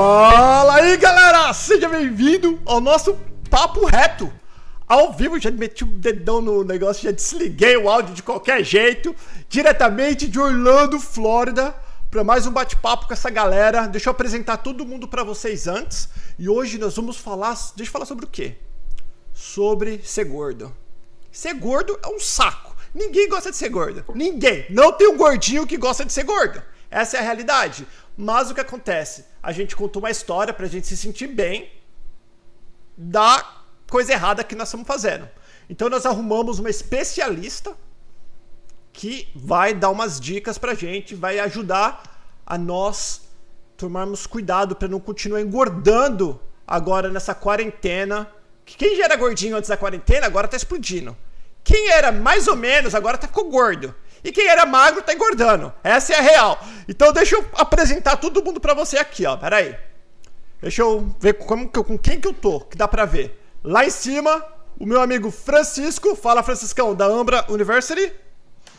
Fala 0.00 0.76
aí, 0.76 0.96
galera! 0.96 1.52
Seja 1.52 1.88
bem-vindo 1.88 2.62
ao 2.64 2.80
nosso 2.80 3.18
Papo 3.50 3.84
Reto. 3.84 4.32
Ao 4.86 5.12
vivo, 5.12 5.40
já 5.40 5.50
meti 5.50 5.82
o 5.82 5.88
dedão 5.88 6.40
no 6.40 6.62
negócio, 6.62 7.02
já 7.02 7.10
desliguei 7.10 7.76
o 7.76 7.88
áudio 7.88 8.14
de 8.14 8.22
qualquer 8.22 8.62
jeito, 8.62 9.12
diretamente 9.48 10.28
de 10.28 10.38
Orlando, 10.38 11.00
Flórida, 11.00 11.74
para 12.12 12.22
mais 12.22 12.46
um 12.46 12.52
bate-papo 12.52 13.08
com 13.08 13.12
essa 13.12 13.28
galera. 13.28 13.88
Deixa 13.88 14.08
eu 14.08 14.12
apresentar 14.12 14.58
todo 14.58 14.86
mundo 14.86 15.08
para 15.08 15.24
vocês 15.24 15.66
antes. 15.66 16.08
E 16.38 16.48
hoje 16.48 16.78
nós 16.78 16.94
vamos 16.94 17.16
falar, 17.16 17.54
deixa 17.74 17.88
eu 17.88 17.92
falar 17.92 18.06
sobre 18.06 18.24
o 18.24 18.28
quê? 18.28 18.54
Sobre 19.34 20.00
ser 20.04 20.26
gordo. 20.26 20.72
Ser 21.32 21.54
gordo 21.54 21.98
é 22.04 22.06
um 22.06 22.20
saco. 22.20 22.76
Ninguém 22.94 23.28
gosta 23.28 23.50
de 23.50 23.56
ser 23.56 23.68
gordo. 23.68 24.04
Ninguém. 24.14 24.64
Não 24.70 24.92
tem 24.92 25.08
um 25.08 25.16
gordinho 25.16 25.66
que 25.66 25.76
gosta 25.76 26.04
de 26.04 26.12
ser 26.12 26.22
gordo. 26.22 26.62
Essa 26.88 27.16
é 27.16 27.20
a 27.20 27.24
realidade. 27.24 27.84
Mas 28.20 28.50
o 28.50 28.54
que 28.54 28.60
acontece? 28.60 29.26
A 29.40 29.52
gente 29.52 29.76
contou 29.76 30.02
uma 30.02 30.10
história 30.10 30.52
pra 30.52 30.66
gente 30.66 30.88
se 30.88 30.96
sentir 30.96 31.28
bem 31.28 31.70
da 32.96 33.48
coisa 33.88 34.12
errada 34.12 34.42
que 34.42 34.56
nós 34.56 34.66
estamos 34.66 34.88
fazendo. 34.88 35.28
Então 35.70 35.88
nós 35.88 36.04
arrumamos 36.04 36.58
uma 36.58 36.68
especialista 36.68 37.76
que 38.92 39.28
vai 39.36 39.72
dar 39.72 39.90
umas 39.90 40.18
dicas 40.18 40.58
pra 40.58 40.74
gente, 40.74 41.14
vai 41.14 41.38
ajudar 41.38 42.20
a 42.44 42.58
nós 42.58 43.20
tomarmos 43.76 44.26
cuidado 44.26 44.74
para 44.74 44.88
não 44.88 44.98
continuar 44.98 45.40
engordando 45.40 46.40
agora 46.66 47.08
nessa 47.10 47.36
quarentena. 47.36 48.28
Quem 48.64 48.96
já 48.96 49.04
era 49.04 49.14
gordinho 49.14 49.56
antes 49.56 49.68
da 49.70 49.76
quarentena 49.76 50.26
agora 50.26 50.48
tá 50.48 50.56
explodindo. 50.56 51.16
Quem 51.62 51.88
era 51.90 52.10
mais 52.10 52.48
ou 52.48 52.56
menos 52.56 52.96
agora 52.96 53.16
tá 53.16 53.28
ficou 53.28 53.48
gordo. 53.48 53.94
E 54.22 54.32
quem 54.32 54.46
era 54.48 54.66
magro 54.66 55.02
tá 55.02 55.14
engordando. 55.14 55.72
Essa 55.82 56.14
é 56.14 56.18
a 56.18 56.22
real. 56.22 56.60
Então 56.88 57.12
deixa 57.12 57.36
eu 57.36 57.44
apresentar 57.54 58.16
todo 58.16 58.44
mundo 58.44 58.60
para 58.60 58.74
você 58.74 58.98
aqui, 58.98 59.26
ó. 59.26 59.36
Pera 59.36 59.56
aí. 59.56 59.76
Deixa 60.60 60.82
eu 60.82 61.14
ver 61.20 61.34
como, 61.34 61.68
com 61.68 61.96
quem 61.96 62.20
que 62.20 62.26
eu 62.26 62.34
tô, 62.34 62.60
que 62.60 62.76
dá 62.76 62.88
pra 62.88 63.04
ver. 63.04 63.40
Lá 63.62 63.84
em 63.84 63.90
cima, 63.90 64.44
o 64.78 64.86
meu 64.86 65.00
amigo 65.00 65.30
Francisco. 65.30 66.16
Fala, 66.16 66.42
Franciscão, 66.42 66.94
da 66.94 67.06
Ambra 67.06 67.44
University. 67.48 68.12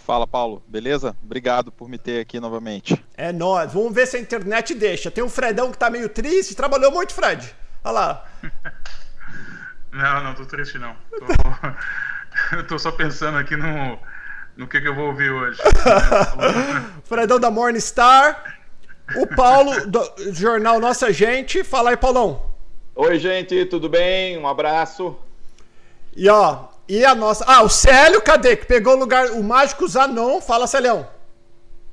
Fala, 0.06 0.26
Paulo. 0.26 0.62
Beleza? 0.68 1.16
Obrigado 1.24 1.72
por 1.72 1.88
me 1.88 1.98
ter 1.98 2.20
aqui 2.22 2.40
novamente. 2.40 3.02
É 3.16 3.32
nóis. 3.32 3.74
Vamos 3.74 3.94
ver 3.94 4.08
se 4.08 4.18
a 4.18 4.20
internet 4.20 4.74
deixa. 4.74 5.12
Tem 5.12 5.24
o 5.24 5.30
Fredão 5.30 5.72
que 5.72 5.78
tá 5.78 5.90
meio 5.90 6.10
triste. 6.10 6.56
Trabalhou 6.56 6.92
muito, 6.92 7.14
Fred. 7.14 7.56
Olha 7.84 7.92
lá. 7.92 8.26
não, 9.94 10.24
não 10.24 10.34
tô 10.34 10.46
triste, 10.46 10.78
não. 10.78 10.96
Tô... 11.12 12.56
eu 12.58 12.68
tô 12.68 12.80
só 12.80 12.92
pensando 12.92 13.38
aqui 13.38 13.56
no 13.56 14.00
no 14.60 14.68
que, 14.68 14.82
que 14.82 14.90
eu 14.90 14.94
vou 14.94 15.08
ouvir 15.08 15.32
hoje. 15.32 15.58
Fredão 17.06 17.40
da 17.40 17.50
Morningstar. 17.50 18.60
O 19.16 19.26
Paulo, 19.26 19.88
do 19.88 20.34
jornal 20.34 20.82
Nossa 20.82 21.14
Gente. 21.14 21.64
Fala 21.64 21.92
aí, 21.92 21.98
Paulão. 21.98 22.44
Oi, 22.94 23.18
gente, 23.18 23.66
tudo 23.66 23.88
bem? 23.88 24.38
Um 24.38 24.46
abraço. 24.46 25.16
E 26.14 26.28
ó, 26.28 26.66
e 26.90 27.06
a 27.06 27.16
nossa. 27.16 27.46
Ah, 27.48 27.64
o 27.64 27.70
Célio, 27.70 28.22
cadê? 28.22 28.58
Que 28.58 28.66
pegou 28.66 28.96
o 28.96 29.00
lugar. 29.00 29.32
O 29.32 29.42
Mágico 29.42 29.88
Zanon. 29.88 30.42
Fala, 30.42 30.68
Célio. 30.68 31.08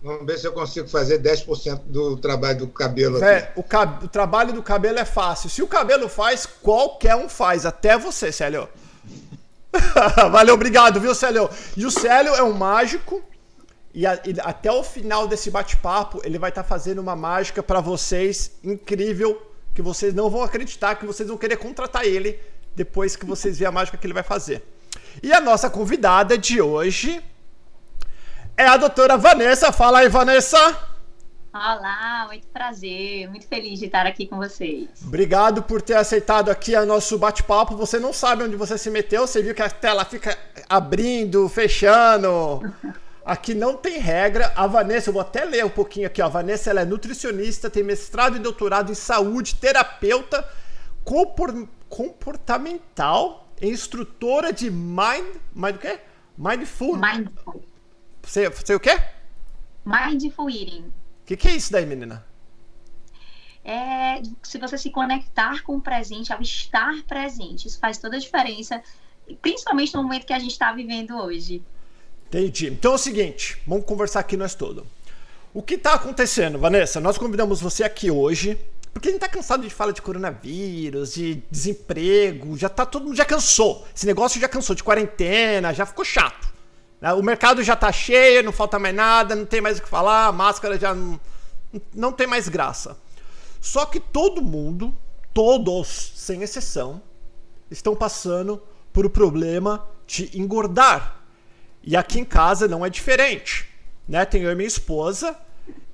Vamos 0.02 0.26
ver 0.26 0.36
se 0.36 0.46
eu 0.48 0.52
consigo 0.52 0.88
fazer 0.88 1.22
10% 1.22 1.82
do 1.86 2.16
trabalho 2.16 2.58
do 2.58 2.66
cabelo 2.66 3.22
aqui. 3.22 3.48
o, 3.54 3.62
cab 3.62 4.04
o 4.04 4.08
trabalho 4.08 4.52
do 4.52 4.62
cabelo 4.62 4.98
é 4.98 5.04
fácil. 5.04 5.48
Se 5.48 5.62
o 5.62 5.68
cabelo 5.68 6.08
faz, 6.08 6.44
qualquer 6.44 7.14
um 7.14 7.28
faz. 7.28 7.64
Até 7.64 7.96
você, 7.96 8.32
Célio. 8.32 8.68
Valeu, 10.30 10.54
obrigado, 10.54 11.00
viu, 11.00 11.14
Célio? 11.14 11.48
E 11.76 11.84
o 11.84 11.90
Célio 11.90 12.34
é 12.34 12.42
um 12.42 12.52
mágico. 12.52 13.22
E, 13.94 14.06
a, 14.06 14.14
e 14.24 14.34
até 14.40 14.70
o 14.70 14.82
final 14.82 15.26
desse 15.26 15.50
bate-papo, 15.50 16.20
ele 16.24 16.38
vai 16.38 16.50
estar 16.50 16.62
tá 16.62 16.68
fazendo 16.68 16.98
uma 16.98 17.16
mágica 17.16 17.62
para 17.62 17.80
vocês 17.80 18.52
incrível. 18.62 19.40
Que 19.74 19.82
vocês 19.82 20.14
não 20.14 20.30
vão 20.30 20.42
acreditar, 20.42 20.94
que 20.94 21.06
vocês 21.06 21.28
vão 21.28 21.36
querer 21.36 21.56
contratar 21.56 22.04
ele 22.04 22.40
depois 22.74 23.16
que 23.16 23.24
vocês 23.24 23.58
verem 23.58 23.68
a 23.68 23.72
mágica 23.72 23.96
que 23.96 24.06
ele 24.06 24.14
vai 24.14 24.22
fazer. 24.22 24.62
E 25.22 25.32
a 25.32 25.40
nossa 25.40 25.70
convidada 25.70 26.36
de 26.36 26.60
hoje 26.60 27.22
é 28.56 28.66
a 28.66 28.76
doutora 28.76 29.16
Vanessa. 29.16 29.72
Fala 29.72 30.00
aí, 30.00 30.08
Vanessa. 30.08 30.95
Olá, 31.56 32.26
muito 32.26 32.46
prazer, 32.48 33.30
muito 33.30 33.48
feliz 33.48 33.78
de 33.78 33.86
estar 33.86 34.04
aqui 34.04 34.26
com 34.26 34.36
vocês. 34.36 34.90
Obrigado 35.02 35.62
por 35.62 35.80
ter 35.80 35.94
aceitado 35.94 36.50
aqui 36.50 36.76
o 36.76 36.84
nosso 36.84 37.16
bate-papo. 37.16 37.74
Você 37.76 37.98
não 37.98 38.12
sabe 38.12 38.44
onde 38.44 38.56
você 38.56 38.76
se 38.76 38.90
meteu, 38.90 39.26
você 39.26 39.40
viu 39.40 39.54
que 39.54 39.62
a 39.62 39.70
tela 39.70 40.04
fica 40.04 40.36
abrindo, 40.68 41.48
fechando. 41.48 42.60
Aqui 43.24 43.54
não 43.54 43.74
tem 43.74 43.98
regra. 43.98 44.52
A 44.54 44.66
Vanessa, 44.68 45.08
eu 45.08 45.14
vou 45.14 45.22
até 45.22 45.44
ler 45.44 45.64
um 45.64 45.70
pouquinho 45.70 46.06
aqui. 46.06 46.22
Ó. 46.22 46.26
A 46.26 46.28
Vanessa 46.28 46.70
ela 46.70 46.82
é 46.82 46.84
nutricionista, 46.84 47.68
tem 47.68 47.82
mestrado 47.82 48.36
e 48.36 48.38
doutorado 48.38 48.92
em 48.92 48.94
saúde, 48.94 49.56
terapeuta 49.56 50.48
comportamental, 51.88 53.48
instrutora 53.60 54.52
de 54.52 54.70
mind. 54.70 55.26
Mind 55.52 55.74
o 55.74 55.78
quê? 55.78 55.98
Mindful. 56.38 56.96
Mindful. 56.96 57.64
Você, 58.22 58.48
você 58.48 58.76
o 58.76 58.78
quê? 58.78 58.96
Mindful 59.84 60.48
eating. 60.48 60.92
O 61.26 61.28
que, 61.28 61.36
que 61.36 61.48
é 61.48 61.56
isso 61.56 61.72
daí, 61.72 61.84
menina? 61.84 62.24
É 63.64 64.22
se 64.44 64.58
você 64.58 64.78
se 64.78 64.90
conectar 64.90 65.60
com 65.64 65.74
o 65.74 65.80
presente, 65.80 66.32
ao 66.32 66.40
estar 66.40 67.02
presente. 67.02 67.66
Isso 67.66 67.80
faz 67.80 67.98
toda 67.98 68.14
a 68.14 68.20
diferença, 68.20 68.80
principalmente 69.42 69.92
no 69.92 70.04
momento 70.04 70.24
que 70.24 70.32
a 70.32 70.38
gente 70.38 70.52
está 70.52 70.72
vivendo 70.72 71.18
hoje. 71.18 71.64
Entendi. 72.28 72.68
Então 72.68 72.92
é 72.92 72.94
o 72.94 72.98
seguinte, 72.98 73.60
vamos 73.66 73.84
conversar 73.84 74.20
aqui 74.20 74.36
nós 74.36 74.54
todos. 74.54 74.84
O 75.52 75.60
que 75.60 75.74
está 75.74 75.94
acontecendo, 75.94 76.60
Vanessa? 76.60 77.00
Nós 77.00 77.18
convidamos 77.18 77.60
você 77.60 77.82
aqui 77.82 78.08
hoje 78.08 78.56
porque 78.92 79.08
a 79.08 79.10
gente 79.10 79.20
tá 79.20 79.28
cansado 79.28 79.64
de 79.64 79.68
falar 79.68 79.90
de 79.90 80.00
coronavírus, 80.00 81.14
de 81.14 81.42
desemprego, 81.50 82.56
já 82.56 82.68
tá 82.68 82.86
todo 82.86 83.04
mundo 83.04 83.16
já 83.16 83.24
cansou. 83.24 83.84
Esse 83.92 84.06
negócio 84.06 84.40
já 84.40 84.48
cansou 84.48 84.76
de 84.76 84.84
quarentena, 84.84 85.74
já 85.74 85.84
ficou 85.84 86.04
chato. 86.04 86.54
Né? 87.00 87.12
O 87.12 87.22
mercado 87.22 87.62
já 87.62 87.74
está 87.74 87.92
cheio, 87.92 88.42
não 88.42 88.52
falta 88.52 88.78
mais 88.78 88.94
nada, 88.94 89.34
não 89.34 89.46
tem 89.46 89.60
mais 89.60 89.78
o 89.78 89.82
que 89.82 89.88
falar, 89.88 90.26
a 90.26 90.32
máscara 90.32 90.78
já 90.78 90.94
não, 90.94 91.20
não 91.94 92.12
tem 92.12 92.26
mais 92.26 92.48
graça. 92.48 92.96
Só 93.60 93.84
que 93.84 93.98
todo 93.98 94.42
mundo, 94.42 94.96
todos, 95.32 96.12
sem 96.14 96.42
exceção, 96.42 97.02
estão 97.70 97.96
passando 97.96 98.62
por 98.92 99.04
o 99.04 99.10
problema 99.10 99.86
de 100.06 100.30
engordar. 100.38 101.20
E 101.82 101.96
aqui 101.96 102.20
em 102.20 102.24
casa 102.24 102.68
não 102.68 102.84
é 102.84 102.90
diferente. 102.90 103.68
Né? 104.08 104.24
Tenho 104.24 104.46
eu 104.46 104.52
e 104.52 104.54
minha 104.54 104.68
esposa 104.68 105.36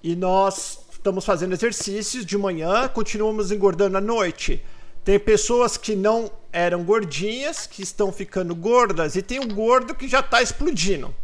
e 0.03 0.15
nós 0.15 0.79
estamos 0.93 1.25
fazendo 1.25 1.53
exercícios 1.53 2.25
de 2.25 2.39
manhã, 2.39 2.89
continuamos 2.89 3.51
engordando 3.51 3.99
à 3.99 4.01
noite. 4.01 4.65
Tem 5.05 5.19
pessoas 5.19 5.77
que 5.77 5.97
não 5.97 6.31
eram 6.53 6.85
gordinhas, 6.85 7.67
que 7.67 7.83
estão 7.83 8.13
ficando 8.13 8.55
gordas, 8.55 9.17
e 9.17 9.23
tem 9.23 9.41
um 9.41 9.49
gordo 9.49 9.95
que 9.95 10.07
já 10.07 10.21
está 10.21 10.41
explodindo. 10.43 11.15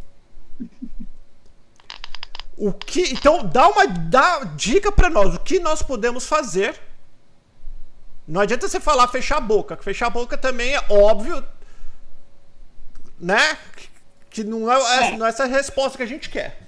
O 2.57 2.73
que, 2.73 3.13
então 3.13 3.45
dá 3.47 3.69
uma 3.69 3.87
dá 3.87 4.43
dica 4.43 4.91
para 4.91 5.09
nós, 5.09 5.33
o 5.33 5.39
que 5.39 5.59
nós 5.59 5.81
podemos 5.81 6.27
fazer? 6.27 6.77
Não 8.27 8.41
adianta 8.41 8.67
você 8.67 8.79
falar 8.79 9.07
fechar 9.07 9.37
a 9.37 9.41
boca, 9.41 9.77
fechar 9.77 10.07
a 10.07 10.09
boca 10.09 10.37
também 10.37 10.75
é 10.75 10.85
óbvio, 10.89 11.43
né? 13.17 13.57
Que 14.29 14.43
não 14.43 14.71
é, 14.71 15.07
é. 15.07 15.17
não 15.17 15.25
é 15.25 15.29
essa 15.29 15.45
resposta 15.45 15.97
que 15.97 16.03
a 16.03 16.07
gente 16.07 16.29
quer. 16.29 16.67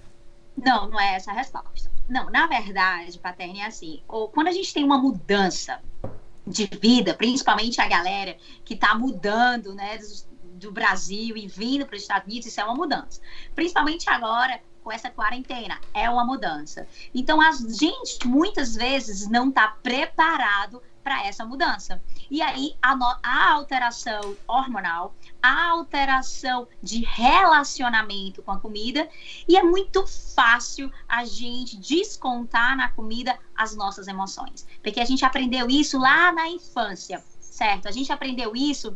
Não, 0.58 0.90
não 0.90 1.00
é 1.00 1.16
essa 1.16 1.32
a 1.32 1.34
resposta. 1.34 1.92
Não, 2.08 2.30
na 2.30 2.48
verdade, 2.48 3.20
Paterno, 3.20 3.60
é 3.60 3.66
assim, 3.66 4.02
ou 4.08 4.30
quando 4.30 4.48
a 4.48 4.52
gente 4.52 4.74
tem 4.74 4.84
uma 4.84 4.98
mudança 4.98 5.80
de 6.52 6.66
vida, 6.66 7.14
principalmente 7.14 7.80
a 7.82 7.88
galera 7.88 8.38
que 8.64 8.74
está 8.74 8.94
mudando, 8.94 9.74
né, 9.74 9.98
do, 9.98 10.68
do, 10.68 10.72
Brasil 10.72 11.36
e 11.38 11.48
vindo 11.48 11.86
para 11.86 11.96
os 11.96 12.02
Estados 12.02 12.28
Unidos, 12.28 12.48
isso 12.48 12.62
é 12.62 12.64
uma 12.64 12.76
mudança. 12.76 13.22
Principalmente 13.56 14.10
agora 14.10 14.60
com 14.84 14.92
essa 14.92 15.10
quarentena, 15.10 15.80
é 15.94 16.10
uma 16.10 16.26
mudança. 16.26 16.88
Então 17.14 17.40
a 17.40 17.52
gente 17.52 18.28
muitas 18.28 18.76
vezes 18.76 19.30
não 19.30 19.50
está 19.50 19.68
preparado 19.68 20.82
para 21.04 21.26
essa 21.26 21.46
mudança. 21.46 22.02
E 22.30 22.42
aí 22.42 22.76
a, 22.82 22.96
no, 22.96 23.06
a 23.24 23.52
alteração 23.52 24.36
hormonal, 24.48 25.16
a 25.42 25.70
alteração 25.70 26.68
de 26.82 27.04
relacionamento 27.04 28.42
com 28.44 28.52
a 28.52 28.60
comida, 28.60 29.10
e 29.48 29.58
é 29.58 29.64
muito 29.64 30.06
fácil 30.08 30.92
a 31.08 31.26
gente 31.26 31.78
descontar 31.78 32.76
na 32.78 32.90
comida 32.90 33.38
as 33.56 33.76
nossas 33.76 34.08
emoções, 34.08 34.68
porque 34.82 35.00
a 35.00 35.06
gente 35.06 35.26
aprendeu 35.26 35.68
isso 35.70 36.00
lá 36.00 36.32
na 36.32 36.48
infância, 36.48 37.24
certo? 37.40 37.88
A 37.88 37.92
gente 37.92 38.12
aprendeu 38.12 38.56
isso 38.56 38.96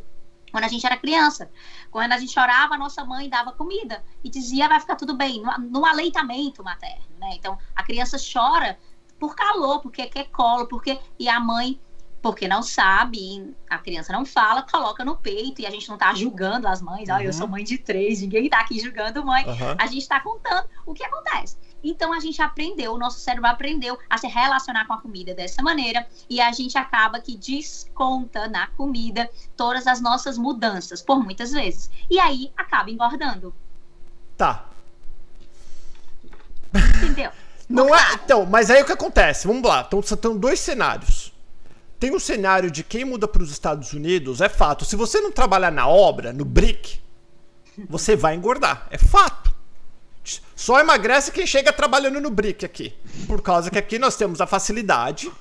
quando 0.56 0.63
a 0.63 0.69
gente 0.69 0.86
era 0.86 0.96
criança. 0.96 1.52
Quando 1.92 2.13
a 2.13 2.18
gente 2.18 2.31
chorava, 2.31 2.75
a 2.75 2.78
nossa 2.78 3.04
mãe 3.04 3.28
dava 3.28 3.52
comida 3.52 4.02
e 4.24 4.30
dizia 4.30 4.69
vai 4.69 4.80
ficar 4.80 4.96
tudo 4.96 5.13
bem, 5.13 5.42
no, 5.42 5.57
no 5.57 5.86
aleitamento 5.86 6.63
materno, 6.63 7.04
né? 7.19 7.31
Então 7.34 7.57
a 7.75 7.84
criança 7.84 8.18
chora 8.18 8.80
por 9.19 9.36
calor, 9.36 9.81
porque 9.81 10.06
quer 10.07 10.30
colo, 10.30 10.66
porque 10.68 10.98
e 11.19 11.28
a 11.28 11.42
mãe 11.42 11.78
porque 12.25 12.48
não 12.48 12.63
sabe, 12.63 13.54
a 13.69 13.77
criança 13.77 14.12
não 14.12 14.25
fala, 14.25 14.63
coloca 14.63 15.06
no 15.06 15.16
peito 15.16 15.62
e 15.62 15.66
a 15.68 15.69
gente 15.69 15.88
não 15.88 15.95
tá 15.95 16.12
julgando 16.16 16.68
as 16.68 16.81
mães. 16.81 17.07
Uhum. 17.07 17.19
eu 17.19 17.31
sou 17.31 17.48
mãe 17.48 17.63
de 17.63 17.77
três, 17.77 18.19
ninguém 18.19 18.50
tá 18.50 18.62
aqui 18.62 18.80
julgando 18.80 19.24
mãe. 19.24 19.45
Uhum. 19.45 19.75
A 19.77 19.86
gente 19.86 20.07
tá 20.07 20.19
contando 20.19 20.68
o 20.88 20.94
que 20.95 21.04
acontece. 21.04 21.56
Então 21.83 22.12
a 22.12 22.19
gente 22.19 22.42
aprendeu, 22.42 22.94
o 22.94 22.98
nosso 22.98 23.19
cérebro 23.19 23.48
aprendeu 23.48 24.00
a 24.10 24.18
se 24.18 24.25
relacionar 24.25 24.88
com 24.88 24.94
a 24.94 24.98
comida 25.00 25.36
dessa 25.36 25.62
maneira 25.62 26.07
e 26.27 26.42
a 26.42 26.51
gente 26.51 26.75
acaba 26.80 27.19
que 27.19 27.38
desconta 27.38 28.48
na 28.48 28.66
comida 28.69 29.30
todas 29.56 29.86
as 29.86 30.01
nossas 30.01 30.36
mudanças, 30.36 31.04
por 31.04 31.24
muitas 31.24 31.51
vezes. 31.51 31.92
E 32.10 32.19
aí 32.19 32.51
acaba 32.57 32.89
engordando. 32.89 33.54
Tá. 34.36 34.66
Entendeu? 36.74 37.30
Não 37.69 37.94
é. 37.94 38.13
Então, 38.16 38.48
mas 38.48 38.71
aí 38.71 38.81
o 38.81 38.86
que 38.86 38.94
acontece? 38.94 39.45
Vamos 39.45 39.62
lá. 39.62 39.86
Então, 39.88 40.01
são 40.01 40.36
dois 40.36 40.60
cenários. 40.60 41.34
Tem 42.06 42.13
um 42.13 42.19
cenário 42.19 42.69
de 42.69 42.84
quem 42.84 43.04
muda 43.04 43.28
para 43.28 43.42
os 43.42 43.50
Estados 43.50 43.92
Unidos, 43.92 44.40
é 44.40 44.48
fato. 44.48 44.86
Se 44.86 44.96
você 44.96 45.19
não 45.19 45.31
trabalhar 45.31 45.72
na 45.72 45.88
obra, 45.88 46.31
no 46.31 46.46
brick, 46.46 47.02
você 47.90 48.16
vai 48.16 48.36
engordar. 48.36 48.86
É 48.92 48.98
fato. 49.00 49.52
Só 50.56 50.80
emagrece 50.80 51.31
quem 51.31 51.48
chega 51.48 51.74
trabalhando 51.74 52.22
no 52.22 52.30
brick 52.30 52.63
aqui. 52.63 52.96
Por 53.25 53.42
causa 53.42 53.72
que 53.72 53.80
aqui 53.80 53.98
nós 53.98 54.16
temos 54.16 54.40
a 54.40 54.46
facilidade 54.46 55.31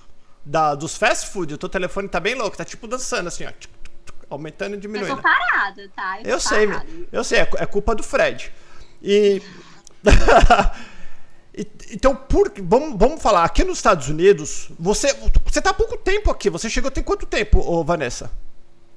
da, 0.42 0.74
dos 0.74 0.96
fast 0.96 1.28
food. 1.28 1.52
O 1.52 1.58
teu 1.58 1.68
telefone 1.68 2.08
tá 2.08 2.18
bem 2.18 2.34
louco, 2.34 2.56
tá 2.56 2.64
tipo 2.64 2.86
dançando 2.86 3.28
assim, 3.28 3.44
ó. 3.44 3.52
Aumentando 4.30 4.74
e 4.74 4.78
diminuindo. 4.78 5.10
Eu 5.10 5.16
tô 5.16 5.22
parado, 5.22 5.86
tá? 5.94 6.20
Eu, 6.22 6.30
eu 6.30 6.40
sei, 6.40 6.66
parado. 6.66 7.08
eu 7.12 7.22
sei, 7.22 7.40
é, 7.40 7.48
é 7.58 7.66
culpa 7.66 7.94
do 7.94 8.02
Fred. 8.02 8.50
E. 9.02 9.42
Então, 11.90 12.16
por, 12.16 12.52
vamos, 12.62 12.98
vamos 12.98 13.22
falar, 13.22 13.44
aqui 13.44 13.62
nos 13.62 13.78
Estados 13.78 14.08
Unidos, 14.08 14.70
você 14.78 15.14
você 15.44 15.62
tá 15.62 15.70
há 15.70 15.74
pouco 15.74 15.96
tempo 15.96 16.30
aqui. 16.30 16.50
Você 16.50 16.68
chegou 16.68 16.90
tem 16.90 17.04
quanto 17.04 17.26
tempo, 17.26 17.60
ô, 17.60 17.84
Vanessa? 17.84 18.30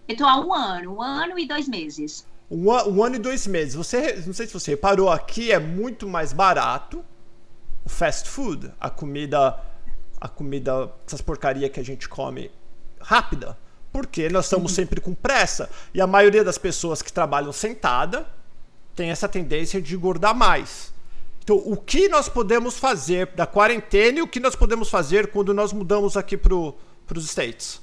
Eu 0.07 0.17
tô 0.17 0.25
há 0.25 0.39
um 0.39 0.53
ano, 0.53 0.95
um 0.95 1.01
ano 1.01 1.37
e 1.37 1.47
dois 1.47 1.67
meses. 1.67 2.25
Um, 2.49 2.71
um, 2.71 3.03
ano 3.03 3.15
e 3.15 3.19
dois 3.19 3.45
meses. 3.45 3.75
Você, 3.75 4.23
não 4.25 4.33
sei 4.33 4.47
se 4.47 4.53
você 4.53 4.71
reparou, 4.71 5.09
aqui 5.09 5.51
é 5.51 5.59
muito 5.59 6.07
mais 6.07 6.33
barato 6.33 7.05
o 7.85 7.89
fast 7.89 8.27
food, 8.27 8.71
a 8.79 8.89
comida, 8.89 9.59
a 10.19 10.27
comida, 10.27 10.91
essas 11.05 11.21
porcaria 11.21 11.69
que 11.69 11.79
a 11.79 11.83
gente 11.83 12.09
come 12.09 12.49
rápida, 12.99 13.57
porque 13.91 14.29
nós 14.29 14.45
estamos 14.45 14.71
uhum. 14.71 14.75
sempre 14.75 14.99
com 14.99 15.13
pressa 15.13 15.69
e 15.93 16.01
a 16.01 16.07
maioria 16.07 16.43
das 16.43 16.57
pessoas 16.57 17.01
que 17.01 17.13
trabalham 17.13 17.51
sentada 17.51 18.25
tem 18.95 19.09
essa 19.11 19.27
tendência 19.27 19.81
de 19.81 19.95
engordar 19.95 20.33
mais. 20.33 20.91
Então, 21.47 21.63
o 21.65 21.77
que 21.77 22.09
nós 22.09 22.27
podemos 22.27 22.77
fazer 22.77 23.27
da 23.27 23.47
quarentena 23.47 24.19
e 24.19 24.21
o 24.21 24.27
que 24.27 24.37
nós 24.37 24.53
podemos 24.53 24.89
fazer 24.89 25.31
quando 25.31 25.53
nós 25.53 25.71
mudamos 25.71 26.17
aqui 26.17 26.35
para 26.35 26.53
os 26.53 27.23
States? 27.23 27.81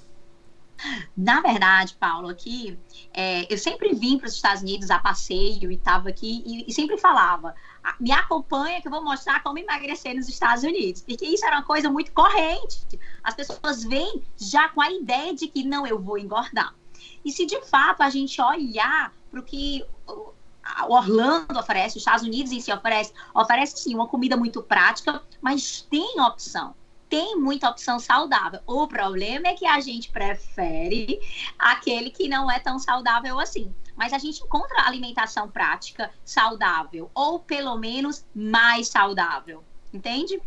Na 1.16 1.40
verdade, 1.40 1.96
Paulo, 1.99 2.28
aqui 2.28 2.78
é, 3.14 3.50
eu 3.50 3.56
sempre 3.56 3.94
vim 3.94 4.19
para 4.19 4.26
os 4.26 4.34
Estados 4.34 4.61
Unidos 4.61 4.90
a 4.90 4.99
passeio 4.99 5.72
e 5.72 5.76
estava 5.76 6.11
aqui 6.11 6.43
e, 6.44 6.69
e, 6.69 6.75
sempre 6.75 6.99
falava: 6.99 7.55
me 7.99 8.12
acompanha 8.12 8.82
que 8.82 8.88
eu 8.88 8.93
vou 8.93 9.02
mostrar 9.02 9.43
como 9.43 9.58
emagrecer 9.58 10.14
nos 10.14 10.28
Estados 10.28 10.62
Unidos. 10.62 11.00
Porque 11.00 11.25
isso 11.25 11.46
era 11.46 11.56
uma 11.56 11.64
coisa 11.64 11.88
muito 11.88 12.12
corrente. 12.12 12.87
As 13.22 13.32
pessoas 13.32 13.82
vêm 13.82 14.22
já 14.37 14.69
com 14.69 14.82
a 14.82 14.93
ideia 14.93 15.34
de 15.34 15.49
que 15.49 15.64
não, 15.64 15.87
eu 15.87 15.99
vou 15.99 16.19
engordar. 16.19 16.75
E 17.25 17.32
se 17.32 17.46
de 17.46 17.58
fato 17.62 18.02
a 18.02 18.11
gente 18.11 18.38
olhar 18.43 19.11
para 19.31 19.40
o 19.40 19.43
que 19.43 19.82
Orlando 20.88 21.58
oferece, 21.58 21.96
os 21.96 22.02
Estados 22.02 22.25
Unidos 22.25 22.52
em 22.52 22.61
si 22.61 22.72
oferece, 22.72 23.12
oferece 23.34 23.78
sim 23.78 23.94
uma 23.94 24.06
comida 24.06 24.37
muito 24.37 24.62
prática, 24.62 25.22
mas 25.40 25.82
tem 25.82 26.20
opção 26.20 26.75
tem 27.14 27.37
muita 27.37 27.69
opção 27.69 28.00
saudável. 28.00 28.58
O 28.66 28.88
problema 28.88 29.46
é 29.46 29.55
que 29.55 29.64
a 29.64 29.78
gente 29.78 30.11
prefere 30.11 31.20
aquele 31.56 32.11
que 32.11 32.26
não 32.26 32.50
é 32.50 32.58
tão 32.58 32.76
saudável 32.76 33.38
assim. 33.38 33.72
Mas 33.94 34.12
a 34.12 34.19
gente 34.19 34.43
encontra 34.43 34.84
alimentação 34.84 35.49
prática 35.49 36.11
saudável, 36.25 37.08
ou 37.14 37.38
pelo 37.38 37.78
menos 37.78 38.26
mais 38.34 38.88
saudável. 38.88 39.62
Entende? 39.93 40.43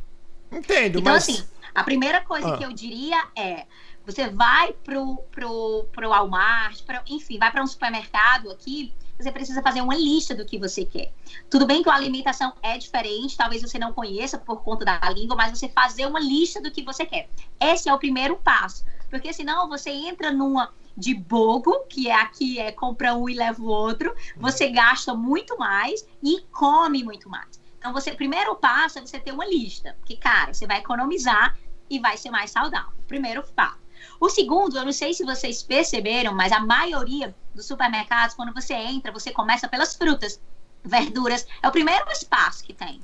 Entendo, 0.51 0.99
então, 0.99 1.13
mas... 1.13 1.29
assim, 1.29 1.47
a 1.73 1.83
primeira 1.83 2.19
coisa 2.21 2.53
ah. 2.53 2.57
que 2.57 2.65
eu 2.65 2.73
diria 2.73 3.25
é: 3.33 3.65
você 4.05 4.29
vai 4.29 4.73
pro, 4.73 5.23
pro, 5.31 5.85
pro 5.93 6.09
Walmart, 6.09 6.83
pro, 6.83 6.99
enfim, 7.07 7.37
vai 7.37 7.49
para 7.49 7.63
um 7.63 7.67
supermercado 7.67 8.51
aqui 8.51 8.93
você 9.17 9.31
precisa 9.31 9.61
fazer 9.61 9.81
uma 9.81 9.95
lista 9.95 10.35
do 10.35 10.45
que 10.45 10.57
você 10.57 10.85
quer. 10.85 11.11
Tudo 11.49 11.65
bem 11.65 11.81
que 11.81 11.89
a 11.89 11.93
alimentação 11.93 12.53
é 12.61 12.77
diferente, 12.77 13.37
talvez 13.37 13.61
você 13.61 13.79
não 13.79 13.93
conheça 13.93 14.37
por 14.37 14.61
conta 14.61 14.85
da 14.85 14.99
língua, 15.09 15.35
mas 15.35 15.57
você 15.57 15.67
fazer 15.69 16.05
uma 16.05 16.19
lista 16.19 16.61
do 16.61 16.71
que 16.71 16.83
você 16.83 17.05
quer. 17.05 17.29
Esse 17.59 17.89
é 17.89 17.93
o 17.93 17.97
primeiro 17.99 18.35
passo. 18.37 18.85
Porque 19.09 19.33
senão 19.33 19.67
você 19.67 19.89
entra 19.89 20.31
numa 20.31 20.73
de 20.95 21.13
bogo, 21.13 21.85
que 21.87 22.09
é 22.09 22.15
aqui 22.15 22.59
é 22.59 22.71
compra 22.71 23.15
um 23.15 23.29
e 23.29 23.35
leva 23.35 23.61
o 23.61 23.67
outro, 23.67 24.13
você 24.35 24.69
gasta 24.69 25.13
muito 25.13 25.57
mais 25.57 26.05
e 26.23 26.41
come 26.51 27.03
muito 27.03 27.29
mais. 27.29 27.59
Então, 27.77 27.93
você 27.93 28.11
primeiro 28.11 28.55
passo 28.55 28.97
é 28.97 29.01
você 29.01 29.19
ter 29.19 29.31
uma 29.31 29.45
lista, 29.45 29.95
porque 29.99 30.17
cara, 30.17 30.53
você 30.53 30.65
vai 30.65 30.79
economizar 30.79 31.55
e 31.89 31.99
vai 31.99 32.17
ser 32.17 32.31
mais 32.31 32.51
saudável. 32.51 32.91
Primeiro 33.07 33.43
passo. 33.55 33.86
O 34.19 34.29
segundo, 34.29 34.77
eu 34.77 34.85
não 34.85 34.91
sei 34.91 35.13
se 35.13 35.23
vocês 35.23 35.61
perceberam, 35.61 36.33
mas 36.33 36.51
a 36.51 36.59
maioria 36.59 37.35
dos 37.53 37.65
supermercados, 37.65 38.35
quando 38.35 38.53
você 38.53 38.73
entra, 38.73 39.11
você 39.11 39.31
começa 39.31 39.67
pelas 39.67 39.95
frutas, 39.95 40.39
verduras, 40.83 41.45
é 41.61 41.67
o 41.67 41.71
primeiro 41.71 42.09
espaço 42.11 42.63
que 42.63 42.73
tem. 42.73 42.99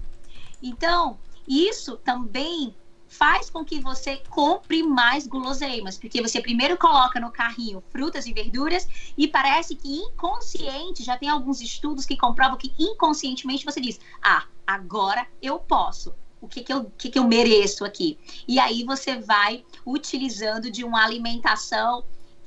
Então, 0.62 1.19
isso 1.48 1.98
também 1.98 2.75
faz 3.07 3.48
com 3.50 3.63
que 3.63 3.80
você 3.80 4.18
compre 4.30 4.81
mais 4.81 5.27
guloseimas, 5.27 5.98
porque 6.00 6.21
você 6.21 6.42
primeiro 6.42 6.75
coloca 6.77 7.19
no 7.19 7.31
carrinho 7.31 7.83
frutas 7.92 8.25
e 8.25 8.33
verduras 8.33 8.88
e 9.15 9.27
parece 9.27 9.75
que 9.75 9.88
inconsciente, 9.88 11.04
já 11.04 11.15
tem 11.15 11.30
alguns 11.30 11.62
estudos 11.62 12.06
que 12.06 12.18
comprovam 12.18 12.57
que 12.57 12.74
inconscientemente 12.80 13.65
você 13.65 13.80
diz: 13.80 14.00
"Ah, 14.21 14.45
agora 14.65 15.27
eu 15.42 15.60
posso" 15.60 16.15
o 16.44 16.48
que, 16.48 16.62
que, 16.62 16.74
eu, 16.74 16.92
que, 16.98 17.10
que 17.10 17.18
eu 17.18 17.25
mereço 17.25 17.86
aqui. 17.86 18.19
E 18.45 18.60
aí 18.60 18.83
você 18.83 19.18
vai 19.18 19.63
utilizando 19.86 20.72
de 20.72 20.84
uma 20.84 21.04
alimentação 21.04 22.04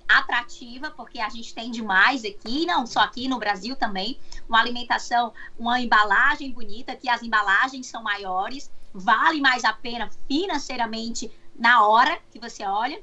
atrativa, 0.08 0.90
porque 0.90 1.18
a 1.18 1.28
gente 1.28 1.52
tem 1.52 1.70
demais 1.70 2.24
aqui, 2.24 2.64
não 2.64 2.86
só 2.86 3.00
aqui 3.00 3.28
no 3.28 3.38
Brasil 3.38 3.74
também, 3.74 4.18
uma 4.48 4.60
alimentação, 4.60 5.32
uma 5.58 5.80
embalagem 5.80 6.52
bonita, 6.52 6.94
que 6.94 7.08
as 7.08 7.22
embalagens 7.22 7.86
são 7.86 8.02
maiores, 8.02 8.70
vale 8.94 9.40
mais 9.40 9.64
a 9.64 9.72
pena 9.72 10.08
financeiramente 10.28 11.30
na 11.58 11.86
hora 11.86 12.18
que 12.30 12.38
você 12.38 12.64
olha 12.64 13.02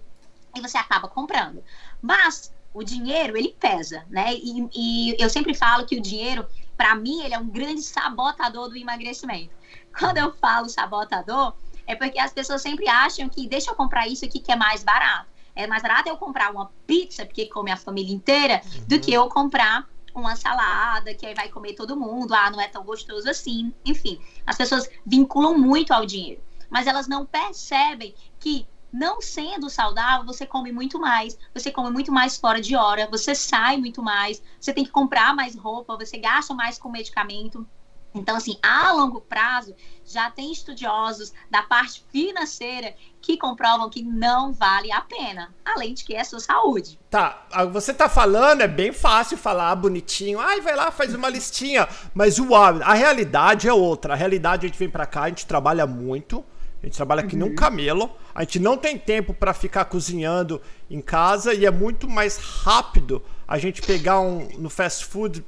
e 0.55 0.61
você 0.61 0.77
acaba 0.77 1.07
comprando. 1.07 1.63
Mas 2.01 2.53
o 2.73 2.83
dinheiro, 2.83 3.37
ele 3.37 3.55
pesa, 3.59 4.05
né? 4.09 4.33
E, 4.33 4.69
e 4.73 5.15
eu 5.19 5.29
sempre 5.29 5.53
falo 5.53 5.85
que 5.85 5.97
o 5.97 6.01
dinheiro, 6.01 6.45
para 6.75 6.95
mim, 6.95 7.21
ele 7.21 7.33
é 7.33 7.39
um 7.39 7.47
grande 7.47 7.81
sabotador 7.81 8.69
do 8.69 8.77
emagrecimento. 8.77 9.53
Quando 9.97 10.17
eu 10.17 10.33
falo 10.33 10.69
sabotador, 10.69 11.53
é 11.85 11.95
porque 11.95 12.19
as 12.19 12.33
pessoas 12.33 12.61
sempre 12.61 12.87
acham 12.87 13.29
que 13.29 13.47
deixa 13.47 13.71
eu 13.71 13.75
comprar 13.75 14.07
isso 14.07 14.25
aqui 14.25 14.39
que 14.39 14.51
é 14.51 14.55
mais 14.55 14.83
barato. 14.83 15.27
É 15.55 15.67
mais 15.67 15.83
barato 15.83 16.09
eu 16.09 16.17
comprar 16.17 16.51
uma 16.51 16.71
pizza, 16.87 17.25
porque 17.25 17.45
come 17.45 17.71
a 17.71 17.77
família 17.77 18.13
inteira, 18.13 18.61
uhum. 18.63 18.85
do 18.87 18.99
que 18.99 19.13
eu 19.13 19.27
comprar 19.29 19.87
uma 20.13 20.35
salada, 20.35 21.13
que 21.13 21.25
aí 21.25 21.33
vai 21.33 21.49
comer 21.49 21.73
todo 21.73 21.97
mundo, 21.97 22.33
ah, 22.33 22.49
não 22.49 22.61
é 22.61 22.67
tão 22.67 22.83
gostoso 22.83 23.29
assim. 23.29 23.73
Enfim, 23.85 24.19
as 24.45 24.57
pessoas 24.57 24.89
vinculam 25.05 25.57
muito 25.57 25.93
ao 25.93 26.05
dinheiro, 26.05 26.41
mas 26.69 26.87
elas 26.87 27.07
não 27.07 27.25
percebem 27.25 28.13
que 28.39 28.67
não 28.91 29.19
sendo 29.19 29.71
saudável, 29.71 30.23
você 30.23 30.45
come 30.45 30.71
muito 30.71 30.99
mais, 30.99 31.37
você 31.51 31.71
come 31.71 31.89
muito 31.89 32.11
mais 32.11 32.37
fora 32.37 32.61
de 32.61 32.75
hora, 32.75 33.07
você 33.09 33.33
sai 33.33 33.75
muito 33.75 34.03
mais, 34.03 34.41
você 34.61 34.71
tem 34.71 34.83
que 34.83 34.91
comprar 34.91 35.35
mais 35.35 35.55
roupa, 35.55 35.97
você 35.97 36.17
gasta 36.17 36.53
mais 36.53 36.77
com 36.77 36.89
medicamento. 36.89 37.67
Então, 38.15 38.35
assim, 38.35 38.57
a 38.61 38.91
longo 38.91 39.21
prazo, 39.21 39.75
já 40.05 40.29
tem 40.29 40.51
estudiosos 40.51 41.33
da 41.49 41.63
parte 41.63 42.03
financeira 42.11 42.93
que 43.21 43.37
comprovam 43.37 43.89
que 43.89 44.03
não 44.03 44.53
vale 44.53 44.91
a 44.91 45.01
pena, 45.01 45.53
além 45.63 45.93
de 45.93 46.03
que 46.03 46.15
é 46.15 46.23
sua 46.23 46.39
saúde. 46.39 46.99
Tá, 47.09 47.47
você 47.71 47.93
tá 47.93 48.07
falando, 48.09 48.61
é 48.61 48.67
bem 48.67 48.91
fácil 48.91 49.37
falar 49.37 49.75
bonitinho, 49.75 50.39
ai, 50.39 50.61
vai 50.61 50.75
lá, 50.75 50.91
faz 50.91 51.15
uma 51.15 51.29
listinha, 51.29 51.87
mas 52.13 52.37
o 52.37 52.53
a 52.53 52.93
realidade 52.93 53.67
é 53.67 53.73
outra. 53.73 54.13
A 54.13 54.15
realidade, 54.15 54.65
a 54.65 54.69
gente 54.69 54.77
vem 54.77 54.89
para 54.89 55.05
cá, 55.05 55.23
a 55.23 55.29
gente 55.29 55.47
trabalha 55.47 55.87
muito, 55.87 56.45
a 56.81 56.85
gente 56.85 56.95
trabalha 56.97 57.21
aqui 57.21 57.35
uhum. 57.35 57.47
num 57.47 57.55
camelo, 57.55 58.11
a 58.35 58.41
gente 58.41 58.59
não 58.59 58.77
tem 58.77 58.97
tempo 58.97 59.33
para 59.33 59.53
ficar 59.53 59.85
cozinhando 59.85 60.61
em 60.89 61.01
casa 61.01 61.53
e 61.53 61.65
é 61.65 61.71
muito 61.71 62.09
mais 62.09 62.37
rápido 62.37 63.23
a 63.47 63.57
gente 63.57 63.81
pegar 63.81 64.19
um 64.19 64.49
no 64.57 64.69
fast 64.69 65.05
food 65.05 65.43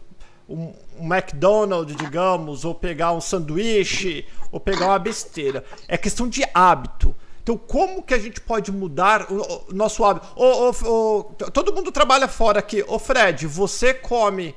um, 0.48 0.74
um 1.00 1.14
McDonald's, 1.14 1.96
digamos, 1.96 2.66
ou 2.66 2.74
pegar 2.74 3.12
um 3.12 3.22
sanduíche, 3.22 4.26
ou 4.52 4.60
pegar 4.60 4.88
uma 4.88 5.00
besteira. 5.00 5.64
É 5.88 5.98
questão 5.98 6.28
de 6.28 6.44
hábito. 6.54 7.16
Então, 7.44 7.58
como 7.58 8.02
que 8.02 8.14
a 8.14 8.18
gente 8.18 8.42
pode 8.42 8.72
mudar 8.72 9.32
o, 9.32 9.70
o 9.70 9.74
nosso 9.74 10.04
hábito? 10.04 10.28
O, 10.36 10.70
o, 10.70 11.24
todo 11.52 11.74
mundo 11.74 11.92
trabalha 11.92 12.28
fora 12.28 12.60
aqui. 12.60 12.84
Ô, 12.88 12.98
Fred, 12.98 13.46
você 13.46 13.94
come. 13.94 14.56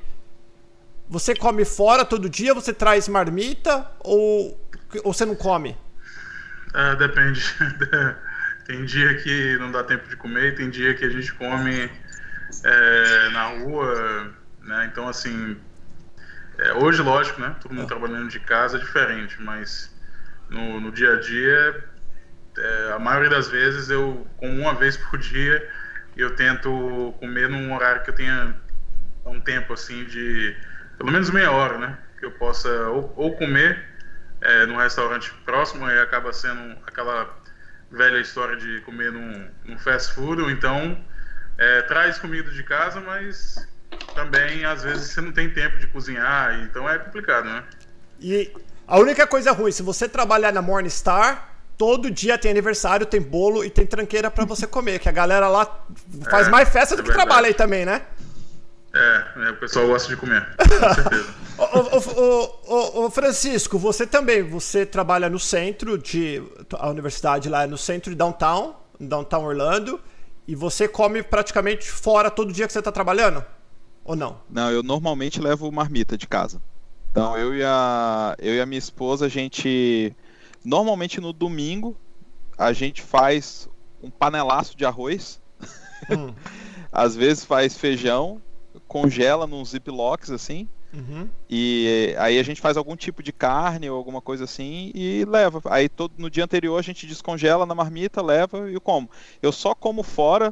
Você 1.07 1.35
come 1.35 1.65
fora 1.65 2.03
todo 2.03 2.29
dia? 2.29 2.53
Você 2.53 2.73
traz 2.73 3.07
marmita? 3.07 3.85
Ou, 3.99 4.59
ou 5.03 5.13
você 5.13 5.25
não 5.25 5.35
come? 5.35 5.77
É, 6.73 6.95
depende. 6.95 7.41
tem 8.65 8.85
dia 8.85 9.15
que 9.21 9.57
não 9.57 9.71
dá 9.71 9.83
tempo 9.83 10.07
de 10.07 10.15
comer, 10.15 10.55
tem 10.55 10.69
dia 10.69 10.93
que 10.93 11.05
a 11.05 11.09
gente 11.09 11.33
come 11.33 11.89
é, 12.63 13.29
na 13.29 13.47
rua, 13.49 14.33
né? 14.61 14.89
Então, 14.91 15.07
assim, 15.07 15.57
é, 16.59 16.73
hoje, 16.73 17.01
lógico, 17.01 17.39
né? 17.39 17.55
Todo 17.61 17.73
mundo 17.73 17.85
é. 17.85 17.87
trabalhando 17.87 18.29
de 18.29 18.39
casa 18.39 18.77
é 18.77 18.79
diferente, 18.79 19.41
mas 19.41 19.95
no, 20.49 20.79
no 20.79 20.91
dia 20.91 21.13
a 21.13 21.19
dia, 21.19 21.83
é, 22.57 22.91
a 22.93 22.99
maioria 22.99 23.29
das 23.29 23.47
vezes 23.47 23.89
eu 23.89 24.27
como 24.37 24.53
uma 24.53 24.73
vez 24.73 24.97
por 24.97 25.17
dia 25.17 25.69
eu 26.17 26.35
tento 26.35 27.15
comer 27.19 27.47
num 27.47 27.73
horário 27.73 28.03
que 28.03 28.09
eu 28.09 28.15
tenha 28.15 28.55
um 29.25 29.39
tempo 29.39 29.71
assim 29.73 30.03
de 30.05 30.55
pelo 30.97 31.11
menos 31.11 31.29
meia 31.29 31.51
hora, 31.51 31.77
né? 31.77 31.97
Que 32.19 32.25
eu 32.25 32.31
possa 32.31 32.69
ou, 32.89 33.13
ou 33.15 33.37
comer 33.37 33.87
é, 34.41 34.65
num 34.65 34.75
restaurante 34.75 35.31
próximo 35.45 35.89
e 35.89 35.99
acaba 35.99 36.33
sendo 36.33 36.77
aquela 36.85 37.37
velha 37.89 38.19
história 38.19 38.57
de 38.57 38.81
comer 38.81 39.11
num, 39.11 39.49
num 39.65 39.77
fast 39.77 40.13
food, 40.13 40.41
ou 40.41 40.51
então 40.51 41.01
é, 41.57 41.81
traz 41.83 42.19
comida 42.19 42.51
de 42.51 42.63
casa, 42.63 42.99
mas 42.99 43.67
também 44.13 44.65
às 44.65 44.83
vezes 44.83 45.11
você 45.11 45.21
não 45.21 45.31
tem 45.31 45.49
tempo 45.49 45.77
de 45.79 45.87
cozinhar, 45.87 46.61
então 46.63 46.89
é 46.89 46.97
complicado, 46.97 47.45
né? 47.45 47.63
E 48.19 48.51
a 48.87 48.97
única 48.99 49.25
coisa 49.25 49.51
ruim, 49.51 49.71
se 49.71 49.81
você 49.81 50.09
trabalhar 50.09 50.51
na 50.51 50.61
Morningstar, 50.61 51.49
todo 51.77 52.11
dia 52.11 52.37
tem 52.37 52.51
aniversário, 52.51 53.05
tem 53.05 53.21
bolo 53.21 53.63
e 53.63 53.69
tem 53.69 53.85
tranqueira 53.85 54.29
para 54.29 54.43
você 54.45 54.67
comer, 54.67 54.99
que 54.99 55.07
a 55.07 55.11
galera 55.11 55.47
lá 55.47 55.85
faz 56.29 56.47
é, 56.47 56.49
mais 56.49 56.67
festa 56.69 56.95
do 56.95 57.01
é 57.01 57.03
que 57.03 57.09
verdade. 57.09 57.27
trabalha 57.27 57.47
aí 57.47 57.53
também, 57.53 57.85
né? 57.85 58.01
É, 58.93 59.23
é, 59.37 59.49
o 59.51 59.57
pessoal 59.57 59.87
gosta 59.87 60.09
de 60.09 60.17
comer, 60.17 60.45
com 60.57 60.93
certeza. 60.93 61.29
ô, 61.57 62.57
ô, 62.65 63.05
ô, 63.05 63.11
Francisco, 63.11 63.77
você 63.77 64.05
também, 64.05 64.41
você 64.41 64.85
trabalha 64.85 65.29
no 65.29 65.39
centro 65.39 65.97
de. 65.97 66.43
A 66.73 66.89
universidade 66.89 67.47
lá 67.47 67.63
é 67.63 67.67
no 67.67 67.77
centro 67.77 68.09
de 68.09 68.17
downtown, 68.17 68.75
downtown 68.99 69.45
Orlando, 69.45 70.01
e 70.47 70.55
você 70.55 70.87
come 70.87 71.21
praticamente 71.21 71.89
fora 71.89 72.31
todo 72.31 72.51
dia 72.51 72.65
que 72.65 72.73
você 72.73 72.79
está 72.79 72.91
trabalhando? 72.91 73.45
Ou 74.09 74.15
não? 74.15 74.41
Não, 74.49 74.71
eu 74.71 74.81
normalmente 74.81 75.39
levo 75.39 75.71
marmita 75.71 76.17
de 76.17 76.27
casa. 76.27 76.59
Então 77.11 77.37
eu 77.37 77.53
e 77.53 77.63
a, 77.63 78.35
eu 78.39 78.55
e 78.55 78.59
a 78.59 78.65
minha 78.65 78.79
esposa, 78.79 79.27
a 79.27 79.29
gente 79.29 80.15
Normalmente 80.65 81.21
no 81.21 81.31
domingo 81.31 81.95
a 82.57 82.73
gente 82.73 83.03
faz 83.03 83.69
um 84.01 84.09
panelaço 84.09 84.75
de 84.75 84.83
arroz. 84.83 85.39
Hum. 86.09 86.33
Às 86.91 87.15
vezes 87.15 87.45
faz 87.45 87.77
feijão, 87.77 88.41
congela 88.87 89.45
num 89.45 89.63
ziplocs 89.63 90.31
assim. 90.31 90.67
Uhum. 90.91 91.29
E 91.47 92.15
aí 92.17 92.39
a 92.39 92.43
gente 92.43 92.59
faz 92.59 92.77
algum 92.77 92.95
tipo 92.95 93.21
de 93.21 93.31
carne 93.31 93.91
ou 93.91 93.95
alguma 93.95 94.21
coisa 94.21 94.45
assim 94.45 94.91
e 94.95 95.23
leva. 95.23 95.61
Aí 95.65 95.87
todo, 95.87 96.13
no 96.17 96.31
dia 96.31 96.45
anterior 96.45 96.79
a 96.79 96.81
gente 96.81 97.05
descongela 97.05 97.63
na 97.63 97.75
marmita, 97.75 98.23
leva 98.23 98.71
e 98.71 98.79
como. 98.79 99.07
Eu 99.39 99.51
só 99.51 99.75
como 99.75 100.01
fora 100.01 100.51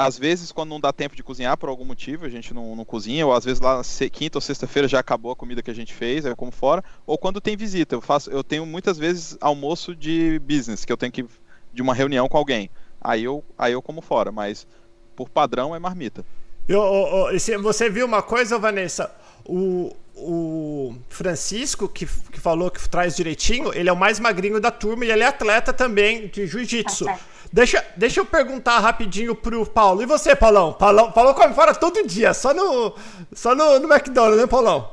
às 0.00 0.18
vezes, 0.18 0.50
quando 0.50 0.70
não 0.70 0.80
dá 0.80 0.92
tempo 0.92 1.14
de 1.14 1.22
cozinhar 1.22 1.58
por 1.58 1.68
algum 1.68 1.84
motivo, 1.84 2.24
a 2.24 2.28
gente 2.28 2.54
não, 2.54 2.74
não 2.74 2.86
cozinha, 2.86 3.26
ou 3.26 3.34
às 3.34 3.44
vezes 3.44 3.60
lá 3.60 3.82
quinta 4.10 4.38
ou 4.38 4.42
sexta-feira 4.42 4.88
já 4.88 4.98
acabou 4.98 5.30
a 5.30 5.36
comida 5.36 5.62
que 5.62 5.70
a 5.70 5.74
gente 5.74 5.92
fez, 5.92 6.24
eu 6.24 6.34
como 6.34 6.50
fora, 6.50 6.82
ou 7.06 7.18
quando 7.18 7.38
tem 7.38 7.54
visita. 7.54 7.94
Eu 7.94 8.00
faço, 8.00 8.30
eu 8.30 8.42
tenho 8.42 8.64
muitas 8.64 8.96
vezes 8.96 9.36
almoço 9.42 9.94
de 9.94 10.38
business, 10.38 10.86
que 10.86 10.92
eu 10.92 10.96
tenho 10.96 11.12
que 11.12 11.26
de 11.72 11.82
uma 11.82 11.92
reunião 11.92 12.28
com 12.28 12.38
alguém. 12.38 12.70
Aí 12.98 13.24
eu, 13.24 13.44
aí 13.58 13.74
eu 13.74 13.82
como 13.82 14.00
fora, 14.00 14.32
mas 14.32 14.66
por 15.14 15.28
padrão 15.28 15.74
é 15.74 15.78
marmita. 15.78 16.24
Eu, 16.66 16.82
eu, 16.82 17.62
você 17.62 17.90
viu 17.90 18.06
uma 18.06 18.22
coisa, 18.22 18.58
Vanessa? 18.58 19.14
O, 19.44 19.94
o 20.14 20.94
Francisco, 21.10 21.88
que, 21.88 22.06
que 22.06 22.40
falou 22.40 22.70
que 22.70 22.88
traz 22.88 23.16
direitinho, 23.16 23.70
ele 23.74 23.88
é 23.88 23.92
o 23.92 23.96
mais 23.96 24.18
magrinho 24.18 24.60
da 24.60 24.70
turma 24.70 25.04
e 25.04 25.10
ele 25.10 25.22
é 25.22 25.26
atleta 25.26 25.72
também 25.72 26.28
de 26.28 26.46
jiu-jitsu. 26.46 27.06
Deixa, 27.52 27.84
deixa 27.96 28.20
eu 28.20 28.26
perguntar 28.26 28.78
rapidinho 28.78 29.34
pro 29.34 29.66
Paulo. 29.66 30.02
E 30.02 30.06
você, 30.06 30.36
Paulão? 30.36 30.72
Paulão, 30.72 31.10
Paulão 31.10 31.34
come 31.34 31.52
fora 31.52 31.74
todo 31.74 32.06
dia, 32.06 32.32
só 32.32 32.54
no, 32.54 32.94
só 33.32 33.54
no, 33.54 33.80
no 33.80 33.92
McDonald's, 33.92 34.40
né, 34.40 34.46
Paulão? 34.46 34.90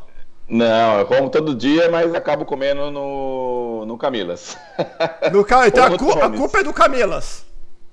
Não, 0.50 1.00
eu 1.00 1.06
como 1.06 1.30
todo 1.30 1.54
dia, 1.54 1.92
mas 1.92 2.16
acabo 2.16 2.46
comendo 2.46 2.90
no, 2.90 3.86
no 3.86 3.98
Camilas. 3.98 4.58
No, 5.32 5.42
então 5.68 5.86
a, 5.86 5.98
cu, 5.98 6.12
a 6.12 6.30
culpa 6.30 6.60
é 6.60 6.64
do 6.64 6.74
Camilas. 6.74 7.46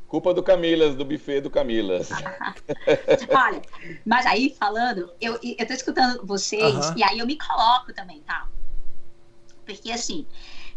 Culpa 0.06 0.32
do 0.32 0.42
Camilas, 0.42 0.94
do 0.94 1.04
buffet 1.04 1.40
do 1.40 1.50
Camilas. 1.50 2.08
Olha, 3.28 3.60
mas 4.06 4.24
aí 4.26 4.54
falando, 4.58 5.10
eu, 5.20 5.38
eu 5.42 5.66
tô 5.66 5.72
escutando 5.72 6.24
vocês 6.24 6.92
e 6.96 7.02
aí 7.02 7.18
eu 7.18 7.26
me 7.26 7.36
coloco 7.36 7.92
também, 7.92 8.20
tá? 8.20 8.46
Porque 9.66 9.90
assim, 9.90 10.24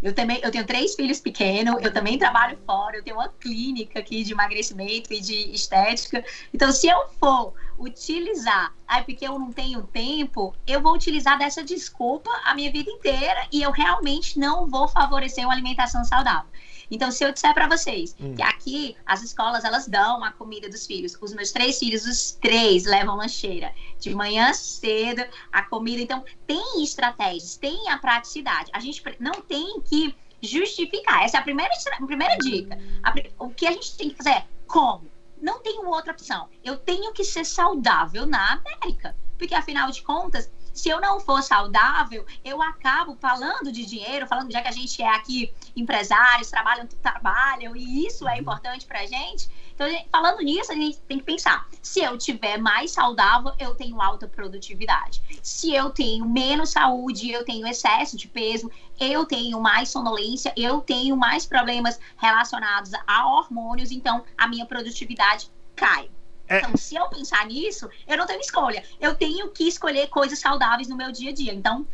eu 0.01 0.13
também 0.13 0.39
eu 0.43 0.51
tenho 0.51 0.65
três 0.65 0.95
filhos 0.95 1.19
pequenos, 1.19 1.81
eu 1.81 1.91
também 1.91 2.17
trabalho 2.17 2.57
fora, 2.65 2.97
eu 2.97 3.03
tenho 3.03 3.15
uma 3.15 3.29
clínica 3.29 3.99
aqui 3.99 4.23
de 4.23 4.33
emagrecimento 4.33 5.13
e 5.13 5.19
de 5.19 5.51
estética. 5.53 6.23
Então, 6.53 6.71
se 6.71 6.87
eu 6.87 6.97
for 7.19 7.53
utilizar, 7.77 8.73
aí 8.87 9.03
porque 9.03 9.27
eu 9.27 9.37
não 9.37 9.51
tenho 9.51 9.83
tempo, 9.83 10.55
eu 10.65 10.81
vou 10.81 10.93
utilizar 10.93 11.37
dessa 11.37 11.63
desculpa 11.63 12.29
a 12.45 12.55
minha 12.55 12.71
vida 12.71 12.89
inteira 12.89 13.47
e 13.51 13.61
eu 13.61 13.71
realmente 13.71 14.39
não 14.39 14.67
vou 14.67 14.87
favorecer 14.87 15.45
uma 15.45 15.53
alimentação 15.53 16.03
saudável. 16.03 16.49
Então, 16.89 17.11
se 17.11 17.23
eu 17.23 17.31
disser 17.31 17.53
para 17.53 17.67
vocês 17.67 18.15
hum. 18.19 18.35
que 18.35 18.41
aqui 18.41 18.95
as 19.05 19.23
escolas 19.23 19.63
elas 19.63 19.87
dão 19.87 20.23
a 20.23 20.31
comida 20.31 20.69
dos 20.69 20.85
filhos, 20.85 21.17
os 21.21 21.33
meus 21.33 21.51
três 21.51 21.79
filhos, 21.79 22.05
os 22.05 22.31
três 22.31 22.85
levam 22.85 23.15
lancheira 23.15 23.73
de 23.99 24.13
manhã 24.13 24.53
cedo, 24.53 25.25
a 25.51 25.63
comida. 25.63 26.01
Então, 26.01 26.23
tem 26.45 26.83
estratégias, 26.83 27.57
tem 27.57 27.89
a 27.89 27.97
praticidade. 27.97 28.71
A 28.73 28.79
gente 28.79 29.03
não 29.19 29.41
tem 29.41 29.81
que 29.81 30.15
justificar. 30.41 31.23
Essa 31.23 31.37
é 31.37 31.39
a 31.39 31.43
primeira, 31.43 31.71
a 31.99 32.05
primeira 32.05 32.37
dica. 32.37 32.77
A, 33.03 33.13
o 33.43 33.49
que 33.49 33.65
a 33.65 33.71
gente 33.71 33.97
tem 33.97 34.09
que 34.09 34.15
fazer 34.15 34.29
é 34.29 34.45
como? 34.67 35.09
Não 35.41 35.59
tenho 35.59 35.87
outra 35.87 36.13
opção. 36.13 36.47
Eu 36.63 36.77
tenho 36.77 37.11
que 37.13 37.23
ser 37.23 37.45
saudável 37.45 38.25
na 38.25 38.53
América. 38.53 39.15
Porque, 39.37 39.53
afinal 39.53 39.91
de 39.91 40.01
contas, 40.01 40.51
se 40.77 40.89
eu 40.89 41.01
não 41.01 41.19
for 41.19 41.41
saudável, 41.41 42.25
eu 42.45 42.61
acabo 42.61 43.17
falando 43.19 43.71
de 43.71 43.85
dinheiro, 43.85 44.27
falando 44.27 44.51
já 44.51 44.61
que 44.61 44.67
a 44.67 44.71
gente 44.71 45.01
é 45.01 45.09
aqui 45.09 45.51
empresários, 45.75 46.51
trabalham, 46.51 46.87
trabalham, 47.01 47.75
e 47.75 48.05
isso 48.05 48.27
é 48.27 48.33
uhum. 48.33 48.41
importante 48.41 48.85
pra 48.85 49.05
gente. 49.05 49.49
Então, 49.73 49.87
falando 50.11 50.39
nisso, 50.39 50.71
a 50.71 50.75
gente 50.75 50.99
tem 50.99 51.17
que 51.17 51.23
pensar: 51.23 51.67
se 51.81 51.99
eu 51.99 52.17
tiver 52.17 52.57
mais 52.57 52.91
saudável, 52.91 53.53
eu 53.59 53.73
tenho 53.75 54.01
alta 54.01 54.27
produtividade. 54.27 55.21
Se 55.41 55.73
eu 55.73 55.89
tenho 55.89 56.27
menos 56.27 56.71
saúde, 56.71 57.31
eu 57.31 57.43
tenho 57.43 57.67
excesso 57.67 58.15
de 58.15 58.27
peso, 58.27 58.71
eu 58.99 59.25
tenho 59.25 59.59
mais 59.59 59.89
sonolência, 59.89 60.53
eu 60.55 60.81
tenho 60.81 61.17
mais 61.17 61.45
problemas 61.45 61.99
relacionados 62.17 62.91
a 63.05 63.27
hormônios, 63.27 63.91
então 63.91 64.23
a 64.37 64.47
minha 64.47 64.65
produtividade 64.65 65.49
cai. 65.75 66.09
É... 66.47 66.59
Então, 66.59 66.77
se 66.77 66.95
eu 66.95 67.07
pensar 67.09 67.45
nisso, 67.45 67.89
eu 68.07 68.17
não 68.17 68.25
tenho 68.25 68.39
escolha. 68.39 68.83
Eu 68.99 69.15
tenho 69.15 69.49
que 69.49 69.67
escolher 69.67 70.07
coisas 70.07 70.39
saudáveis 70.39 70.87
no 70.87 70.95
meu 70.95 71.11
dia 71.11 71.31
a 71.31 71.33
dia. 71.33 71.53
Então, 71.53 71.85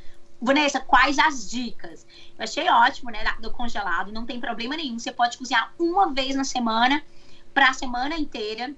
Vanessa, 0.42 0.80
quais 0.80 1.18
as 1.18 1.50
dicas? 1.50 2.06
Eu 2.38 2.44
achei 2.44 2.70
ótimo, 2.70 3.10
né, 3.10 3.24
do 3.40 3.50
congelado, 3.52 4.12
não 4.12 4.26
tem 4.26 4.40
problema 4.40 4.76
nenhum. 4.76 5.00
Você 5.00 5.12
pode 5.12 5.38
cozinhar 5.38 5.74
uma 5.80 6.14
vez 6.14 6.36
na 6.36 6.44
semana, 6.44 7.04
para 7.54 7.70
a 7.70 7.74
semana 7.74 8.16
inteira. 8.16 8.74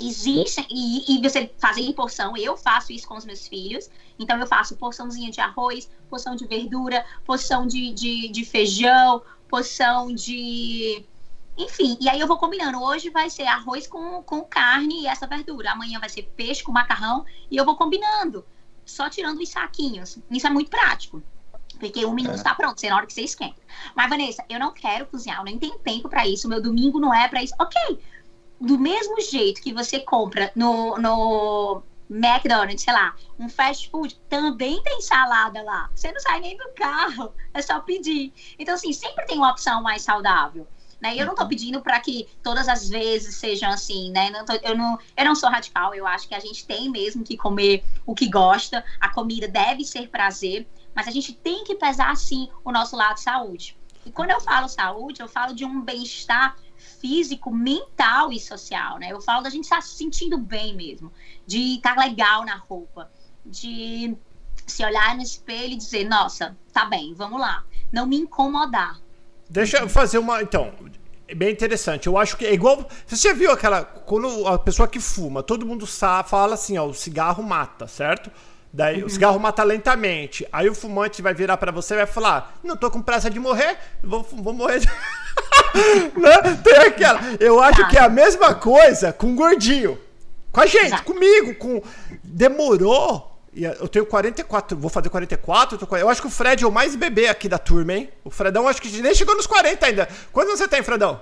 Existe, 0.00 0.64
e, 0.70 1.16
e 1.16 1.20
você 1.20 1.52
fazer 1.58 1.80
em 1.80 1.92
porção, 1.92 2.36
eu 2.36 2.56
faço 2.56 2.92
isso 2.92 3.06
com 3.08 3.16
os 3.16 3.24
meus 3.24 3.48
filhos. 3.48 3.90
Então, 4.16 4.38
eu 4.38 4.46
faço 4.46 4.76
porçãozinha 4.76 5.30
de 5.30 5.40
arroz, 5.40 5.90
porção 6.08 6.36
de 6.36 6.46
verdura, 6.46 7.04
porção 7.26 7.66
de, 7.66 7.92
de, 7.92 8.28
de 8.28 8.44
feijão, 8.44 9.20
porção 9.48 10.14
de 10.14 11.04
enfim, 11.58 11.98
e 12.00 12.08
aí 12.08 12.20
eu 12.20 12.26
vou 12.26 12.38
combinando. 12.38 12.80
Hoje 12.80 13.10
vai 13.10 13.28
ser 13.28 13.46
arroz 13.46 13.86
com, 13.88 14.22
com 14.22 14.42
carne 14.42 15.02
e 15.02 15.06
essa 15.08 15.26
verdura. 15.26 15.72
Amanhã 15.72 15.98
vai 15.98 16.08
ser 16.08 16.22
peixe 16.36 16.62
com 16.62 16.70
macarrão 16.70 17.24
e 17.50 17.56
eu 17.56 17.64
vou 17.64 17.76
combinando. 17.76 18.46
Só 18.86 19.10
tirando 19.10 19.40
os 19.40 19.48
saquinhos. 19.48 20.18
Isso 20.30 20.46
é 20.46 20.50
muito 20.50 20.70
prático. 20.70 21.20
Porque 21.78 22.06
um 22.06 22.14
minuto 22.14 22.36
está 22.36 22.52
é. 22.52 22.54
pronto, 22.54 22.80
ser 22.80 22.90
na 22.90 22.96
hora 22.96 23.06
que 23.06 23.12
você 23.12 23.22
esquenta. 23.22 23.60
Mas, 23.94 24.08
Vanessa, 24.08 24.44
eu 24.48 24.58
não 24.58 24.72
quero 24.72 25.06
cozinhar, 25.06 25.38
eu 25.38 25.44
nem 25.44 25.58
tenho 25.58 25.78
tempo 25.78 26.08
para 26.08 26.26
isso. 26.26 26.48
Meu 26.48 26.62
domingo 26.62 27.00
não 27.00 27.12
é 27.12 27.28
para 27.28 27.42
isso. 27.42 27.54
Ok. 27.58 28.00
Do 28.60 28.78
mesmo 28.78 29.20
jeito 29.20 29.60
que 29.60 29.72
você 29.72 30.00
compra 30.00 30.50
no, 30.54 30.96
no 30.98 31.82
McDonald's, 32.10 32.82
sei 32.82 32.92
lá, 32.92 33.14
um 33.38 33.48
fast 33.48 33.88
food, 33.90 34.16
também 34.28 34.82
tem 34.82 35.00
salada 35.00 35.62
lá. 35.62 35.90
Você 35.94 36.10
não 36.10 36.20
sai 36.20 36.40
nem 36.40 36.56
do 36.56 36.68
carro, 36.74 37.32
é 37.52 37.62
só 37.62 37.80
pedir. 37.80 38.32
Então, 38.58 38.74
assim, 38.74 38.92
sempre 38.92 39.26
tem 39.26 39.36
uma 39.36 39.50
opção 39.50 39.82
mais 39.82 40.02
saudável. 40.02 40.66
Né? 41.00 41.14
E 41.14 41.18
eu 41.20 41.26
não 41.26 41.32
estou 41.32 41.44
uhum. 41.44 41.48
pedindo 41.48 41.80
para 41.80 42.00
que 42.00 42.28
todas 42.42 42.68
as 42.68 42.88
vezes 42.88 43.36
sejam 43.36 43.70
assim, 43.70 44.10
né? 44.10 44.30
Não 44.30 44.44
tô, 44.44 44.52
eu, 44.54 44.76
não, 44.76 44.98
eu 45.16 45.24
não 45.24 45.34
sou 45.34 45.48
radical, 45.48 45.94
eu 45.94 46.06
acho 46.06 46.26
que 46.26 46.34
a 46.34 46.40
gente 46.40 46.66
tem 46.66 46.90
mesmo 46.90 47.22
que 47.22 47.36
comer 47.36 47.84
o 48.04 48.14
que 48.14 48.28
gosta, 48.28 48.84
a 49.00 49.08
comida 49.08 49.46
deve 49.46 49.84
ser 49.84 50.08
prazer, 50.08 50.66
mas 50.94 51.06
a 51.06 51.12
gente 51.12 51.32
tem 51.32 51.62
que 51.62 51.76
pesar, 51.76 52.16
sim, 52.16 52.48
o 52.64 52.72
nosso 52.72 52.96
lado 52.96 53.14
de 53.14 53.20
saúde. 53.20 53.76
E 54.04 54.10
quando 54.10 54.30
eu 54.30 54.40
falo 54.40 54.68
saúde, 54.68 55.20
eu 55.20 55.28
falo 55.28 55.54
de 55.54 55.64
um 55.64 55.80
bem-estar 55.80 56.56
físico, 57.00 57.52
mental 57.52 58.32
e 58.32 58.40
social, 58.40 58.98
né? 58.98 59.12
Eu 59.12 59.20
falo 59.20 59.42
da 59.42 59.50
gente 59.50 59.64
estar 59.64 59.80
se 59.80 59.96
sentindo 59.96 60.36
bem 60.36 60.74
mesmo, 60.74 61.12
de 61.46 61.76
estar 61.76 61.96
legal 61.96 62.44
na 62.44 62.56
roupa, 62.56 63.10
de 63.44 64.16
se 64.66 64.84
olhar 64.84 65.14
no 65.14 65.22
espelho 65.22 65.74
e 65.74 65.76
dizer, 65.76 66.08
nossa, 66.08 66.56
tá 66.72 66.84
bem, 66.84 67.14
vamos 67.14 67.40
lá. 67.40 67.64
Não 67.92 68.06
me 68.06 68.16
incomodar, 68.16 69.00
Deixa 69.48 69.78
eu 69.78 69.88
fazer 69.88 70.18
uma. 70.18 70.42
Então, 70.42 70.72
é 71.26 71.34
bem 71.34 71.50
interessante. 71.50 72.06
Eu 72.06 72.16
acho 72.18 72.36
que 72.36 72.46
é 72.46 72.52
igual. 72.52 72.88
Você 73.06 73.28
já 73.28 73.34
viu 73.34 73.50
aquela. 73.50 73.82
Quando 73.82 74.46
a 74.46 74.58
pessoa 74.58 74.88
que 74.88 75.00
fuma, 75.00 75.42
todo 75.42 75.66
mundo 75.66 75.86
sabe, 75.86 76.28
fala 76.28 76.54
assim, 76.54 76.76
ó, 76.78 76.86
o 76.86 76.94
cigarro 76.94 77.42
mata, 77.42 77.86
certo? 77.86 78.30
Daí 78.72 79.02
o 79.02 79.08
cigarro 79.08 79.40
mata 79.40 79.62
lentamente. 79.62 80.46
Aí 80.52 80.68
o 80.68 80.74
fumante 80.74 81.22
vai 81.22 81.32
virar 81.32 81.56
pra 81.56 81.72
você 81.72 81.94
e 81.94 81.96
vai 81.98 82.06
falar: 82.06 82.58
Não 82.62 82.76
tô 82.76 82.90
com 82.90 83.00
pressa 83.00 83.30
de 83.30 83.40
morrer, 83.40 83.78
vou, 84.02 84.22
vou 84.22 84.52
morrer. 84.52 84.80
de-" 84.80 84.88
Né? 86.16 86.56
Tem 86.62 86.76
aquela. 86.76 87.20
Eu 87.40 87.62
acho 87.62 87.86
que 87.88 87.96
é 87.96 88.00
a 88.00 88.08
mesma 88.08 88.54
coisa 88.54 89.12
com 89.12 89.32
o 89.32 89.34
gordinho. 89.34 89.98
Com 90.52 90.60
a 90.60 90.66
gente, 90.66 90.86
Exato. 90.86 91.04
comigo, 91.04 91.54
com. 91.54 91.82
Demorou. 92.22 93.37
E 93.58 93.64
Eu 93.64 93.88
tenho 93.88 94.06
44, 94.06 94.78
vou 94.78 94.88
fazer 94.88 95.08
44. 95.08 95.76
Eu, 95.80 95.98
eu 95.98 96.08
acho 96.08 96.20
que 96.20 96.28
o 96.28 96.30
Fred 96.30 96.62
é 96.62 96.66
o 96.66 96.70
mais 96.70 96.94
bebê 96.94 97.26
aqui 97.26 97.48
da 97.48 97.58
turma, 97.58 97.92
hein? 97.92 98.08
O 98.22 98.30
Fredão 98.30 98.68
acho 98.68 98.80
que 98.80 99.02
nem 99.02 99.12
chegou 99.12 99.34
nos 99.34 99.48
40 99.48 99.84
ainda. 99.84 100.08
Quantos 100.30 100.56
você 100.56 100.68
tem, 100.68 100.80
Fredão? 100.80 101.20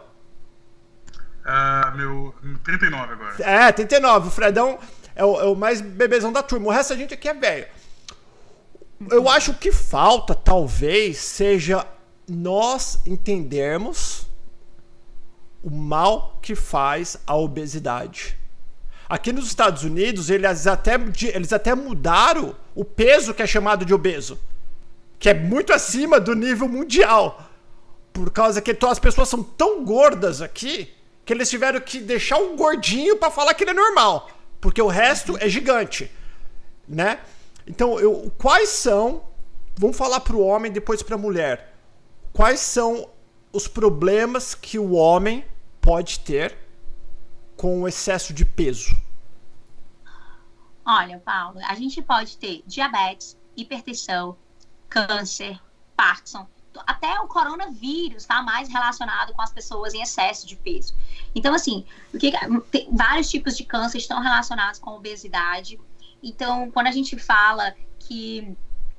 Ah, 1.42 1.94
meu 1.96 2.34
39 2.62 3.12
agora. 3.14 3.36
É, 3.40 3.72
39. 3.72 4.28
O 4.28 4.30
Fredão 4.30 4.78
é 5.14 5.24
o, 5.24 5.40
é 5.40 5.44
o 5.44 5.56
mais 5.56 5.80
bebezão 5.80 6.30
da 6.30 6.42
turma. 6.42 6.66
O 6.66 6.70
resto 6.70 6.90
da 6.90 6.96
gente 6.96 7.14
aqui 7.14 7.26
é 7.26 7.32
velho. 7.32 7.66
Eu 9.10 9.30
acho 9.30 9.54
que 9.54 9.72
falta, 9.72 10.34
talvez, 10.34 11.16
seja 11.16 11.86
nós 12.28 13.00
entendermos 13.06 14.26
o 15.62 15.70
mal 15.70 16.38
que 16.42 16.54
faz 16.54 17.16
a 17.26 17.34
obesidade. 17.34 18.38
Aqui 19.08 19.32
nos 19.32 19.46
Estados 19.46 19.84
Unidos, 19.84 20.30
eles 20.30 20.66
até, 20.66 20.94
eles 21.32 21.52
até 21.52 21.74
mudaram 21.74 22.56
o 22.74 22.84
peso 22.84 23.32
que 23.32 23.42
é 23.42 23.46
chamado 23.46 23.84
de 23.84 23.94
obeso. 23.94 24.38
Que 25.18 25.28
é 25.30 25.34
muito 25.34 25.72
acima 25.72 26.18
do 26.20 26.34
nível 26.34 26.68
mundial. 26.68 27.48
Por 28.12 28.30
causa 28.30 28.60
que 28.60 28.74
to- 28.74 28.86
as 28.88 28.98
pessoas 28.98 29.28
são 29.28 29.42
tão 29.42 29.84
gordas 29.84 30.42
aqui 30.42 30.92
que 31.24 31.32
eles 31.32 31.48
tiveram 31.48 31.80
que 31.80 32.00
deixar 32.00 32.38
o 32.38 32.56
gordinho 32.56 33.16
pra 33.16 33.30
falar 33.30 33.54
que 33.54 33.64
ele 33.64 33.70
é 33.70 33.74
normal. 33.74 34.28
Porque 34.60 34.80
o 34.82 34.88
resto 34.88 35.36
é 35.38 35.48
gigante. 35.48 36.10
Né? 36.88 37.18
Então, 37.66 37.98
eu, 38.00 38.32
quais 38.38 38.68
são. 38.70 39.22
Vamos 39.78 39.96
falar 39.96 40.20
pro 40.20 40.40
homem, 40.40 40.72
depois 40.72 41.02
pra 41.02 41.18
mulher. 41.18 41.74
Quais 42.32 42.60
são 42.60 43.08
os 43.52 43.68
problemas 43.68 44.54
que 44.54 44.78
o 44.78 44.92
homem 44.92 45.44
pode 45.80 46.20
ter 46.20 46.56
com 47.56 47.82
o 47.82 47.88
excesso 47.88 48.32
de 48.32 48.44
peso? 48.44 48.96
Olha, 50.84 51.18
Paulo, 51.18 51.58
a 51.66 51.74
gente 51.74 52.00
pode 52.00 52.36
ter 52.36 52.62
diabetes, 52.66 53.36
hipertensão, 53.56 54.36
câncer, 54.88 55.60
Parkinson, 55.96 56.46
até 56.86 57.18
o 57.20 57.26
coronavírus 57.26 58.22
está 58.22 58.42
mais 58.42 58.68
relacionado 58.68 59.32
com 59.32 59.40
as 59.40 59.50
pessoas 59.50 59.94
em 59.94 60.02
excesso 60.02 60.46
de 60.46 60.56
peso. 60.56 60.94
Então, 61.34 61.54
assim, 61.54 61.84
que, 62.18 62.32
tem 62.70 62.88
vários 62.92 63.30
tipos 63.30 63.56
de 63.56 63.64
câncer 63.64 63.98
estão 63.98 64.20
relacionados 64.20 64.78
com 64.78 64.90
obesidade. 64.90 65.80
Então, 66.22 66.70
quando 66.70 66.88
a 66.88 66.92
gente 66.92 67.18
fala 67.18 67.74
que 67.98 68.56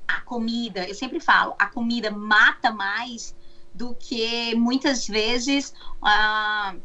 a 0.07 0.21
comida, 0.21 0.87
eu 0.87 0.95
sempre 0.95 1.19
falo, 1.19 1.53
a 1.59 1.67
comida 1.67 2.09
mata 2.09 2.71
mais 2.71 3.35
do 3.73 3.93
que 3.93 4.55
muitas 4.55 5.07
vezes. 5.07 5.73
ah, 6.01 6.75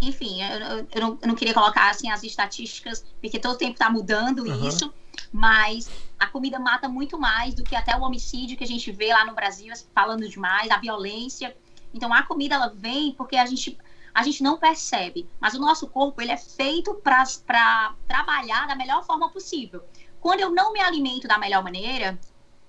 enfim, 0.00 0.42
eu, 0.42 0.58
eu- 0.58 0.88
eu 0.94 1.00
não, 1.00 1.18
eu 1.22 1.28
não 1.28 1.34
queria 1.34 1.54
colocar 1.54 1.90
assim 1.90 2.10
as 2.10 2.22
estatísticas, 2.22 3.04
porque 3.20 3.38
todo 3.38 3.58
tempo 3.58 3.72
está 3.72 3.90
mudando 3.90 4.46
Aham. 4.46 4.68
isso, 4.68 4.92
mas 5.32 5.90
a 6.18 6.26
comida 6.26 6.58
mata 6.58 6.88
muito 6.88 7.18
mais 7.18 7.54
do 7.54 7.64
que 7.64 7.74
até 7.74 7.96
o 7.96 8.02
homicídio 8.02 8.56
que 8.56 8.64
a 8.64 8.66
gente 8.66 8.90
vê 8.92 9.12
lá 9.12 9.24
no 9.24 9.34
Brasil, 9.34 9.72
falando 9.94 10.28
demais, 10.28 10.70
a 10.70 10.78
violência. 10.78 11.56
Então 11.92 12.12
a 12.12 12.22
comida 12.22 12.54
ela 12.54 12.68
vem 12.68 13.12
porque 13.14 13.36
a 13.36 13.46
gente 13.46 13.76
a 14.14 14.22
gente 14.22 14.42
não 14.42 14.56
percebe, 14.58 15.28
mas 15.38 15.52
o 15.54 15.58
nosso 15.60 15.86
corpo 15.88 16.22
ele 16.22 16.32
é 16.32 16.38
feito 16.38 16.94
para 16.94 17.94
trabalhar 18.06 18.66
da 18.66 18.74
melhor 18.74 19.04
forma 19.04 19.30
possível. 19.30 19.84
Quando 20.18 20.40
eu 20.40 20.50
não 20.50 20.72
me 20.72 20.80
alimento 20.80 21.28
da 21.28 21.36
melhor 21.36 21.62
maneira, 21.62 22.18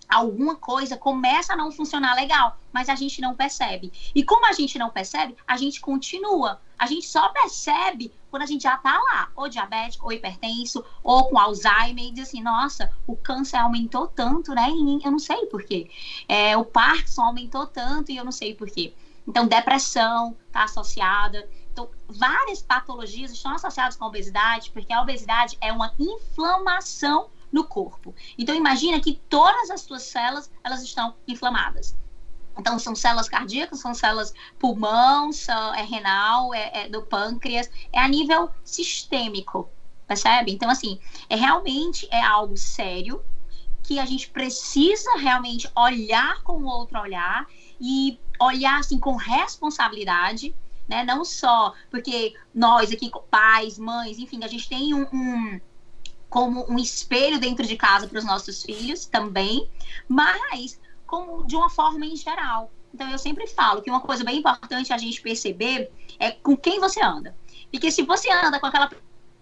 alguma 0.08 0.56
coisa 0.56 0.96
começa 0.96 1.54
a 1.54 1.56
não 1.56 1.72
funcionar 1.72 2.16
legal, 2.16 2.58
mas 2.72 2.90
a 2.90 2.96
gente 2.96 3.20
não 3.22 3.36
percebe. 3.36 3.92
E 4.16 4.24
como 4.24 4.46
a 4.46 4.54
gente 4.54 4.80
não 4.80 4.90
percebe, 4.90 5.36
a 5.46 5.58
gente 5.58 5.82
continua. 5.82 6.62
A 6.78 6.86
gente 6.86 7.08
só 7.08 7.30
percebe 7.30 8.14
quando 8.30 8.44
a 8.44 8.46
gente 8.46 8.64
já 8.64 8.78
tá 8.78 8.98
lá, 8.98 9.30
ou 9.36 9.50
diabético, 9.50 10.06
ou 10.06 10.12
hipertenso, 10.12 10.86
ou 11.04 11.26
com 11.26 11.40
Alzheimer, 11.40 12.06
e 12.06 12.12
diz 12.12 12.28
assim, 12.28 12.42
nossa, 12.42 12.92
o 13.06 13.16
câncer 13.16 13.58
aumentou 13.58 14.08
tanto, 14.08 14.54
né? 14.54 14.70
E 14.70 15.04
eu 15.04 15.12
não 15.12 15.20
sei 15.20 15.48
por 15.48 15.64
quê. 15.64 15.90
É, 16.28 16.56
o 16.56 16.64
Parkinson 16.64 17.24
aumentou 17.24 17.66
tanto 17.66 18.12
e 18.12 18.18
eu 18.18 18.24
não 18.24 18.32
sei 18.32 18.54
por 18.54 18.70
quê. 18.70 18.94
Então, 19.28 19.48
depressão 19.48 20.38
está 20.48 20.64
associada. 20.64 21.50
Então, 21.74 21.90
várias 22.08 22.62
patologias 22.62 23.32
estão 23.32 23.54
associadas 23.54 23.98
com 23.98 24.06
a 24.06 24.08
obesidade, 24.08 24.72
porque 24.72 24.94
a 24.94 25.02
obesidade 25.02 25.58
é 25.60 25.72
uma 25.72 25.94
inflamação 26.00 27.30
no 27.52 27.64
corpo. 27.64 28.14
Então, 28.38 28.56
imagina 28.56 29.00
que 29.00 29.22
todas 29.30 29.70
as 29.70 29.82
suas 29.82 30.04
células, 30.04 30.52
elas 30.64 30.84
estão 30.84 31.16
inflamadas. 31.28 31.96
Então, 32.58 32.80
são 32.80 32.96
células 32.96 33.30
cardíacas, 33.30 33.80
são 33.80 33.94
células 33.94 34.34
pulmão, 34.58 35.32
são, 35.32 35.74
é 35.76 35.84
renal, 35.84 36.54
é, 36.54 36.86
é 36.86 36.90
do 36.90 37.04
pâncreas, 37.04 37.70
é 37.94 38.00
a 38.00 38.08
nível 38.08 38.50
sistêmico, 38.64 39.70
percebe? 40.08 40.52
Então, 40.52 40.70
assim, 40.70 41.00
é 41.30 41.36
realmente 41.36 42.08
é 42.12 42.22
algo 42.22 42.58
sério 42.58 43.24
que 43.84 44.00
a 44.00 44.06
gente 44.06 44.30
precisa 44.30 45.18
realmente 45.18 45.70
olhar 45.76 46.42
com 46.44 46.64
outro 46.64 47.00
olhar 47.00 47.48
e 47.80 48.20
olhar 48.40 48.80
assim 48.80 49.00
com 49.00 49.16
responsabilidade, 49.16 50.54
né? 50.88 51.04
Não 51.06 51.24
só 51.24 51.74
porque 51.90 52.36
nós 52.54 52.92
aqui, 52.92 53.10
pais, 53.30 53.78
mães, 53.78 54.18
enfim, 54.20 54.44
a 54.44 54.48
gente 54.48 54.68
tem 54.68 54.94
um, 54.94 55.08
um 55.14 55.62
como 56.30 56.66
um 56.70 56.78
espelho 56.78 57.40
dentro 57.40 57.66
de 57.66 57.76
casa 57.76 58.08
para 58.08 58.20
os 58.20 58.26
nossos 58.26 58.64
filhos 58.64 59.06
também, 59.06 59.70
mas 60.08 60.80
como 61.06 61.46
de 61.46 61.56
uma 61.56 61.70
forma 61.70 62.06
em 62.06 62.16
geral. 62.16 62.72
Então 62.94 63.10
eu 63.10 63.18
sempre 63.18 63.48
falo 63.48 63.82
que 63.82 63.90
uma 63.90 64.02
coisa 64.02 64.24
bem 64.24 64.38
importante 64.40 64.92
a 64.92 64.98
gente 64.98 65.22
perceber 65.22 65.92
é 66.20 66.32
com 66.32 66.56
quem 66.58 66.80
você 66.80 67.02
anda. 67.02 67.36
Porque 67.72 67.92
se 67.92 68.02
você 68.04 68.32
anda 68.32 68.60
com 68.60 68.66
aquela 68.66 68.90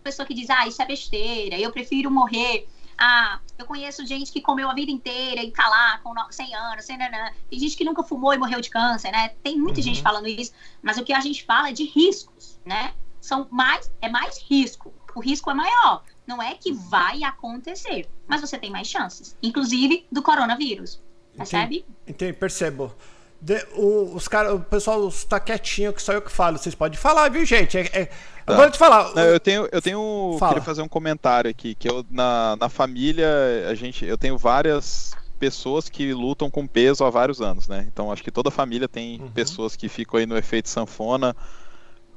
pessoa 0.03 0.25
que 0.25 0.33
diz, 0.33 0.49
ah, 0.49 0.67
isso 0.67 0.81
é 0.81 0.85
besteira, 0.85 1.57
eu 1.57 1.71
prefiro 1.71 2.11
morrer. 2.11 2.67
Ah, 2.97 3.39
eu 3.57 3.65
conheço 3.65 4.05
gente 4.05 4.31
que 4.31 4.39
comeu 4.41 4.69
a 4.69 4.73
vida 4.73 4.89
inteira 4.89 5.43
e 5.43 5.51
tá 5.51 5.67
lá 5.67 5.97
com 5.99 6.13
100 6.29 6.55
anos, 6.55 6.85
100 6.85 6.97
nanã. 6.97 7.31
Tem 7.49 7.59
gente 7.59 7.75
que 7.75 7.83
nunca 7.83 8.03
fumou 8.03 8.33
e 8.33 8.37
morreu 8.37 8.61
de 8.61 8.69
câncer, 8.69 9.11
né? 9.11 9.29
Tem 9.43 9.57
muita 9.57 9.79
Uhum. 9.79 9.83
gente 9.83 10.01
falando 10.01 10.27
isso, 10.27 10.53
mas 10.81 10.97
o 10.97 11.03
que 11.03 11.11
a 11.11 11.19
gente 11.19 11.43
fala 11.43 11.69
é 11.69 11.73
de 11.73 11.83
riscos, 11.83 12.59
né? 12.65 12.93
São 13.19 13.47
mais, 13.51 13.91
é 14.01 14.07
mais 14.07 14.37
risco. 14.39 14.93
O 15.13 15.19
risco 15.19 15.49
é 15.49 15.53
maior. 15.53 16.03
Não 16.27 16.41
é 16.41 16.55
que 16.55 16.71
vai 16.73 17.23
acontecer, 17.23 18.07
mas 18.27 18.41
você 18.41 18.57
tem 18.57 18.71
mais 18.71 18.87
chances, 18.87 19.35
inclusive 19.43 20.05
do 20.11 20.21
coronavírus. 20.23 21.01
Percebe? 21.37 21.85
Entendi, 22.07 22.33
percebo. 22.33 22.93
De- 23.41 23.63
o, 23.75 24.15
os 24.15 24.27
cara, 24.27 24.55
o 24.55 24.59
pessoal 24.59 25.07
está 25.07 25.39
quietinho, 25.39 25.93
que 25.93 26.01
só 26.01 26.13
eu 26.13 26.21
que 26.21 26.31
falo. 26.31 26.57
Vocês 26.57 26.73
podem 26.73 26.97
falar, 26.97 27.29
viu, 27.29 27.45
gente? 27.45 27.77
É, 27.77 27.81
é- 27.93 28.09
Agora 28.47 28.71
te 28.71 28.77
falar. 28.77 29.13
Não, 29.13 29.23
eu 29.23 29.39
tenho, 29.39 29.67
eu 29.71 29.81
tenho, 29.81 30.35
Fala. 30.39 30.53
queria 30.53 30.63
fazer 30.65 30.81
um 30.81 30.87
comentário 30.87 31.49
aqui, 31.49 31.73
que 31.75 31.89
eu 31.89 32.05
na, 32.09 32.55
na 32.59 32.69
família 32.69 33.27
a 33.69 33.75
gente, 33.75 34.05
eu 34.05 34.17
tenho 34.17 34.37
várias 34.37 35.11
pessoas 35.39 35.89
que 35.89 36.13
lutam 36.13 36.49
com 36.49 36.65
peso 36.65 37.03
há 37.03 37.09
vários 37.09 37.41
anos, 37.41 37.67
né? 37.67 37.85
Então 37.91 38.11
acho 38.11 38.23
que 38.23 38.31
toda 38.31 38.49
família 38.49 38.87
tem 38.87 39.19
Uhum. 39.19 39.31
pessoas 39.31 39.75
que 39.75 39.89
ficam 39.89 40.19
aí 40.19 40.25
no 40.25 40.37
efeito 40.37 40.69
sanfona, 40.69 41.35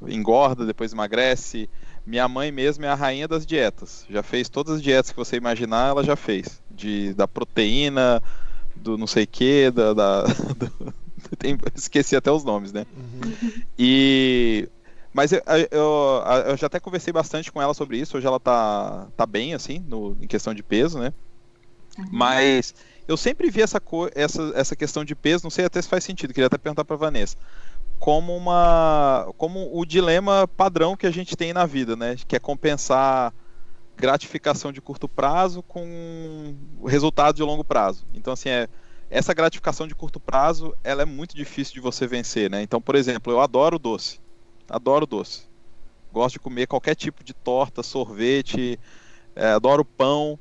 engorda, 0.06 0.64
depois 0.64 0.92
emagrece. 0.92 1.68
Minha 2.08 2.26
mãe 2.26 2.50
mesmo 2.50 2.86
é 2.86 2.88
a 2.88 2.94
rainha 2.94 3.28
das 3.28 3.44
dietas. 3.44 4.06
Já 4.08 4.22
fez 4.22 4.48
todas 4.48 4.76
as 4.76 4.82
dietas 4.82 5.10
que 5.10 5.16
você 5.16 5.36
imaginar, 5.36 5.90
ela 5.90 6.02
já 6.02 6.16
fez. 6.16 6.62
De 6.70 7.12
da 7.12 7.28
proteína, 7.28 8.22
do 8.74 8.96
não 8.96 9.06
sei 9.06 9.26
que, 9.26 9.70
da, 9.70 9.92
da 9.92 10.22
do- 10.56 10.94
tem- 11.38 11.58
esqueci 11.74 12.16
até 12.16 12.30
os 12.32 12.44
nomes, 12.44 12.72
né? 12.72 12.86
Uhum. 12.96 13.62
E 13.78 14.66
mas 15.12 15.32
eu, 15.32 15.42
eu, 15.70 16.22
eu 16.46 16.56
já 16.56 16.66
até 16.66 16.80
conversei 16.80 17.12
bastante 17.12 17.52
com 17.52 17.60
ela 17.60 17.74
sobre 17.74 17.98
isso. 17.98 18.16
Hoje 18.16 18.26
ela 18.26 18.40
tá, 18.40 19.08
tá 19.16 19.26
bem, 19.26 19.52
assim, 19.52 19.84
no, 19.86 20.16
em 20.20 20.26
questão 20.26 20.54
de 20.54 20.62
peso, 20.62 20.98
né? 20.98 21.12
Mas 22.10 22.74
eu 23.06 23.16
sempre 23.16 23.50
vi 23.50 23.60
essa, 23.60 23.80
co 23.80 24.08
essa, 24.14 24.52
essa 24.54 24.76
questão 24.76 25.04
de 25.04 25.14
peso, 25.14 25.44
não 25.44 25.50
sei 25.50 25.64
até 25.64 25.82
se 25.82 25.88
faz 25.88 26.04
sentido, 26.04 26.32
queria 26.32 26.46
até 26.46 26.56
perguntar 26.56 26.84
pra 26.84 26.96
Vanessa. 26.96 27.36
Como 27.98 28.36
uma. 28.36 29.32
Como 29.36 29.70
o 29.72 29.84
dilema 29.84 30.48
padrão 30.48 30.96
que 30.96 31.06
a 31.06 31.10
gente 31.10 31.36
tem 31.36 31.52
na 31.52 31.66
vida, 31.66 31.96
né? 31.96 32.16
Que 32.26 32.36
é 32.36 32.38
compensar 32.38 33.34
gratificação 33.96 34.72
de 34.72 34.80
curto 34.80 35.08
prazo 35.08 35.62
com 35.62 36.54
resultado 36.86 37.34
de 37.34 37.42
longo 37.42 37.64
prazo. 37.64 38.06
Então, 38.14 38.32
assim, 38.32 38.48
é, 38.48 38.68
essa 39.10 39.34
gratificação 39.34 39.88
de 39.88 39.94
curto 39.94 40.20
prazo, 40.20 40.74
ela 40.84 41.02
é 41.02 41.04
muito 41.04 41.34
difícil 41.34 41.74
de 41.74 41.80
você 41.80 42.06
vencer, 42.06 42.48
né? 42.48 42.62
Então, 42.62 42.80
por 42.80 42.94
exemplo, 42.94 43.32
eu 43.32 43.40
adoro 43.40 43.78
doce. 43.78 44.20
Adoro 44.68 45.06
doce. 45.06 45.48
Gosto 46.12 46.34
de 46.34 46.40
comer 46.40 46.66
qualquer 46.66 46.94
tipo 46.94 47.24
de 47.24 47.34
torta, 47.34 47.82
sorvete, 47.82 48.78
é, 49.34 49.48
adoro 49.48 49.84
pão. 49.84 50.38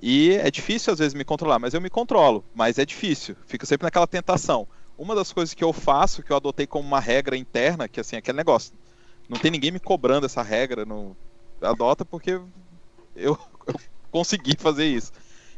E 0.00 0.32
é 0.32 0.50
difícil 0.50 0.92
às 0.92 0.98
vezes 0.98 1.14
me 1.14 1.24
controlar, 1.24 1.58
mas 1.58 1.74
eu 1.74 1.80
me 1.80 1.90
controlo. 1.90 2.44
Mas 2.54 2.78
é 2.78 2.84
difícil, 2.84 3.34
fico 3.46 3.66
sempre 3.66 3.86
naquela 3.86 4.06
tentação. 4.06 4.68
Uma 4.96 5.14
das 5.14 5.32
coisas 5.32 5.54
que 5.54 5.64
eu 5.64 5.72
faço, 5.72 6.22
que 6.22 6.30
eu 6.30 6.36
adotei 6.36 6.66
como 6.66 6.86
uma 6.86 7.00
regra 7.00 7.36
interna, 7.36 7.88
que 7.88 8.00
assim, 8.00 8.16
aquele 8.16 8.36
negócio. 8.36 8.72
Não 9.28 9.38
tem 9.38 9.50
ninguém 9.50 9.70
me 9.70 9.80
cobrando 9.80 10.26
essa 10.26 10.42
regra, 10.42 10.84
não 10.84 11.16
adota 11.60 12.04
porque 12.04 12.32
eu, 12.32 12.48
eu 13.16 13.38
consegui 14.10 14.54
fazer 14.58 14.86
isso. 14.86 15.10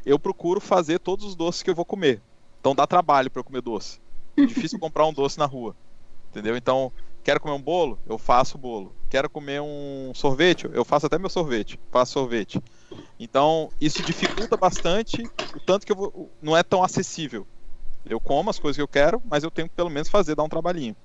eu 0.05 0.17
procuro 0.17 0.59
fazer 0.59 0.99
todos 0.99 1.25
os 1.25 1.35
doces 1.35 1.61
que 1.61 1.69
eu 1.69 1.75
vou 1.75 1.85
comer. 1.85 2.21
Então 2.59 2.73
dá 2.73 2.87
trabalho 2.87 3.29
para 3.29 3.39
eu 3.39 3.43
comer 3.43 3.61
doce. 3.61 3.99
Difícil 4.35 4.79
comprar 4.79 5.05
um 5.05 5.13
doce 5.13 5.37
na 5.37 5.45
rua. 5.45 5.75
Entendeu? 6.29 6.55
Então, 6.55 6.91
quero 7.23 7.39
comer 7.39 7.55
um 7.55 7.61
bolo? 7.61 7.99
Eu 8.05 8.17
faço 8.17 8.57
o 8.57 8.59
bolo. 8.59 8.95
Quero 9.09 9.29
comer 9.29 9.61
um 9.61 10.11
sorvete? 10.13 10.69
Eu 10.71 10.85
faço 10.85 11.05
até 11.05 11.17
meu 11.17 11.29
sorvete. 11.29 11.79
Faço 11.91 12.13
sorvete. 12.13 12.61
Então, 13.19 13.69
isso 13.81 14.03
dificulta 14.03 14.55
bastante, 14.55 15.23
o 15.55 15.59
tanto 15.59 15.85
que 15.85 15.91
eu 15.91 15.95
vou, 15.95 16.31
não 16.41 16.55
é 16.55 16.61
tão 16.61 16.83
acessível. 16.83 17.47
Eu 18.13 18.19
como 18.19 18.49
as 18.49 18.59
coisas 18.59 18.75
que 18.75 18.81
eu 18.81 18.87
quero, 18.87 19.21
mas 19.25 19.43
eu 19.43 19.51
tenho 19.51 19.67
que 19.69 19.75
pelo 19.75 19.89
menos 19.89 20.09
fazer, 20.09 20.35
dar 20.35 20.43
um 20.43 20.49
trabalhinho. 20.49 20.95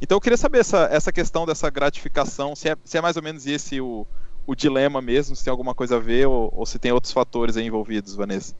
Então 0.00 0.16
eu 0.16 0.20
queria 0.20 0.36
saber 0.36 0.58
essa, 0.58 0.88
essa 0.90 1.12
questão 1.12 1.46
dessa 1.46 1.70
gratificação, 1.70 2.56
se 2.56 2.68
é, 2.68 2.76
se 2.84 2.98
é 2.98 3.00
mais 3.00 3.16
ou 3.16 3.22
menos 3.22 3.46
esse 3.46 3.80
o, 3.80 4.06
o 4.46 4.54
dilema 4.54 5.00
mesmo, 5.00 5.36
se 5.36 5.44
tem 5.44 5.50
alguma 5.50 5.74
coisa 5.74 5.96
a 5.96 6.00
ver 6.00 6.26
ou, 6.26 6.52
ou 6.54 6.66
se 6.66 6.78
tem 6.78 6.92
outros 6.92 7.12
fatores 7.12 7.56
envolvidos, 7.56 8.14
Vanessa. 8.14 8.54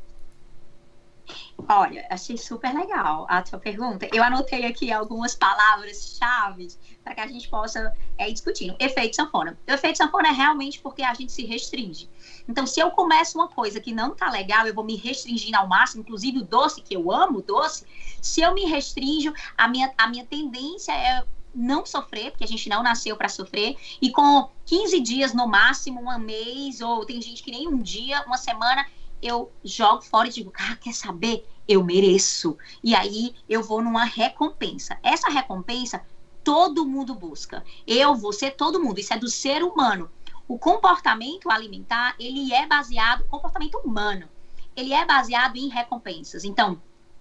Olha, 1.68 2.06
achei 2.10 2.36
super 2.36 2.74
legal 2.74 3.26
a 3.28 3.42
tua 3.42 3.58
pergunta. 3.58 4.08
Eu 4.12 4.22
anotei 4.22 4.64
aqui 4.64 4.92
algumas 4.92 5.34
palavras-chave 5.34 6.68
para 7.02 7.14
que 7.14 7.20
a 7.20 7.26
gente 7.26 7.48
possa 7.48 7.92
é, 8.18 8.28
ir 8.28 8.32
discutindo. 8.32 8.76
Efeito 8.78 9.16
sanfona. 9.16 9.58
O 9.66 9.72
efeito 9.72 9.98
sanfona 9.98 10.28
é 10.28 10.32
realmente 10.32 10.80
porque 10.80 11.02
a 11.02 11.14
gente 11.14 11.32
se 11.32 11.44
restringe. 11.44 12.10
Então, 12.48 12.66
se 12.66 12.80
eu 12.80 12.90
começo 12.90 13.38
uma 13.38 13.48
coisa 13.48 13.80
que 13.80 13.92
não 13.92 14.14
tá 14.14 14.30
legal, 14.30 14.66
eu 14.66 14.74
vou 14.74 14.84
me 14.84 14.96
restringindo 14.96 15.56
ao 15.56 15.68
máximo, 15.68 16.02
inclusive 16.02 16.38
o 16.38 16.44
doce, 16.44 16.82
que 16.82 16.94
eu 16.94 17.12
amo 17.12 17.42
doce. 17.42 17.86
Se 18.20 18.40
eu 18.40 18.52
me 18.54 18.64
restringo, 18.64 19.34
a 19.56 19.68
minha, 19.68 19.92
a 19.96 20.08
minha 20.08 20.24
tendência 20.24 20.92
é 20.92 21.24
não 21.54 21.84
sofrer, 21.84 22.30
porque 22.30 22.44
a 22.44 22.48
gente 22.48 22.68
não 22.68 22.82
nasceu 22.82 23.16
para 23.16 23.28
sofrer, 23.28 23.76
e 24.00 24.10
com 24.10 24.48
15 24.64 25.00
dias 25.00 25.34
no 25.34 25.46
máximo, 25.46 26.00
um 26.00 26.18
mês, 26.18 26.80
ou 26.80 27.04
tem 27.04 27.20
gente 27.20 27.42
que 27.42 27.50
nem 27.50 27.68
um 27.68 27.78
dia, 27.78 28.22
uma 28.26 28.38
semana, 28.38 28.86
eu 29.22 29.52
jogo 29.64 30.02
fora 30.02 30.28
e 30.28 30.32
digo, 30.32 30.50
cara, 30.50 30.76
quer 30.76 30.92
saber? 30.92 31.48
Eu 31.66 31.84
mereço. 31.84 32.58
E 32.82 32.94
aí 32.94 33.34
eu 33.48 33.62
vou 33.62 33.80
numa 33.80 34.04
recompensa. 34.04 34.98
Essa 35.02 35.30
recompensa 35.30 36.04
todo 36.42 36.84
mundo 36.84 37.14
busca. 37.14 37.64
Eu, 37.86 38.14
você, 38.16 38.50
todo 38.50 38.82
mundo. 38.82 38.98
Isso 38.98 39.14
é 39.14 39.18
do 39.18 39.28
ser 39.28 39.62
humano. 39.62 40.10
O 40.48 40.58
comportamento 40.58 41.50
alimentar, 41.50 42.16
ele 42.18 42.52
é 42.52 42.66
baseado, 42.66 43.24
comportamento 43.24 43.78
humano, 43.78 44.28
ele 44.76 44.92
é 44.92 45.04
baseado 45.04 45.56
em 45.56 45.68
recompensas. 45.68 46.44
Então, 46.44 46.80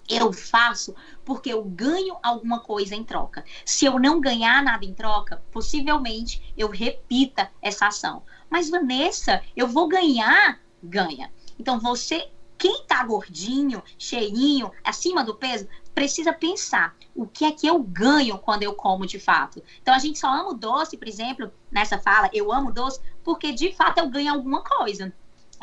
eu 0.09 0.33
faço 0.33 0.93
porque 1.23 1.53
eu 1.53 1.63
ganho 1.63 2.17
alguma 2.21 2.59
coisa 2.59 2.95
em 2.95 3.03
troca. 3.03 3.45
Se 3.63 3.85
eu 3.85 3.99
não 3.99 4.19
ganhar 4.19 4.61
nada 4.63 4.83
em 4.83 4.93
troca, 4.93 5.41
possivelmente 5.51 6.53
eu 6.57 6.67
repita 6.69 7.49
essa 7.61 7.87
ação. 7.87 8.23
Mas 8.49 8.69
Vanessa, 8.69 9.41
eu 9.55 9.67
vou 9.67 9.87
ganhar, 9.87 10.59
ganha. 10.83 11.31
Então 11.61 11.79
você, 11.79 12.27
quem 12.57 12.83
tá 12.87 13.03
gordinho, 13.03 13.83
cheinho, 13.99 14.71
acima 14.83 15.23
do 15.23 15.35
peso, 15.35 15.67
precisa 15.93 16.33
pensar 16.33 16.95
o 17.15 17.27
que 17.27 17.45
é 17.45 17.51
que 17.51 17.67
eu 17.67 17.77
ganho 17.83 18.39
quando 18.39 18.63
eu 18.63 18.73
como 18.73 19.05
de 19.05 19.19
fato. 19.19 19.61
Então 19.79 19.93
a 19.93 19.99
gente 19.99 20.17
só 20.17 20.27
ama 20.27 20.49
o 20.49 20.53
doce, 20.55 20.97
por 20.97 21.07
exemplo, 21.07 21.51
nessa 21.71 21.99
fala, 21.99 22.31
eu 22.33 22.51
amo 22.51 22.73
doce, 22.73 22.99
porque 23.23 23.51
de 23.51 23.71
fato 23.73 23.99
eu 23.99 24.09
ganho 24.09 24.33
alguma 24.33 24.63
coisa. 24.63 25.13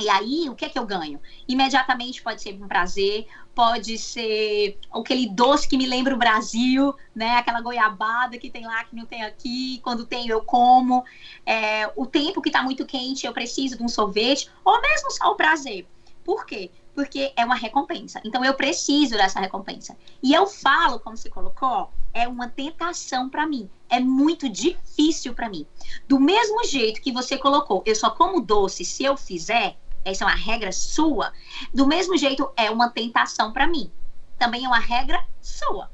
E 0.00 0.08
aí, 0.08 0.48
o 0.48 0.54
que 0.54 0.64
é 0.64 0.68
que 0.68 0.78
eu 0.78 0.86
ganho? 0.86 1.20
Imediatamente 1.48 2.22
pode 2.22 2.40
ser 2.40 2.54
um 2.54 2.68
prazer, 2.68 3.26
pode 3.52 3.98
ser 3.98 4.78
aquele 4.92 5.28
doce 5.28 5.66
que 5.66 5.76
me 5.76 5.86
lembra 5.86 6.14
o 6.14 6.18
Brasil, 6.18 6.94
né? 7.12 7.36
Aquela 7.36 7.60
goiabada 7.60 8.38
que 8.38 8.48
tem 8.48 8.64
lá 8.64 8.84
que 8.84 8.94
não 8.94 9.04
tem 9.04 9.24
aqui. 9.24 9.80
Quando 9.82 10.06
tem, 10.06 10.28
eu 10.28 10.40
como. 10.40 11.04
É, 11.44 11.90
o 11.96 12.06
tempo 12.06 12.40
que 12.40 12.48
está 12.48 12.62
muito 12.62 12.86
quente, 12.86 13.26
eu 13.26 13.32
preciso 13.32 13.76
de 13.76 13.82
um 13.82 13.88
sorvete, 13.88 14.48
ou 14.64 14.80
mesmo 14.80 15.10
só 15.10 15.32
o 15.32 15.34
prazer. 15.34 15.84
Por 16.22 16.46
quê? 16.46 16.70
Porque 16.94 17.32
é 17.36 17.44
uma 17.44 17.56
recompensa. 17.56 18.20
Então 18.24 18.44
eu 18.44 18.54
preciso 18.54 19.16
dessa 19.16 19.40
recompensa. 19.40 19.96
E 20.22 20.32
eu 20.32 20.46
falo, 20.46 21.00
como 21.00 21.16
você 21.16 21.28
colocou, 21.28 21.90
é 22.14 22.28
uma 22.28 22.46
tentação 22.46 23.28
para 23.28 23.48
mim. 23.48 23.68
É 23.90 23.98
muito 23.98 24.48
difícil 24.48 25.34
para 25.34 25.48
mim. 25.48 25.66
Do 26.06 26.20
mesmo 26.20 26.62
jeito 26.64 27.00
que 27.00 27.10
você 27.10 27.36
colocou, 27.36 27.82
eu 27.84 27.96
só 27.96 28.10
como 28.10 28.40
doce 28.40 28.84
se 28.84 29.02
eu 29.02 29.16
fizer 29.16 29.76
essa 30.08 30.24
é 30.24 30.26
uma 30.26 30.34
regra 30.34 30.72
sua, 30.72 31.32
do 31.72 31.86
mesmo 31.86 32.16
jeito 32.16 32.50
é 32.56 32.70
uma 32.70 32.90
tentação 32.90 33.52
para 33.52 33.66
mim. 33.66 33.90
Também 34.38 34.64
é 34.64 34.68
uma 34.68 34.78
regra 34.78 35.24
sua. 35.40 35.90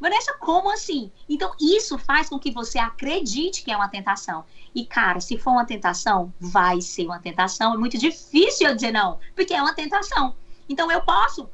Vanessa, 0.00 0.36
como 0.38 0.70
assim? 0.70 1.10
Então, 1.28 1.54
isso 1.60 1.96
faz 1.96 2.28
com 2.28 2.38
que 2.38 2.50
você 2.50 2.78
acredite 2.78 3.62
que 3.62 3.70
é 3.70 3.76
uma 3.76 3.88
tentação. 3.88 4.44
E, 4.74 4.84
cara, 4.84 5.20
se 5.20 5.38
for 5.38 5.52
uma 5.52 5.64
tentação, 5.64 6.32
vai 6.38 6.80
ser 6.80 7.06
uma 7.06 7.20
tentação. 7.20 7.74
É 7.74 7.78
muito 7.78 7.96
difícil 7.96 8.68
eu 8.68 8.74
dizer 8.74 8.92
não, 8.92 9.18
porque 9.34 9.54
é 9.54 9.62
uma 9.62 9.74
tentação. 9.74 10.34
Então, 10.68 10.90
eu 10.90 11.00
posso 11.02 11.48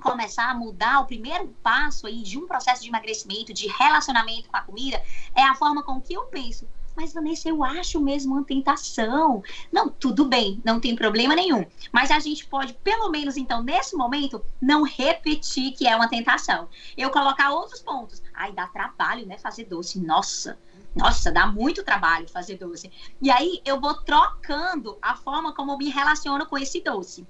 começar 0.00 0.50
a 0.50 0.54
mudar 0.54 1.00
o 1.00 1.06
primeiro 1.06 1.48
passo 1.62 2.06
aí 2.06 2.22
de 2.22 2.38
um 2.38 2.46
processo 2.46 2.82
de 2.82 2.88
emagrecimento, 2.88 3.52
de 3.52 3.66
relacionamento 3.66 4.48
com 4.48 4.56
a 4.56 4.60
comida, 4.60 5.02
é 5.34 5.42
a 5.42 5.54
forma 5.54 5.82
com 5.82 6.00
que 6.00 6.14
eu 6.14 6.22
penso 6.26 6.68
mas 6.98 7.12
Vanessa, 7.12 7.48
eu 7.48 7.62
acho 7.62 8.00
mesmo 8.00 8.34
uma 8.34 8.42
tentação. 8.42 9.40
Não, 9.70 9.88
tudo 9.88 10.24
bem, 10.24 10.60
não 10.64 10.80
tem 10.80 10.96
problema 10.96 11.32
nenhum. 11.36 11.64
Mas 11.92 12.10
a 12.10 12.18
gente 12.18 12.44
pode, 12.44 12.74
pelo 12.74 13.08
menos 13.08 13.36
então, 13.36 13.62
nesse 13.62 13.94
momento, 13.94 14.44
não 14.60 14.82
repetir 14.82 15.74
que 15.74 15.86
é 15.86 15.94
uma 15.94 16.08
tentação. 16.08 16.68
Eu 16.96 17.10
colocar 17.10 17.52
outros 17.52 17.80
pontos. 17.80 18.20
Ai, 18.34 18.50
dá 18.50 18.66
trabalho, 18.66 19.24
né, 19.26 19.38
fazer 19.38 19.66
doce. 19.66 20.00
Nossa, 20.00 20.58
nossa, 20.96 21.30
dá 21.30 21.46
muito 21.46 21.84
trabalho 21.84 22.28
fazer 22.28 22.58
doce. 22.58 22.90
E 23.22 23.30
aí 23.30 23.62
eu 23.64 23.80
vou 23.80 23.94
trocando 23.94 24.98
a 25.00 25.14
forma 25.14 25.54
como 25.54 25.70
eu 25.70 25.78
me 25.78 25.88
relaciono 25.90 26.46
com 26.46 26.58
esse 26.58 26.80
doce. 26.80 27.24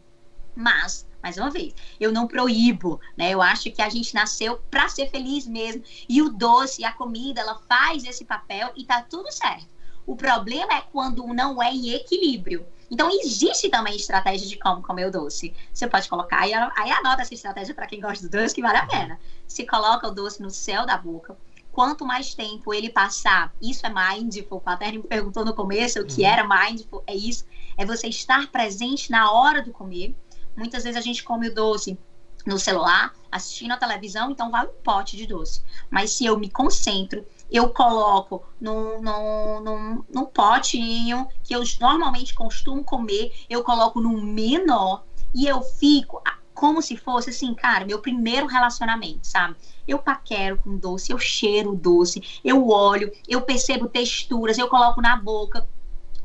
Mas 0.56 1.06
mais 1.22 1.36
uma 1.36 1.50
vez, 1.50 1.74
eu 1.98 2.12
não 2.12 2.26
proíbo, 2.26 3.00
né? 3.16 3.30
Eu 3.30 3.42
acho 3.42 3.70
que 3.70 3.82
a 3.82 3.88
gente 3.88 4.14
nasceu 4.14 4.58
para 4.70 4.88
ser 4.88 5.10
feliz 5.10 5.46
mesmo. 5.46 5.82
E 6.08 6.22
o 6.22 6.30
doce, 6.30 6.84
a 6.84 6.92
comida, 6.92 7.40
ela 7.40 7.58
faz 7.68 8.04
esse 8.04 8.24
papel 8.24 8.70
e 8.76 8.84
tá 8.84 9.02
tudo 9.02 9.30
certo. 9.32 9.68
O 10.06 10.16
problema 10.16 10.74
é 10.74 10.80
quando 10.80 11.26
não 11.28 11.62
é 11.62 11.70
em 11.70 11.90
equilíbrio. 11.90 12.66
Então, 12.90 13.10
existe 13.10 13.68
também 13.68 13.94
estratégia 13.96 14.48
de 14.48 14.58
como 14.58 14.82
comer 14.82 15.06
o 15.06 15.10
doce. 15.10 15.54
Você 15.72 15.86
pode 15.86 16.08
colocar, 16.08 16.40
aí, 16.40 16.54
aí 16.54 16.90
anota 16.90 17.20
essa 17.20 17.34
estratégia 17.34 17.74
para 17.74 17.86
quem 17.86 18.00
gosta 18.00 18.26
do 18.26 18.30
doce, 18.30 18.54
que 18.54 18.62
vale 18.62 18.78
a 18.78 18.86
pena. 18.86 19.20
Se 19.46 19.66
coloca 19.66 20.08
o 20.08 20.10
doce 20.10 20.40
no 20.40 20.50
céu 20.50 20.86
da 20.86 20.96
boca. 20.96 21.36
Quanto 21.70 22.06
mais 22.06 22.34
tempo 22.34 22.72
ele 22.72 22.88
passar, 22.88 23.52
isso 23.60 23.86
é 23.86 23.90
mindful. 23.90 24.58
O 24.58 24.60
Paterno 24.60 25.02
me 25.02 25.06
perguntou 25.06 25.44
no 25.44 25.54
começo 25.54 26.00
o 26.00 26.06
que 26.06 26.22
uhum. 26.22 26.28
era 26.28 26.48
mindful. 26.48 27.02
É 27.06 27.14
isso. 27.14 27.44
É 27.76 27.84
você 27.84 28.08
estar 28.08 28.50
presente 28.50 29.10
na 29.10 29.30
hora 29.30 29.62
do 29.62 29.70
comer 29.70 30.16
Muitas 30.58 30.82
vezes 30.82 30.98
a 30.98 31.02
gente 31.02 31.22
come 31.22 31.48
o 31.48 31.54
doce 31.54 31.98
no 32.44 32.58
celular, 32.58 33.14
assistindo 33.30 33.72
a 33.72 33.76
televisão, 33.76 34.30
então 34.30 34.50
vai 34.50 34.66
um 34.66 34.72
pote 34.82 35.16
de 35.16 35.26
doce. 35.26 35.62
Mas 35.90 36.10
se 36.12 36.24
eu 36.26 36.38
me 36.38 36.50
concentro, 36.50 37.24
eu 37.50 37.70
coloco 37.70 38.44
num, 38.60 39.00
num, 39.00 39.60
num, 39.60 40.04
num 40.12 40.24
potinho 40.24 41.28
que 41.42 41.54
eu 41.54 41.62
normalmente 41.80 42.34
costumo 42.34 42.82
comer, 42.82 43.32
eu 43.48 43.62
coloco 43.62 44.00
num 44.00 44.20
menor 44.20 45.04
e 45.34 45.46
eu 45.46 45.62
fico 45.62 46.20
como 46.58 46.82
se 46.82 46.96
fosse 46.96 47.30
assim, 47.30 47.54
cara, 47.54 47.84
meu 47.84 48.00
primeiro 48.00 48.46
relacionamento, 48.46 49.24
sabe? 49.24 49.54
Eu 49.86 50.00
paquero 50.00 50.58
com 50.58 50.76
doce, 50.76 51.12
eu 51.12 51.18
cheiro 51.18 51.76
doce, 51.76 52.40
eu 52.44 52.68
olho, 52.68 53.12
eu 53.28 53.42
percebo 53.42 53.88
texturas, 53.88 54.58
eu 54.58 54.66
coloco 54.66 55.00
na 55.00 55.14
boca. 55.14 55.64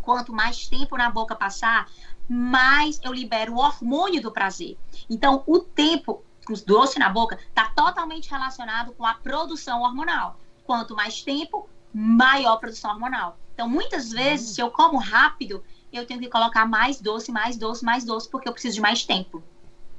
Quanto 0.02 0.34
mais 0.34 0.68
tempo 0.68 0.98
na 0.98 1.10
boca 1.10 1.36
passar, 1.36 1.88
mais 2.30 3.00
eu 3.04 3.14
libero 3.14 3.54
o 3.54 3.58
hormônio 3.58 4.22
do 4.22 4.32
prazer. 4.32 4.78
Então, 5.10 5.44
o 5.46 5.60
tempo, 5.60 6.24
os 6.50 6.62
doces 6.62 6.98
na 6.98 7.10
boca, 7.10 7.38
está 7.50 7.70
totalmente 7.76 8.30
relacionado 8.30 8.94
com 8.94 9.06
a 9.06 9.14
produção 9.14 9.82
hormonal. 9.82 10.40
Quanto 10.66 10.96
mais 10.96 11.22
tempo, 11.22 11.70
maior 11.94 12.58
produção 12.58 12.92
hormonal. 12.92 13.38
Então, 13.54 13.70
muitas 13.70 14.12
vezes, 14.12 14.56
se 14.56 14.62
eu 14.62 14.72
como 14.72 14.98
rápido, 14.98 15.64
eu 15.92 16.08
tenho 16.08 16.20
que 16.20 16.30
colocar 16.30 16.66
mais 16.66 17.00
doce, 17.00 17.32
mais 17.32 17.56
doce, 17.56 17.86
mais 17.86 18.04
doce, 18.04 18.30
porque 18.30 18.48
eu 18.48 18.54
preciso 18.54 18.76
de 18.76 18.82
mais 18.82 19.06
tempo. 19.06 19.44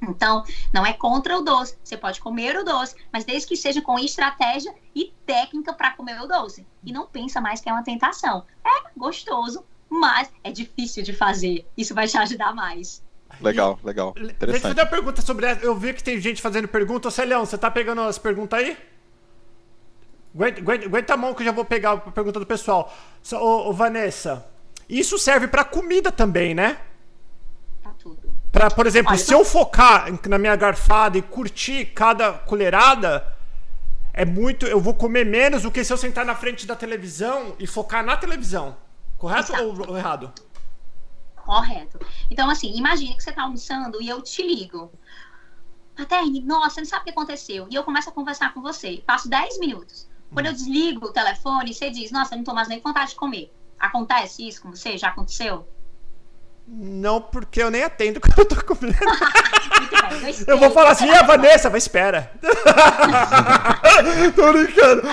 Então, 0.01 0.43
não 0.73 0.85
é 0.85 0.93
contra 0.93 1.37
o 1.37 1.41
doce. 1.41 1.77
Você 1.83 1.95
pode 1.95 2.19
comer 2.19 2.57
o 2.57 2.63
doce, 2.63 2.95
mas 3.11 3.23
desde 3.23 3.47
que 3.47 3.55
seja 3.55 3.81
com 3.81 3.97
estratégia 3.97 4.73
e 4.93 5.13
técnica 5.25 5.73
para 5.73 5.91
comer 5.91 6.21
o 6.21 6.27
doce. 6.27 6.67
E 6.83 6.91
não 6.91 7.07
pensa 7.07 7.39
mais 7.39 7.61
que 7.61 7.69
é 7.69 7.71
uma 7.71 7.83
tentação. 7.83 8.45
É 8.63 8.89
gostoso, 8.97 9.63
mas 9.99 10.29
é 10.43 10.51
difícil 10.51 11.03
de 11.03 11.13
fazer. 11.13 11.65
Isso 11.77 11.93
vai 11.93 12.07
te 12.07 12.17
ajudar 12.17 12.53
mais. 12.53 13.03
Legal, 13.41 13.79
legal. 13.83 14.09
Interessante. 14.09 14.45
Deixa 14.45 14.55
eu 14.55 14.61
fazer 14.71 14.81
uma 14.81 14.85
pergunta 14.85 15.21
sobre 15.21 15.45
essa. 15.45 15.65
Eu 15.65 15.75
vi 15.75 15.93
que 15.93 16.03
tem 16.03 16.19
gente 16.19 16.41
fazendo 16.41 16.67
pergunta. 16.67 17.07
Ô, 17.07 17.11
Celião, 17.11 17.45
você 17.45 17.57
tá 17.57 17.69
pegando 17.69 18.01
as 18.01 18.17
perguntas 18.17 18.59
aí? 18.59 18.77
Aguenta, 20.33 20.59
aguenta, 20.59 20.85
aguenta, 20.85 21.13
a 21.13 21.17
mão 21.17 21.33
que 21.33 21.41
eu 21.41 21.45
já 21.45 21.51
vou 21.51 21.65
pegar 21.65 21.93
a 21.93 21.97
pergunta 21.97 22.39
do 22.39 22.45
pessoal. 22.45 22.93
Ô, 23.33 23.69
ô 23.69 23.73
Vanessa, 23.73 24.45
isso 24.87 25.17
serve 25.17 25.47
para 25.47 25.63
comida 25.63 26.11
também, 26.11 26.53
né? 26.53 26.77
Pra 27.81 27.91
tudo. 27.93 28.33
Pra, 28.51 28.69
por 28.69 28.85
exemplo, 28.85 29.11
Olha, 29.11 29.19
se 29.19 29.33
eu 29.33 29.43
focar 29.43 30.07
na 30.27 30.37
minha 30.37 30.55
garfada 30.55 31.17
e 31.17 31.21
curtir 31.21 31.85
cada 31.87 32.33
colherada, 32.33 33.25
é 34.13 34.25
muito. 34.25 34.65
Eu 34.65 34.79
vou 34.79 34.93
comer 34.93 35.25
menos 35.25 35.63
do 35.63 35.71
que 35.71 35.83
se 35.83 35.91
eu 35.91 35.97
sentar 35.97 36.25
na 36.25 36.35
frente 36.35 36.65
da 36.65 36.75
televisão 36.75 37.55
e 37.59 37.67
focar 37.67 38.05
na 38.05 38.15
televisão. 38.15 38.77
Correto 39.17 39.53
Exato. 39.53 39.91
ou 39.91 39.97
errado? 39.97 40.33
Correto. 41.35 41.99
Então, 42.29 42.49
assim, 42.49 42.75
imagine 42.75 43.15
que 43.15 43.23
você 43.23 43.31
tá 43.31 43.43
almoçando 43.43 44.01
e 44.01 44.09
eu 44.09 44.21
te 44.21 44.41
ligo. 44.41 44.91
Paterne, 45.95 46.41
nossa, 46.41 46.81
não 46.81 46.87
sabe 46.87 47.01
o 47.01 47.03
que 47.05 47.11
aconteceu. 47.11 47.67
E 47.69 47.75
eu 47.75 47.83
começo 47.83 48.09
a 48.09 48.11
conversar 48.11 48.53
com 48.53 48.61
você. 48.61 49.03
Passo 49.05 49.29
10 49.29 49.59
minutos. 49.59 50.09
Quando 50.33 50.47
eu 50.47 50.53
desligo 50.53 51.05
o 51.05 51.13
telefone, 51.13 51.73
você 51.73 51.89
diz, 51.89 52.11
nossa, 52.11 52.33
eu 52.33 52.37
não 52.37 52.43
tô 52.43 52.53
mais 52.53 52.67
nem 52.67 52.79
com 52.81 52.89
vontade 52.89 53.11
de 53.11 53.15
comer. 53.15 53.53
Acontece 53.79 54.45
isso 54.45 54.61
com 54.61 54.71
você? 54.71 54.97
Já 54.97 55.09
aconteceu? 55.09 55.67
Não, 56.67 57.21
porque 57.21 57.61
eu 57.61 57.69
nem 57.69 57.83
atendo 57.83 58.19
quando 58.21 58.39
eu 58.39 58.45
tô 58.47 58.63
comendo. 58.65 58.97
Muito 59.77 60.21
bem, 60.21 60.35
eu 60.47 60.57
vou 60.57 60.71
falar 60.71 60.91
assim, 60.91 61.05
e 61.05 61.13
a 61.13 61.21
Vanessa? 61.23 61.69
Vai, 61.69 61.77
espera. 61.77 62.31
tô 64.35 64.53
brincando. 64.53 65.03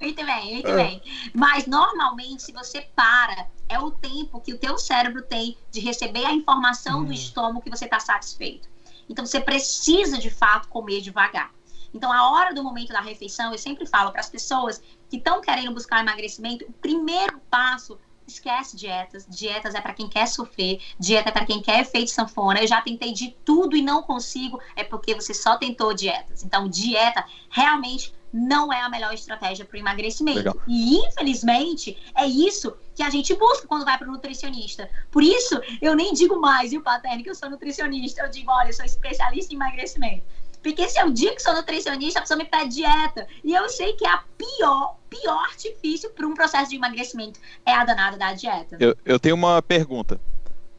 Muito 0.00 0.24
bem, 0.24 0.54
muito 0.54 0.72
bem. 0.72 1.02
Mas 1.34 1.66
normalmente, 1.66 2.42
se 2.42 2.52
você 2.52 2.86
para, 2.94 3.46
é 3.68 3.78
o 3.78 3.90
tempo 3.90 4.40
que 4.40 4.52
o 4.52 4.58
teu 4.58 4.78
cérebro 4.78 5.22
tem 5.22 5.56
de 5.70 5.80
receber 5.80 6.24
a 6.24 6.32
informação 6.32 7.04
do 7.04 7.12
estômago 7.12 7.60
que 7.62 7.70
você 7.70 7.84
está 7.86 7.98
satisfeito. 7.98 8.68
Então 9.08 9.26
você 9.26 9.40
precisa 9.40 10.18
de 10.18 10.30
fato 10.30 10.68
comer 10.68 11.00
devagar. 11.00 11.50
Então 11.92 12.12
a 12.12 12.30
hora 12.30 12.54
do 12.54 12.62
momento 12.62 12.92
da 12.92 13.00
refeição, 13.00 13.52
eu 13.52 13.58
sempre 13.58 13.86
falo 13.86 14.10
para 14.10 14.20
as 14.20 14.28
pessoas 14.28 14.82
que 15.08 15.16
estão 15.16 15.40
querendo 15.40 15.72
buscar 15.72 16.00
emagrecimento, 16.00 16.64
o 16.68 16.72
primeiro 16.72 17.40
passo 17.50 17.98
Esquece 18.26 18.76
dietas. 18.76 19.26
Dietas 19.28 19.74
é 19.74 19.80
para 19.80 19.92
quem 19.92 20.08
quer 20.08 20.26
sofrer. 20.26 20.80
Dieta 20.98 21.28
é 21.28 21.32
para 21.32 21.44
quem 21.44 21.60
quer 21.60 21.80
efeito 21.80 22.10
sanfona. 22.10 22.60
Eu 22.60 22.66
já 22.66 22.80
tentei 22.80 23.12
de 23.12 23.36
tudo 23.44 23.76
e 23.76 23.82
não 23.82 24.02
consigo. 24.02 24.60
É 24.74 24.82
porque 24.82 25.14
você 25.14 25.34
só 25.34 25.56
tentou 25.56 25.92
dietas. 25.92 26.42
Então, 26.42 26.68
dieta 26.68 27.24
realmente 27.50 28.14
não 28.32 28.72
é 28.72 28.80
a 28.80 28.88
melhor 28.88 29.14
estratégia 29.14 29.64
para 29.64 29.76
o 29.76 29.78
emagrecimento. 29.78 30.38
Legal. 30.38 30.56
E, 30.66 30.96
infelizmente, 31.06 31.96
é 32.16 32.26
isso 32.26 32.76
que 32.92 33.02
a 33.02 33.08
gente 33.08 33.32
busca 33.34 33.68
quando 33.68 33.84
vai 33.84 33.96
para 33.96 34.08
o 34.08 34.10
nutricionista. 34.10 34.90
Por 35.10 35.22
isso, 35.22 35.60
eu 35.80 35.94
nem 35.94 36.12
digo 36.12 36.40
mais, 36.40 36.72
viu, 36.72 36.82
Paterno, 36.82 37.22
que 37.22 37.30
eu 37.30 37.34
sou 37.34 37.48
nutricionista. 37.48 38.22
Eu 38.22 38.30
digo, 38.30 38.50
olha, 38.50 38.70
eu 38.70 38.72
sou 38.72 38.84
especialista 38.84 39.52
em 39.52 39.56
emagrecimento. 39.56 40.24
Porque 40.64 40.88
se 40.88 40.98
eu 40.98 41.10
digo 41.10 41.36
que 41.36 41.42
sou 41.42 41.52
nutricionista, 41.52 42.18
a 42.18 42.22
pessoa 42.22 42.38
me 42.38 42.46
pede 42.46 42.76
dieta. 42.76 43.28
E 43.44 43.52
eu 43.52 43.68
sei 43.68 43.92
que 43.92 44.06
a 44.06 44.24
pior, 44.38 44.96
pior 45.10 45.44
artifício 45.44 46.08
para 46.08 46.26
um 46.26 46.32
processo 46.32 46.70
de 46.70 46.76
emagrecimento 46.76 47.38
é 47.66 47.72
a 47.72 47.84
danada 47.84 48.16
da 48.16 48.32
dieta. 48.32 48.78
Eu, 48.80 48.96
eu 49.04 49.20
tenho 49.20 49.34
uma 49.34 49.60
pergunta. 49.60 50.18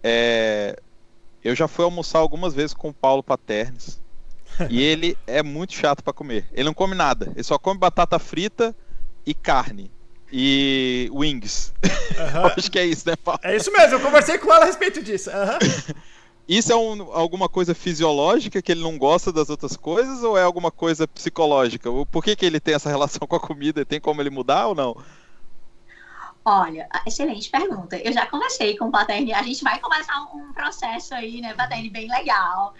É, 0.03 0.75
eu 1.43 1.53
já 1.53 1.67
fui 1.67 1.85
almoçar 1.85 2.17
algumas 2.17 2.55
vezes 2.55 2.73
com 2.73 2.89
o 2.89 2.93
Paulo 2.93 3.21
Paternes. 3.21 4.01
e 4.71 4.81
ele 4.81 5.15
é 5.27 5.43
muito 5.43 5.73
chato 5.73 6.03
para 6.03 6.13
comer. 6.13 6.47
Ele 6.51 6.63
não 6.63 6.73
come 6.73 6.95
nada. 6.95 7.31
Ele 7.35 7.43
só 7.43 7.59
come 7.59 7.79
batata 7.79 8.17
frita 8.17 8.75
e 9.23 9.35
carne. 9.35 9.91
E 10.31 11.11
wings. 11.13 11.71
Acho 12.57 12.71
que 12.71 12.79
é 12.79 12.85
isso, 12.87 13.07
né, 13.07 13.15
Paulo? 13.15 13.39
É 13.43 13.55
isso 13.55 13.71
mesmo, 13.71 13.93
eu 13.93 13.99
conversei 13.99 14.39
com 14.39 14.51
ela 14.51 14.63
a 14.63 14.65
respeito 14.65 15.03
disso. 15.03 15.29
Aham. 15.29 15.59
Isso 16.47 16.71
é 16.71 16.75
um- 16.75 17.11
alguma 17.11 17.49
coisa 17.49 17.73
fisiológica 17.73 18.61
que 18.61 18.71
ele 18.71 18.83
não 18.83 18.97
gosta 18.97 19.31
das 19.31 19.49
outras 19.49 19.75
coisas 19.75 20.23
ou 20.23 20.37
é 20.37 20.43
alguma 20.43 20.69
coisa 20.69 21.07
psicológica? 21.07 21.89
Por 22.11 22.23
que, 22.23 22.35
que 22.35 22.45
ele 22.45 22.59
tem 22.59 22.75
essa 22.75 22.89
relação 22.89 23.21
com 23.27 23.35
a 23.35 23.39
comida? 23.39 23.83
Tem 23.85 23.99
como 23.99 24.21
ele 24.21 24.29
mudar 24.29 24.67
ou 24.67 24.75
não? 24.75 24.95
Olha, 26.47 26.87
excelente 27.07 27.49
pergunta. 27.49 27.97
Eu 27.97 28.13
já 28.13 28.27
conversei 28.27 28.77
com 28.77 28.85
o 28.85 28.91
Paterni. 28.91 29.33
A 29.33 29.41
gente 29.41 29.63
vai 29.63 29.79
começar 29.79 30.21
um 30.35 30.53
processo 30.53 31.15
aí, 31.15 31.41
né, 31.41 31.55
Paterni, 31.55 31.89
bem 31.89 32.07
legal. 32.07 32.75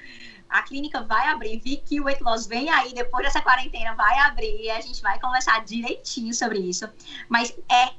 A 0.48 0.62
clínica 0.62 1.02
vai 1.02 1.28
abrir, 1.30 1.60
vi 1.60 1.78
que 1.78 2.00
o 2.00 2.04
Weight 2.04 2.24
Loss 2.24 2.46
vem 2.46 2.70
aí, 2.70 2.94
depois 2.94 3.26
dessa 3.26 3.42
quarentena 3.42 3.96
vai 3.96 4.20
abrir, 4.20 4.70
a 4.70 4.80
gente 4.80 5.02
vai 5.02 5.20
conversar 5.20 5.66
direitinho 5.66 6.32
sobre 6.36 6.60
isso. 6.60 6.88
Mas 7.28 7.58
é 7.68 7.94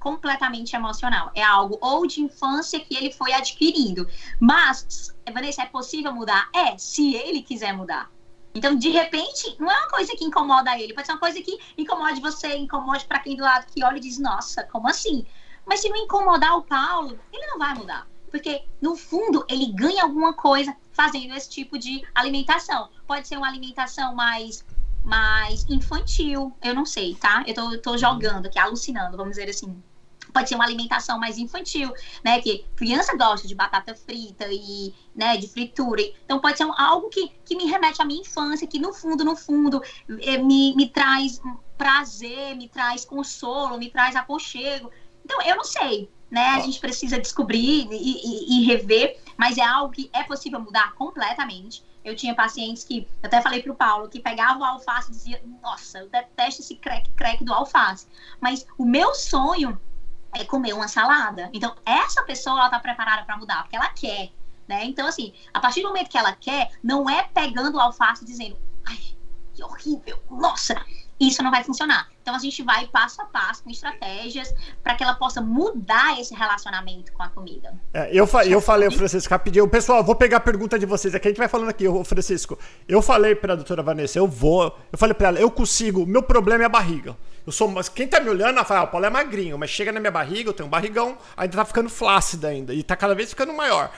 completamente 0.00 0.74
emocional. 0.74 1.30
É 1.34 1.42
algo 1.42 1.78
ou 1.80 2.06
de 2.06 2.20
infância 2.20 2.80
que 2.80 2.96
ele 2.96 3.12
foi 3.12 3.32
adquirindo. 3.32 4.08
Mas, 4.40 5.14
Vanessa, 5.32 5.62
é 5.62 5.66
possível 5.66 6.12
mudar? 6.12 6.48
É, 6.52 6.76
se 6.76 7.14
ele 7.14 7.42
quiser 7.42 7.72
mudar. 7.72 8.10
Então, 8.52 8.76
de 8.76 8.88
repente, 8.88 9.54
não 9.60 9.70
é 9.70 9.78
uma 9.78 9.88
coisa 9.88 10.16
que 10.16 10.24
incomoda 10.24 10.76
ele, 10.76 10.92
pode 10.92 11.06
ser 11.06 11.12
uma 11.12 11.20
coisa 11.20 11.40
que 11.40 11.56
incomode 11.78 12.20
você, 12.20 12.56
incomode 12.56 13.04
para 13.04 13.20
quem 13.20 13.36
do 13.36 13.44
lado 13.44 13.66
que 13.66 13.84
olha 13.84 13.98
e 13.98 14.00
diz, 14.00 14.18
nossa, 14.18 14.64
como 14.64 14.88
assim? 14.88 15.24
Mas 15.64 15.80
se 15.80 15.88
não 15.88 15.96
incomodar 15.96 16.56
o 16.56 16.62
Paulo, 16.62 17.16
ele 17.32 17.46
não 17.46 17.58
vai 17.58 17.74
mudar. 17.74 18.08
Porque, 18.30 18.64
no 18.80 18.96
fundo, 18.96 19.44
ele 19.48 19.72
ganha 19.72 20.02
alguma 20.02 20.32
coisa 20.32 20.76
fazendo 20.92 21.34
esse 21.34 21.48
tipo 21.48 21.78
de 21.78 22.02
alimentação. 22.14 22.88
Pode 23.06 23.26
ser 23.26 23.36
uma 23.36 23.48
alimentação 23.48 24.14
mais, 24.14 24.64
mais 25.04 25.64
infantil, 25.68 26.52
eu 26.62 26.74
não 26.74 26.86
sei, 26.86 27.14
tá? 27.14 27.44
Eu 27.46 27.54
tô, 27.54 27.78
tô 27.78 27.98
jogando 27.98 28.46
aqui, 28.46 28.58
alucinando, 28.58 29.16
vamos 29.16 29.36
dizer 29.36 29.48
assim. 29.48 29.82
Pode 30.32 30.48
ser 30.48 30.54
uma 30.54 30.64
alimentação 30.64 31.18
mais 31.18 31.38
infantil, 31.38 31.92
né? 32.24 32.40
Que 32.40 32.64
criança 32.76 33.16
gosta 33.16 33.46
de 33.46 33.54
batata 33.54 33.94
frita 33.94 34.46
e, 34.50 34.94
né, 35.14 35.36
de 35.36 35.48
fritura. 35.48 36.02
Então 36.24 36.38
pode 36.40 36.56
ser 36.56 36.68
algo 36.76 37.08
que, 37.08 37.28
que 37.44 37.56
me 37.56 37.66
remete 37.66 38.00
à 38.00 38.04
minha 38.04 38.20
infância, 38.20 38.66
que 38.66 38.78
no 38.78 38.92
fundo, 38.92 39.24
no 39.24 39.36
fundo, 39.36 39.82
eh, 40.20 40.38
me, 40.38 40.74
me 40.76 40.88
traz 40.88 41.40
prazer, 41.76 42.54
me 42.56 42.68
traz 42.68 43.04
consolo, 43.04 43.78
me 43.78 43.90
traz 43.90 44.14
aconchego. 44.14 44.90
Então, 45.24 45.40
eu 45.42 45.56
não 45.56 45.64
sei, 45.64 46.10
né? 46.30 46.48
A 46.48 46.60
gente 46.60 46.78
precisa 46.80 47.18
descobrir 47.18 47.88
e, 47.90 47.94
e- 47.94 48.58
e 48.62 48.66
rever, 48.66 49.18
mas 49.36 49.56
é 49.58 49.62
algo 49.62 49.92
que 49.92 50.10
é 50.12 50.22
possível 50.24 50.60
mudar 50.60 50.92
completamente. 50.94 51.82
Eu 52.04 52.16
tinha 52.16 52.34
pacientes 52.34 52.82
que, 52.84 53.00
eu 53.22 53.26
até 53.26 53.40
falei 53.42 53.62
pro 53.62 53.74
Paulo, 53.74 54.08
que 54.08 54.20
pegavam 54.20 54.62
o 54.62 54.64
alface 54.64 55.10
e 55.10 55.14
dizia, 55.14 55.42
nossa, 55.62 55.98
eu 55.98 56.08
detesto 56.08 56.62
esse 56.62 56.74
crack-crack 56.76 57.44
do 57.44 57.52
alface. 57.52 58.06
Mas 58.40 58.66
o 58.78 58.84
meu 58.84 59.14
sonho 59.14 59.78
é 60.32 60.44
comer 60.44 60.72
uma 60.72 60.88
salada. 60.88 61.50
Então, 61.52 61.74
essa 61.84 62.22
pessoa, 62.22 62.60
ela 62.60 62.70
tá 62.70 62.78
preparada 62.78 63.24
para 63.24 63.36
mudar, 63.36 63.62
porque 63.62 63.76
ela 63.76 63.88
quer, 63.88 64.30
né? 64.68 64.84
Então, 64.84 65.06
assim, 65.06 65.34
a 65.52 65.60
partir 65.60 65.82
do 65.82 65.88
momento 65.88 66.08
que 66.08 66.18
ela 66.18 66.32
quer, 66.32 66.70
não 66.82 67.08
é 67.08 67.22
pegando 67.22 67.76
o 67.76 67.80
alface 67.80 68.24
e 68.24 68.26
dizendo, 68.26 68.56
ai, 68.86 68.98
que 69.54 69.62
horrível, 69.62 70.22
nossa, 70.30 70.74
isso 71.20 71.42
não 71.42 71.50
vai 71.50 71.62
funcionar. 71.62 72.08
Então, 72.22 72.34
a 72.34 72.38
gente 72.38 72.62
vai 72.62 72.86
passo 72.86 73.20
a 73.20 73.26
passo 73.26 73.62
com 73.62 73.70
estratégias 73.70 74.54
para 74.82 74.94
que 74.94 75.02
ela 75.02 75.14
possa 75.14 75.40
mudar 75.40 76.18
esse 76.18 76.34
relacionamento 76.34 77.12
com 77.12 77.22
a 77.22 77.28
comida. 77.28 77.74
É, 77.92 78.08
eu, 78.12 78.26
fa 78.26 78.46
eu 78.46 78.60
falei, 78.60 78.88
o 78.88 78.92
Francisco, 78.92 79.30
rapidinho. 79.30 79.68
Pessoal, 79.68 80.02
vou 80.02 80.14
pegar 80.14 80.38
a 80.38 80.40
pergunta 80.40 80.78
de 80.78 80.86
vocês 80.86 81.14
aqui. 81.14 81.28
A 81.28 81.30
gente 81.30 81.38
vai 81.38 81.48
falando 81.48 81.68
aqui, 81.68 81.86
ô 81.86 82.02
Francisco. 82.04 82.58
Eu 82.88 83.02
falei 83.02 83.34
pra 83.34 83.54
doutora 83.54 83.82
Vanessa, 83.82 84.18
eu 84.18 84.26
vou. 84.26 84.74
Eu 84.90 84.98
falei 84.98 85.14
pra 85.14 85.28
ela, 85.28 85.38
eu 85.38 85.50
consigo. 85.50 86.06
Meu 86.06 86.22
problema 86.22 86.62
é 86.62 86.66
a 86.66 86.70
barriga. 86.70 87.16
Eu 87.46 87.52
sou. 87.52 87.68
Mas 87.68 87.88
quem 87.88 88.06
tá 88.06 88.20
me 88.20 88.30
olhando, 88.30 88.56
ela 88.56 88.64
fala, 88.64 88.80
ah, 88.80 88.84
o 88.84 88.88
Paulo 88.88 89.06
é 89.06 89.10
magrinho, 89.10 89.58
mas 89.58 89.70
chega 89.70 89.92
na 89.92 90.00
minha 90.00 90.12
barriga, 90.12 90.50
eu 90.50 90.54
tenho 90.54 90.66
um 90.66 90.70
barrigão, 90.70 91.18
ainda 91.36 91.56
tá 91.56 91.64
ficando 91.64 91.90
flácida 91.90 92.48
ainda. 92.48 92.72
E 92.72 92.82
tá 92.82 92.96
cada 92.96 93.14
vez 93.14 93.30
ficando 93.30 93.52
maior. 93.52 93.90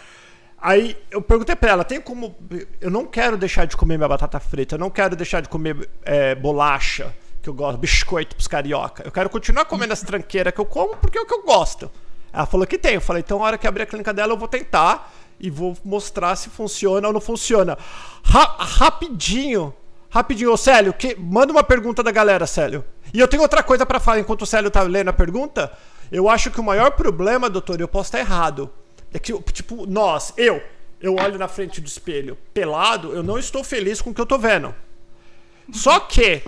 Aí 0.65 0.97
eu 1.11 1.21
perguntei 1.21 1.57
pra 1.57 1.71
ela, 1.73 1.85
tem 1.85 2.01
como. 2.01 2.37
Eu 2.81 2.89
não 2.91 3.05
quero 3.05 3.37
deixar 3.37 3.65
de 3.67 3.77
comer 3.77 3.97
minha 3.97 4.09
batata 4.09 4.39
frita, 4.39 4.77
eu 4.77 4.79
não 4.79 4.91
quero 4.91 5.17
deixar 5.17 5.41
de 5.41 5.49
comer 5.49 5.89
é, 6.05 6.37
bolacha, 6.37 7.13
que 7.43 7.49
eu 7.49 7.55
gosto, 7.55 7.79
biscoito 7.79 8.37
pros 8.37 8.47
carioca. 8.47 9.03
Eu 9.05 9.11
quero 9.11 9.29
continuar 9.29 9.65
comendo 9.65 9.93
essa 9.93 10.07
tranqueira 10.07 10.53
que 10.53 10.61
eu 10.61 10.65
como 10.65 10.97
porque 10.97 11.19
é 11.19 11.21
o 11.21 11.27
que 11.27 11.35
eu 11.35 11.43
gosto. 11.43 11.91
Ela 12.33 12.47
falou 12.47 12.65
que 12.65 12.79
tem. 12.79 12.95
Eu 12.95 13.01
falei, 13.01 13.25
então, 13.27 13.41
na 13.41 13.45
hora 13.45 13.59
que 13.59 13.67
abrir 13.67 13.83
a 13.83 13.87
clínica 13.87 14.15
dela, 14.15 14.33
eu 14.33 14.39
vou 14.39 14.47
tentar 14.47 15.13
e 15.41 15.51
vou 15.51 15.77
mostrar 15.85 16.37
se 16.37 16.49
funciona 16.49 17.09
ou 17.09 17.13
não 17.13 17.21
funciona. 17.21 17.77
Ra- 18.23 18.57
rapidinho, 18.61 19.75
rapidinho, 20.09 20.53
ô 20.53 20.57
Célio, 20.57 20.93
que... 20.93 21.17
manda 21.17 21.53
uma 21.53 21.65
pergunta 21.65 22.05
da 22.05 22.13
galera, 22.13 22.47
Célio. 22.47 22.85
E 23.13 23.19
eu 23.19 23.27
tenho 23.27 23.43
outra 23.43 23.63
coisa 23.65 23.85
pra 23.85 23.99
falar 23.99 24.21
enquanto 24.21 24.43
o 24.43 24.47
Célio 24.47 24.71
tá 24.71 24.83
lendo 24.83 25.09
a 25.09 25.13
pergunta. 25.13 25.73
Eu 26.11 26.29
acho 26.29 26.51
que 26.53 26.61
o 26.61 26.65
maior 26.65 26.93
problema, 26.93 27.51
doutor, 27.51 27.81
eu 27.81 27.89
posso 27.89 28.09
estar 28.09 28.21
errado. 28.21 28.71
É 29.13 29.19
que, 29.19 29.33
tipo, 29.53 29.87
nós, 29.87 30.33
eu, 30.37 30.63
eu 31.01 31.17
olho 31.17 31.39
na 31.39 31.49
frente 31.49 31.81
do 31.81 31.87
espelho 31.87 32.37
pelado, 32.55 33.13
eu 33.13 33.23
não 33.23 33.39
estou 33.39 33.63
feliz 33.63 34.01
com 34.01 34.11
o 34.11 34.15
que 34.15 34.21
eu 34.21 34.27
tô 34.27 34.39
vendo. 34.39 34.75
Só 35.73 36.01
que, 36.01 36.43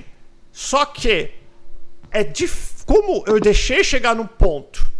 só 0.53 0.85
que, 0.85 1.31
é 2.11 2.25
dif... 2.25 2.85
como 2.85 3.25
eu 3.27 3.41
deixei 3.41 3.83
chegar 3.85 4.15
num 4.15 4.27
ponto 4.27 4.95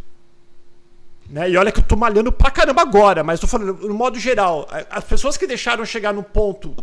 né? 1.29 1.51
E 1.51 1.57
olha 1.57 1.73
que 1.73 1.81
eu 1.81 1.85
tô 1.85 1.97
malhando 1.97 2.31
pra 2.31 2.51
caramba 2.51 2.83
agora, 2.83 3.23
mas 3.25 3.41
tô 3.41 3.47
falando 3.47 3.75
no 3.87 3.95
modo 3.95 4.19
geral. 4.19 4.69
As 4.91 5.05
pessoas 5.05 5.37
que 5.37 5.47
deixaram 5.47 5.85
chegar 5.85 6.13
no 6.13 6.23
ponto 6.23 6.75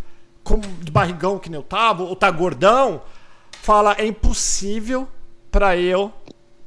como 0.44 0.62
de 0.62 0.91
barrigão 0.91 1.38
que 1.38 1.50
nem 1.50 1.60
eu 1.60 1.63
tava, 1.63 2.04
ou 2.04 2.15
tá 2.15 2.30
gordão, 2.32 3.02
fala 3.62 3.96
é 3.98 4.06
impossível 4.06 5.08
pra 5.52 5.78
eu 5.78 6.12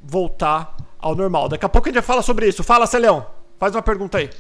voltar 0.03 0.77
ao 0.99 1.15
normal. 1.15 1.49
Daqui 1.49 1.65
a 1.65 1.69
pouco 1.69 1.89
a 1.89 1.91
gente 1.91 2.01
vai 2.01 2.07
falar 2.07 2.23
sobre 2.23 2.49
isso. 2.49 2.63
Fala, 2.63 2.87
Celão. 2.87 3.27
Faz 3.59 3.75
uma 3.75 3.83
pergunta 3.83 4.19
aí. 4.19 4.31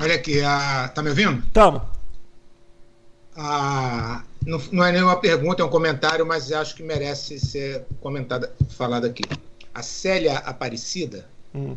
Olha 0.00 0.14
aqui, 0.14 0.42
a... 0.42 0.88
tá 0.88 1.02
me 1.02 1.10
ouvindo? 1.10 1.42
Tamo. 1.52 1.82
A... 3.36 4.22
Não, 4.44 4.60
não 4.72 4.84
é 4.84 4.92
nenhuma 4.92 5.16
pergunta, 5.20 5.62
é 5.62 5.64
um 5.64 5.70
comentário, 5.70 6.24
mas 6.24 6.52
acho 6.52 6.74
que 6.74 6.82
merece 6.82 7.40
ser 7.40 7.84
comentada, 8.00 8.52
falado 8.70 9.06
aqui. 9.06 9.24
A 9.74 9.82
Célia 9.82 10.38
Aparecida 10.38 11.28
Hum. 11.56 11.74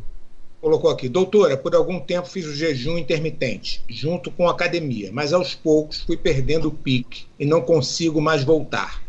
colocou 0.59 0.89
aqui, 0.89 1.07
doutora, 1.07 1.55
por 1.55 1.73
algum 1.73 2.01
tempo 2.01 2.27
fiz 2.27 2.45
o 2.45 2.53
jejum 2.53 2.97
intermitente, 2.97 3.81
junto 3.87 4.29
com 4.29 4.47
a 4.49 4.51
academia, 4.51 5.09
mas 5.13 5.31
aos 5.31 5.55
poucos 5.55 6.01
fui 6.01 6.17
perdendo 6.17 6.67
o 6.67 6.71
pique 6.71 7.25
e 7.39 7.45
não 7.45 7.61
consigo 7.61 8.19
mais 8.19 8.43
voltar. 8.43 9.01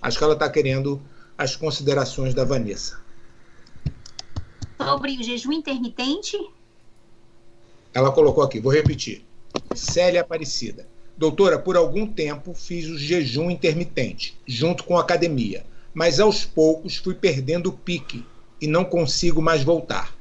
Acho 0.00 0.16
que 0.16 0.24
ela 0.24 0.32
está 0.32 0.48
querendo 0.48 1.00
as 1.36 1.56
considerações 1.56 2.32
da 2.32 2.44
Vanessa. 2.44 2.98
Sobre 4.82 5.18
o 5.18 5.22
jejum 5.22 5.52
intermitente, 5.52 6.38
Ela 7.94 8.10
colocou 8.10 8.42
aqui, 8.42 8.58
vou 8.58 8.72
repetir. 8.72 9.24
Célia 9.74 10.20
Aparecida. 10.20 10.86
Doutora, 11.16 11.58
por 11.58 11.76
algum 11.76 12.06
tempo 12.06 12.52
fiz 12.52 12.88
o 12.88 12.98
jejum 12.98 13.48
intermitente, 13.48 14.36
junto 14.44 14.82
com 14.82 14.98
a 14.98 15.00
academia, 15.00 15.64
mas 15.94 16.18
aos 16.18 16.44
poucos 16.44 16.96
fui 16.96 17.14
perdendo 17.14 17.68
o 17.68 17.72
pique 17.72 18.26
e 18.60 18.66
não 18.66 18.84
consigo 18.84 19.40
mais 19.40 19.62
voltar. 19.62 20.12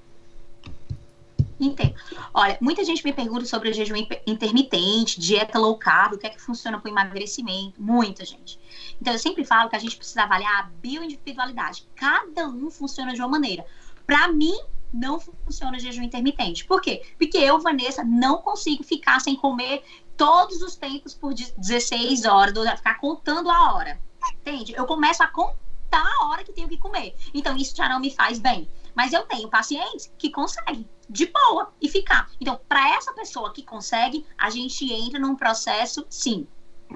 Entendo. 1.60 1.96
Olha, 2.34 2.58
muita 2.62 2.84
gente 2.84 3.04
me 3.04 3.14
pergunta 3.14 3.46
sobre 3.46 3.70
o 3.70 3.74
jejum 3.74 3.96
intermitente, 4.28 5.20
dieta 5.20 5.58
low 5.58 5.78
carb, 5.78 6.14
o 6.14 6.18
que 6.18 6.28
é 6.28 6.30
que 6.30 6.42
funciona 6.42 6.80
para 6.80 6.90
o 6.90 6.94
emagrecimento. 6.94 7.82
Muita 7.82 8.26
gente. 8.26 8.60
Então, 9.02 9.14
eu 9.14 9.20
sempre 9.20 9.44
falo 9.46 9.70
que 9.70 9.76
a 9.76 9.80
gente 9.80 9.96
precisa 9.96 10.24
avaliar 10.24 10.60
a 10.60 10.70
bioindividualidade. 10.82 11.88
Cada 11.96 12.48
um 12.48 12.70
funciona 12.70 13.14
de 13.14 13.22
uma 13.22 13.30
maneira. 13.30 13.66
Para 14.06 14.28
mim, 14.28 14.56
não 14.94 15.20
funciona 15.20 15.78
o 15.78 15.80
jejum 15.80 16.04
intermitente. 16.04 16.66
Por 16.66 16.82
quê? 16.82 17.02
Porque 17.18 17.38
eu, 17.38 17.60
Vanessa, 17.60 18.04
não 18.04 18.38
consigo 18.38 18.84
ficar 18.84 19.20
sem 19.20 19.36
comer 19.36 19.84
todos 20.16 20.62
os 20.62 20.76
tempos 20.76 21.14
por 21.14 21.34
16 21.34 22.26
horas, 22.26 22.78
ficar 22.78 23.00
contando 23.00 23.50
a 23.50 23.74
hora. 23.74 24.00
Entende? 24.32 24.74
Eu 24.76 24.86
começo 24.86 25.24
a 25.24 25.28
contar 25.28 26.06
a 26.20 26.28
hora 26.28 26.44
que 26.44 26.54
tenho 26.54 26.70
que 26.70 26.78
comer. 26.78 27.16
Então, 27.34 27.58
isso 27.58 27.76
já 27.76 27.90
não 27.90 28.00
me 28.00 28.12
faz 28.12 28.40
bem. 28.40 28.70
Mas 28.96 29.12
eu 29.12 29.24
tenho 29.24 29.50
pacientes 29.50 30.12
que 30.18 30.30
conseguem 30.30 30.88
de 31.10 31.26
boa 31.26 31.74
e 31.82 31.90
ficar. 31.90 32.30
Então, 32.40 32.60
para 32.68 32.96
essa 32.96 33.12
pessoa 33.14 33.52
que 33.52 33.64
consegue, 33.64 34.26
a 34.38 34.50
gente 34.50 34.92
entra 34.94 35.20
num 35.20 35.36
processo, 35.36 36.06
sim. 36.10 36.48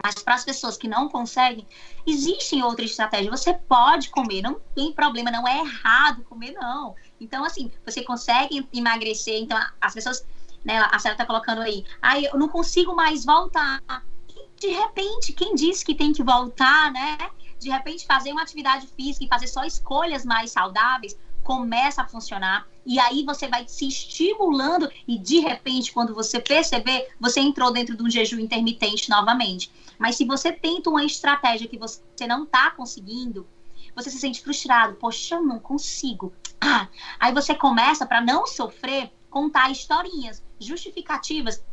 Mas 0.03 0.15
para 0.23 0.35
as 0.35 0.45
pessoas 0.45 0.77
que 0.77 0.87
não 0.87 1.09
conseguem, 1.09 1.67
existem 2.05 2.63
outras 2.63 2.91
estratégias. 2.91 3.39
Você 3.39 3.53
pode 3.53 4.09
comer, 4.09 4.41
não 4.41 4.59
tem 4.75 4.93
problema, 4.93 5.31
não 5.31 5.47
é 5.47 5.59
errado 5.59 6.23
comer, 6.23 6.51
não. 6.51 6.95
Então, 7.19 7.43
assim, 7.43 7.71
você 7.85 8.03
consegue 8.03 8.67
emagrecer. 8.73 9.41
Então, 9.41 9.57
as 9.79 9.93
pessoas, 9.93 10.25
né, 10.63 10.77
a 10.77 10.99
senhora 10.99 11.15
está 11.15 11.25
colocando 11.25 11.61
aí, 11.61 11.85
ai, 12.01 12.27
eu 12.27 12.37
não 12.37 12.49
consigo 12.49 12.95
mais 12.95 13.25
voltar. 13.25 13.81
De 14.59 14.67
repente, 14.67 15.33
quem 15.33 15.55
disse 15.55 15.85
que 15.85 15.95
tem 15.95 16.11
que 16.11 16.23
voltar, 16.23 16.91
né? 16.91 17.17
De 17.59 17.69
repente, 17.69 18.05
fazer 18.05 18.31
uma 18.31 18.41
atividade 18.41 18.87
física 18.87 19.25
e 19.25 19.27
fazer 19.27 19.47
só 19.47 19.63
escolhas 19.63 20.25
mais 20.25 20.51
saudáveis 20.51 21.17
começa 21.43 22.01
a 22.01 22.07
funcionar 22.07 22.67
e 22.87 22.99
aí 22.99 23.25
você 23.25 23.49
vai 23.49 23.67
se 23.67 23.85
estimulando 23.85 24.89
e 25.05 25.19
de 25.19 25.39
repente 25.39 25.91
quando 25.91 26.15
você 26.15 26.39
perceber, 26.39 27.09
você 27.19 27.41
entrou 27.41 27.69
dentro 27.71 27.97
de 27.97 28.01
um 28.01 28.09
jejum 28.09 28.39
intermitente 28.39 29.09
novamente. 29.09 29.69
Mas 29.99 30.15
se 30.15 30.23
você 30.23 30.53
tenta 30.53 30.89
uma 30.89 31.03
estratégia 31.03 31.67
que 31.67 31.77
você 31.77 32.01
não 32.25 32.43
está 32.43 32.71
conseguindo, 32.71 33.45
você 33.93 34.09
se 34.09 34.19
sente 34.19 34.41
frustrado, 34.41 34.95
poxa, 34.95 35.35
eu 35.35 35.43
não 35.43 35.59
consigo. 35.59 36.31
Aí 37.19 37.33
você 37.33 37.55
começa 37.55 38.05
para 38.05 38.21
não 38.21 38.45
sofrer 38.45 39.11
contar 39.29 39.69
historinhas 39.71 40.43
justificativas 40.59 41.63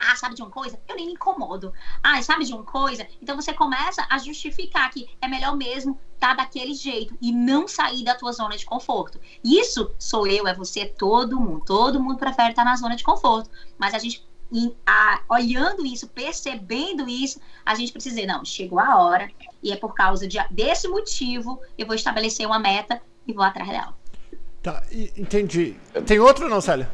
ah, 0.00 0.16
sabe 0.16 0.34
de 0.34 0.42
uma 0.42 0.50
coisa? 0.50 0.80
Eu 0.88 0.96
nem 0.96 1.06
me 1.06 1.12
incomodo. 1.12 1.74
Ah, 2.02 2.22
sabe 2.22 2.46
de 2.46 2.54
uma 2.54 2.64
coisa? 2.64 3.06
Então 3.20 3.36
você 3.36 3.52
começa 3.52 4.06
a 4.08 4.16
justificar 4.16 4.90
que 4.90 5.06
é 5.20 5.28
melhor 5.28 5.54
mesmo 5.54 5.98
estar 6.14 6.34
tá 6.36 6.42
daquele 6.42 6.74
jeito 6.74 7.16
e 7.20 7.30
não 7.30 7.68
sair 7.68 8.02
da 8.02 8.14
tua 8.14 8.32
zona 8.32 8.56
de 8.56 8.64
conforto. 8.64 9.20
Isso 9.44 9.94
sou 9.98 10.26
eu, 10.26 10.48
é 10.48 10.54
você, 10.54 10.86
todo 10.86 11.38
mundo. 11.38 11.64
Todo 11.66 12.02
mundo 12.02 12.18
prefere 12.18 12.50
estar 12.50 12.64
tá 12.64 12.70
na 12.70 12.76
zona 12.76 12.96
de 12.96 13.04
conforto. 13.04 13.50
Mas 13.78 13.92
a 13.92 13.98
gente, 13.98 14.26
a, 14.86 15.22
olhando 15.28 15.84
isso, 15.84 16.08
percebendo 16.08 17.06
isso, 17.06 17.38
a 17.64 17.74
gente 17.74 17.92
precisa 17.92 18.14
dizer, 18.14 18.26
não, 18.26 18.42
chegou 18.42 18.78
a 18.78 18.96
hora 18.96 19.30
e 19.62 19.70
é 19.70 19.76
por 19.76 19.92
causa 19.92 20.26
de, 20.26 20.38
desse 20.50 20.88
motivo 20.88 21.60
eu 21.76 21.86
vou 21.86 21.94
estabelecer 21.94 22.46
uma 22.46 22.58
meta 22.58 23.02
e 23.26 23.34
vou 23.34 23.44
atrás 23.44 23.68
dela. 23.68 23.99
Tá, 24.62 24.82
entendi. 25.16 25.76
Tem 26.06 26.18
outro 26.18 26.48
não, 26.48 26.60
Célia? 26.60 26.90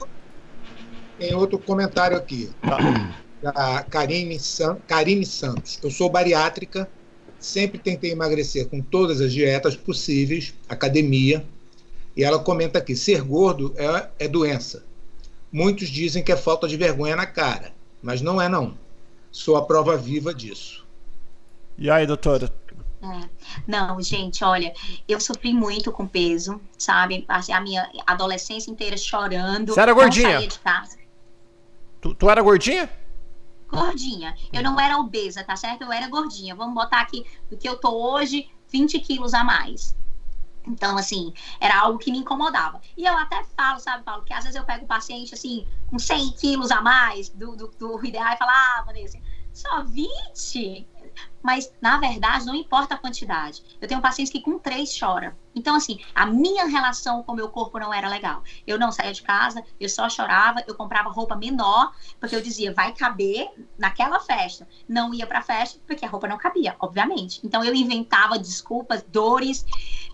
Tem 1.18 1.34
outro 1.34 1.58
comentário 1.58 2.16
aqui. 2.16 2.50
Tá. 2.62 2.78
Da 3.42 3.82
Karine, 3.82 4.38
San, 4.38 4.76
Karine 4.86 5.26
Santos. 5.26 5.78
Eu 5.82 5.90
sou 5.90 6.08
bariátrica, 6.08 6.88
sempre 7.38 7.78
tentei 7.78 8.12
emagrecer 8.12 8.68
com 8.68 8.80
todas 8.80 9.20
as 9.20 9.32
dietas 9.32 9.76
possíveis, 9.76 10.54
academia. 10.68 11.44
E 12.16 12.24
ela 12.24 12.38
comenta 12.38 12.78
aqui: 12.78 12.96
ser 12.96 13.22
gordo 13.22 13.74
é, 13.76 14.08
é 14.20 14.28
doença. 14.28 14.84
Muitos 15.52 15.88
dizem 15.88 16.22
que 16.22 16.32
é 16.32 16.36
falta 16.36 16.66
de 16.66 16.76
vergonha 16.76 17.16
na 17.16 17.26
cara, 17.26 17.72
mas 18.02 18.20
não 18.20 18.40
é, 18.40 18.48
não. 18.48 18.76
Sou 19.30 19.56
a 19.56 19.64
prova 19.64 19.96
viva 19.96 20.32
disso. 20.32 20.86
E 21.76 21.90
aí, 21.90 22.06
doutora? 22.06 22.50
É. 23.12 23.28
Não, 23.66 24.00
gente, 24.00 24.42
olha, 24.42 24.74
eu 25.06 25.20
sofri 25.20 25.52
muito 25.52 25.92
com 25.92 26.06
peso, 26.06 26.60
sabe? 26.78 27.24
Assim, 27.28 27.52
a 27.52 27.60
minha 27.60 27.88
adolescência 28.06 28.70
inteira 28.70 28.96
chorando. 28.96 29.74
Você 29.74 29.80
era 29.80 29.92
gordinha? 29.92 30.46
de 30.46 30.58
casa. 30.58 30.98
Tu, 32.00 32.14
tu 32.14 32.30
era 32.30 32.42
gordinha? 32.42 32.90
Gordinha. 33.68 34.36
Eu 34.52 34.62
não 34.62 34.78
era 34.78 34.98
obesa, 34.98 35.44
tá 35.44 35.56
certo? 35.56 35.82
Eu 35.82 35.92
era 35.92 36.08
gordinha. 36.08 36.54
Vamos 36.54 36.74
botar 36.74 37.00
aqui 37.00 37.24
do 37.50 37.56
que 37.56 37.68
eu 37.68 37.76
tô 37.76 37.90
hoje, 37.90 38.48
20 38.70 38.98
quilos 39.00 39.34
a 39.34 39.42
mais. 39.44 39.96
Então, 40.66 40.98
assim, 40.98 41.32
era 41.60 41.80
algo 41.80 41.98
que 41.98 42.10
me 42.10 42.18
incomodava. 42.18 42.80
E 42.96 43.04
eu 43.04 43.16
até 43.16 43.42
falo, 43.56 43.78
sabe, 43.78 44.02
Paulo, 44.02 44.24
que 44.24 44.32
às 44.32 44.44
vezes 44.44 44.56
eu 44.56 44.64
pego 44.64 44.84
o 44.84 44.88
paciente, 44.88 45.32
assim, 45.32 45.66
com 45.88 45.98
100 45.98 46.32
quilos 46.32 46.70
a 46.70 46.80
mais 46.80 47.28
do, 47.28 47.56
do, 47.56 47.68
do 47.78 48.04
ideal 48.04 48.32
e 48.32 48.36
falo, 48.36 48.50
ah, 48.50 48.82
Vanessa, 48.84 49.18
só 49.52 49.82
20? 49.84 50.86
Mas, 51.42 51.72
na 51.80 51.98
verdade, 51.98 52.44
não 52.44 52.54
importa 52.54 52.94
a 52.94 52.98
quantidade. 52.98 53.62
Eu 53.80 53.86
tenho 53.86 54.00
pacientes 54.00 54.32
que 54.32 54.40
com 54.40 54.58
três 54.58 54.98
chora. 54.98 55.36
Então, 55.54 55.76
assim, 55.76 56.00
a 56.14 56.26
minha 56.26 56.66
relação 56.66 57.22
com 57.22 57.32
o 57.32 57.36
meu 57.36 57.48
corpo 57.48 57.78
não 57.78 57.94
era 57.94 58.08
legal. 58.08 58.42
Eu 58.66 58.78
não 58.78 58.90
saía 58.90 59.12
de 59.12 59.22
casa, 59.22 59.64
eu 59.78 59.88
só 59.88 60.08
chorava, 60.08 60.62
eu 60.66 60.74
comprava 60.74 61.08
roupa 61.08 61.36
menor, 61.36 61.92
porque 62.18 62.34
eu 62.34 62.42
dizia, 62.42 62.74
vai 62.74 62.92
caber 62.92 63.48
naquela 63.78 64.18
festa. 64.18 64.66
Não 64.88 65.14
ia 65.14 65.26
pra 65.26 65.40
festa, 65.40 65.78
porque 65.86 66.04
a 66.04 66.08
roupa 66.08 66.26
não 66.26 66.36
cabia, 66.36 66.74
obviamente. 66.80 67.40
Então, 67.44 67.64
eu 67.64 67.74
inventava 67.74 68.38
desculpas, 68.38 69.02
dores, 69.02 69.64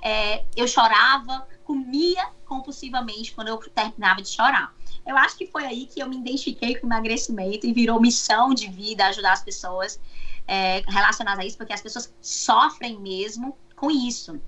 é, 0.03 0.45
eu 0.55 0.69
chorava, 0.69 1.47
comia 1.65 2.29
compulsivamente 2.45 3.33
quando 3.33 3.49
eu 3.49 3.57
terminava 3.57 4.21
de 4.21 4.29
chorar. 4.29 4.75
Eu 5.07 5.17
acho 5.17 5.37
que 5.37 5.47
foi 5.47 5.65
aí 5.65 5.87
que 5.87 6.01
eu 6.01 6.09
me 6.09 6.17
identifiquei 6.17 6.77
com 6.77 6.87
o 6.87 6.91
emagrecimento 6.91 7.67
e 7.67 7.73
virou 7.73 8.01
missão 8.01 8.55
de 8.55 8.69
vida 8.69 9.07
ajudar 9.07 9.33
as 9.33 9.43
pessoas 9.43 9.99
é, 10.46 10.83
relacionadas 10.88 11.44
a 11.44 11.46
isso, 11.46 11.57
porque 11.57 11.72
as 11.72 11.81
pessoas 11.81 12.12
sofrem 12.20 12.98
mesmo 12.98 13.57
com 13.76 13.90
isso. 13.90 14.40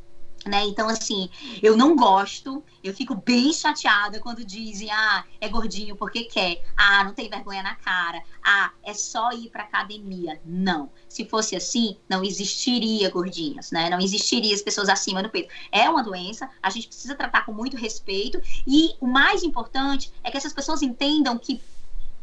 Né? 0.46 0.62
Então, 0.66 0.90
assim, 0.90 1.30
eu 1.62 1.74
não 1.74 1.96
gosto, 1.96 2.62
eu 2.82 2.92
fico 2.92 3.14
bem 3.14 3.50
chateada 3.50 4.20
quando 4.20 4.44
dizem, 4.44 4.90
ah, 4.90 5.24
é 5.40 5.48
gordinho 5.48 5.96
porque 5.96 6.24
quer, 6.24 6.62
ah, 6.76 7.02
não 7.02 7.14
tem 7.14 7.30
vergonha 7.30 7.62
na 7.62 7.74
cara, 7.76 8.22
ah, 8.44 8.70
é 8.82 8.92
só 8.92 9.32
ir 9.32 9.48
pra 9.48 9.62
academia. 9.62 10.38
Não. 10.44 10.90
Se 11.08 11.24
fosse 11.24 11.56
assim, 11.56 11.96
não 12.06 12.22
existiria 12.22 13.08
gordinhos, 13.08 13.70
né? 13.70 13.88
Não 13.88 13.98
existiria 13.98 14.54
as 14.54 14.60
pessoas 14.60 14.90
acima 14.90 15.22
do 15.22 15.30
peso. 15.30 15.48
É 15.72 15.88
uma 15.88 16.02
doença, 16.02 16.50
a 16.62 16.68
gente 16.68 16.88
precisa 16.88 17.14
tratar 17.14 17.46
com 17.46 17.52
muito 17.52 17.78
respeito, 17.78 18.38
e 18.66 18.94
o 19.00 19.06
mais 19.06 19.42
importante 19.42 20.12
é 20.22 20.30
que 20.30 20.36
essas 20.36 20.52
pessoas 20.52 20.82
entendam 20.82 21.38
que, 21.38 21.58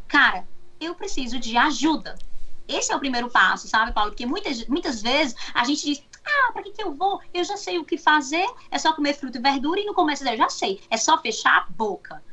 cara, 0.07 0.47
eu 0.79 0.93
preciso 0.93 1.39
de 1.39 1.57
ajuda. 1.57 2.15
Esse 2.73 2.91
é 2.91 2.95
o 2.95 2.99
primeiro 2.99 3.29
passo, 3.29 3.67
sabe, 3.67 3.93
Paulo? 3.93 4.11
Porque 4.11 4.25
muitas, 4.25 4.65
muitas 4.67 5.01
vezes 5.01 5.35
a 5.53 5.63
gente 5.63 5.85
diz, 5.85 6.03
ah, 6.25 6.51
para 6.53 6.63
que, 6.63 6.71
que 6.71 6.83
eu 6.83 6.93
vou? 6.93 7.19
Eu 7.33 7.43
já 7.43 7.57
sei 7.57 7.77
o 7.77 7.85
que 7.85 7.97
fazer, 7.97 8.45
é 8.69 8.77
só 8.77 8.93
comer 8.93 9.13
fruta 9.13 9.37
e 9.37 9.41
verdura 9.41 9.79
e 9.79 9.85
no 9.85 9.93
começo 9.93 10.27
eu 10.27 10.37
já 10.37 10.49
sei, 10.49 10.81
é 10.89 10.97
só 10.97 11.17
fechar 11.17 11.57
a 11.57 11.71
boca. 11.71 12.23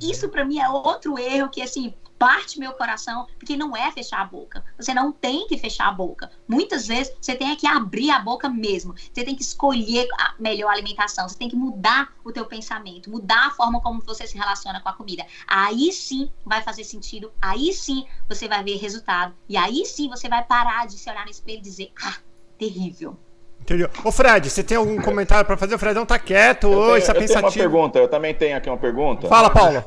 Isso 0.00 0.28
para 0.28 0.44
mim 0.44 0.58
é 0.58 0.68
outro 0.68 1.18
erro 1.18 1.48
que 1.48 1.62
assim 1.62 1.94
parte 2.22 2.56
meu 2.56 2.72
coração, 2.74 3.26
porque 3.36 3.56
não 3.56 3.76
é 3.76 3.90
fechar 3.90 4.20
a 4.20 4.24
boca. 4.24 4.64
Você 4.78 4.94
não 4.94 5.10
tem 5.10 5.48
que 5.48 5.58
fechar 5.58 5.88
a 5.88 5.92
boca. 5.92 6.30
Muitas 6.46 6.86
vezes 6.86 7.12
você 7.20 7.34
tem 7.34 7.54
que 7.56 7.66
abrir 7.66 8.12
a 8.12 8.20
boca 8.20 8.48
mesmo. 8.48 8.94
Você 8.94 9.24
tem 9.24 9.34
que 9.34 9.42
escolher 9.42 10.06
a 10.16 10.32
melhor 10.38 10.70
alimentação. 10.70 11.28
Você 11.28 11.36
tem 11.36 11.48
que 11.48 11.56
mudar 11.56 12.12
o 12.24 12.30
teu 12.30 12.46
pensamento, 12.46 13.10
mudar 13.10 13.48
a 13.48 13.50
forma 13.50 13.80
como 13.80 14.00
você 14.02 14.24
se 14.24 14.38
relaciona 14.38 14.80
com 14.80 14.88
a 14.88 14.92
comida. 14.92 15.26
Aí 15.48 15.92
sim 15.92 16.30
vai 16.46 16.62
fazer 16.62 16.84
sentido. 16.84 17.32
Aí 17.42 17.72
sim 17.72 18.06
você 18.28 18.46
vai 18.46 18.62
ver 18.62 18.76
resultado. 18.76 19.34
E 19.48 19.56
aí 19.56 19.84
sim 19.84 20.08
você 20.08 20.28
vai 20.28 20.44
parar 20.44 20.86
de 20.86 20.96
se 20.98 21.10
olhar 21.10 21.24
no 21.24 21.30
espelho 21.30 21.58
e 21.58 21.62
dizer: 21.62 21.90
"Ah, 22.04 22.18
terrível". 22.56 23.16
Entendeu? 23.60 23.90
Ô 24.04 24.12
Fred, 24.12 24.48
você 24.48 24.62
tem 24.62 24.76
algum 24.76 25.00
comentário 25.02 25.44
para 25.44 25.56
fazer? 25.56 25.74
O 25.74 25.78
Fredão 25.78 26.06
tá 26.06 26.20
quieto 26.20 26.68
eu 26.68 26.78
hoje, 26.78 27.06
tenho, 27.06 27.06
tá 27.06 27.12
eu 27.12 27.20
pensativo. 27.20 27.52
Tenho 27.52 27.66
uma 27.66 27.70
pergunta, 27.70 27.98
eu 27.98 28.08
também 28.08 28.34
tenho 28.34 28.56
aqui 28.56 28.70
uma 28.70 28.78
pergunta. 28.78 29.26
Fala, 29.28 29.50
Paulo. 29.50 29.84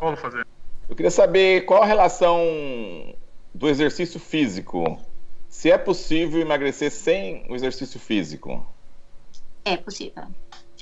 Eu 0.87 0.95
queria 0.95 1.11
saber 1.11 1.65
qual 1.65 1.81
a 1.81 1.85
relação 1.85 2.39
do 3.53 3.67
exercício 3.67 4.19
físico. 4.19 4.99
Se 5.49 5.71
é 5.71 5.77
possível 5.77 6.39
emagrecer 6.39 6.91
sem 6.91 7.45
o 7.49 7.55
exercício 7.55 7.99
físico? 7.99 8.65
É 9.63 9.77
possível. 9.77 10.23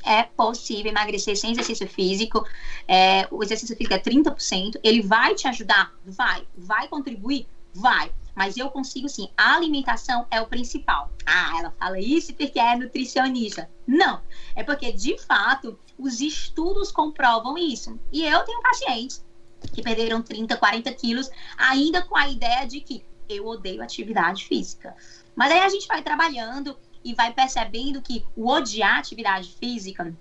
É 0.05 0.23
possível 0.23 0.91
emagrecer 0.91 1.37
sem 1.37 1.51
exercício 1.51 1.87
físico. 1.87 2.45
É, 2.87 3.27
o 3.31 3.41
exercício 3.43 3.77
físico 3.77 3.93
é 3.93 3.99
30%. 3.99 4.79
Ele 4.83 5.01
vai 5.01 5.35
te 5.35 5.47
ajudar? 5.47 5.93
Vai. 6.05 6.45
Vai 6.57 6.87
contribuir? 6.87 7.47
Vai 7.73 8.11
mas 8.35 8.57
eu 8.57 8.69
consigo 8.69 9.07
sim. 9.07 9.29
A 9.37 9.55
alimentação 9.55 10.25
é 10.31 10.41
o 10.41 10.47
principal. 10.47 11.09
Ah, 11.25 11.55
ela 11.59 11.73
fala 11.77 11.99
isso 11.99 12.33
porque 12.33 12.59
é 12.59 12.75
nutricionista. 12.75 13.69
Não, 13.85 14.21
é 14.55 14.63
porque 14.63 14.91
de 14.91 15.17
fato 15.19 15.77
os 15.97 16.19
estudos 16.19 16.91
comprovam 16.91 17.57
isso. 17.57 17.99
E 18.11 18.25
eu 18.25 18.39
tenho 18.43 18.61
pacientes 18.61 19.23
que 19.71 19.81
perderam 19.81 20.21
30, 20.21 20.57
40 20.57 20.93
quilos, 20.93 21.29
ainda 21.57 22.01
com 22.01 22.17
a 22.17 22.27
ideia 22.29 22.65
de 22.65 22.81
que 22.81 23.03
eu 23.29 23.47
odeio 23.47 23.81
atividade 23.81 24.45
física. 24.45 24.95
Mas 25.35 25.51
aí 25.51 25.59
a 25.59 25.69
gente 25.69 25.87
vai 25.87 26.01
trabalhando 26.01 26.77
e 27.03 27.13
vai 27.13 27.33
percebendo 27.33 28.01
que 28.01 28.25
o 28.35 28.47
odiar 28.49 28.99
atividade 28.99 29.53
física, 29.59 30.15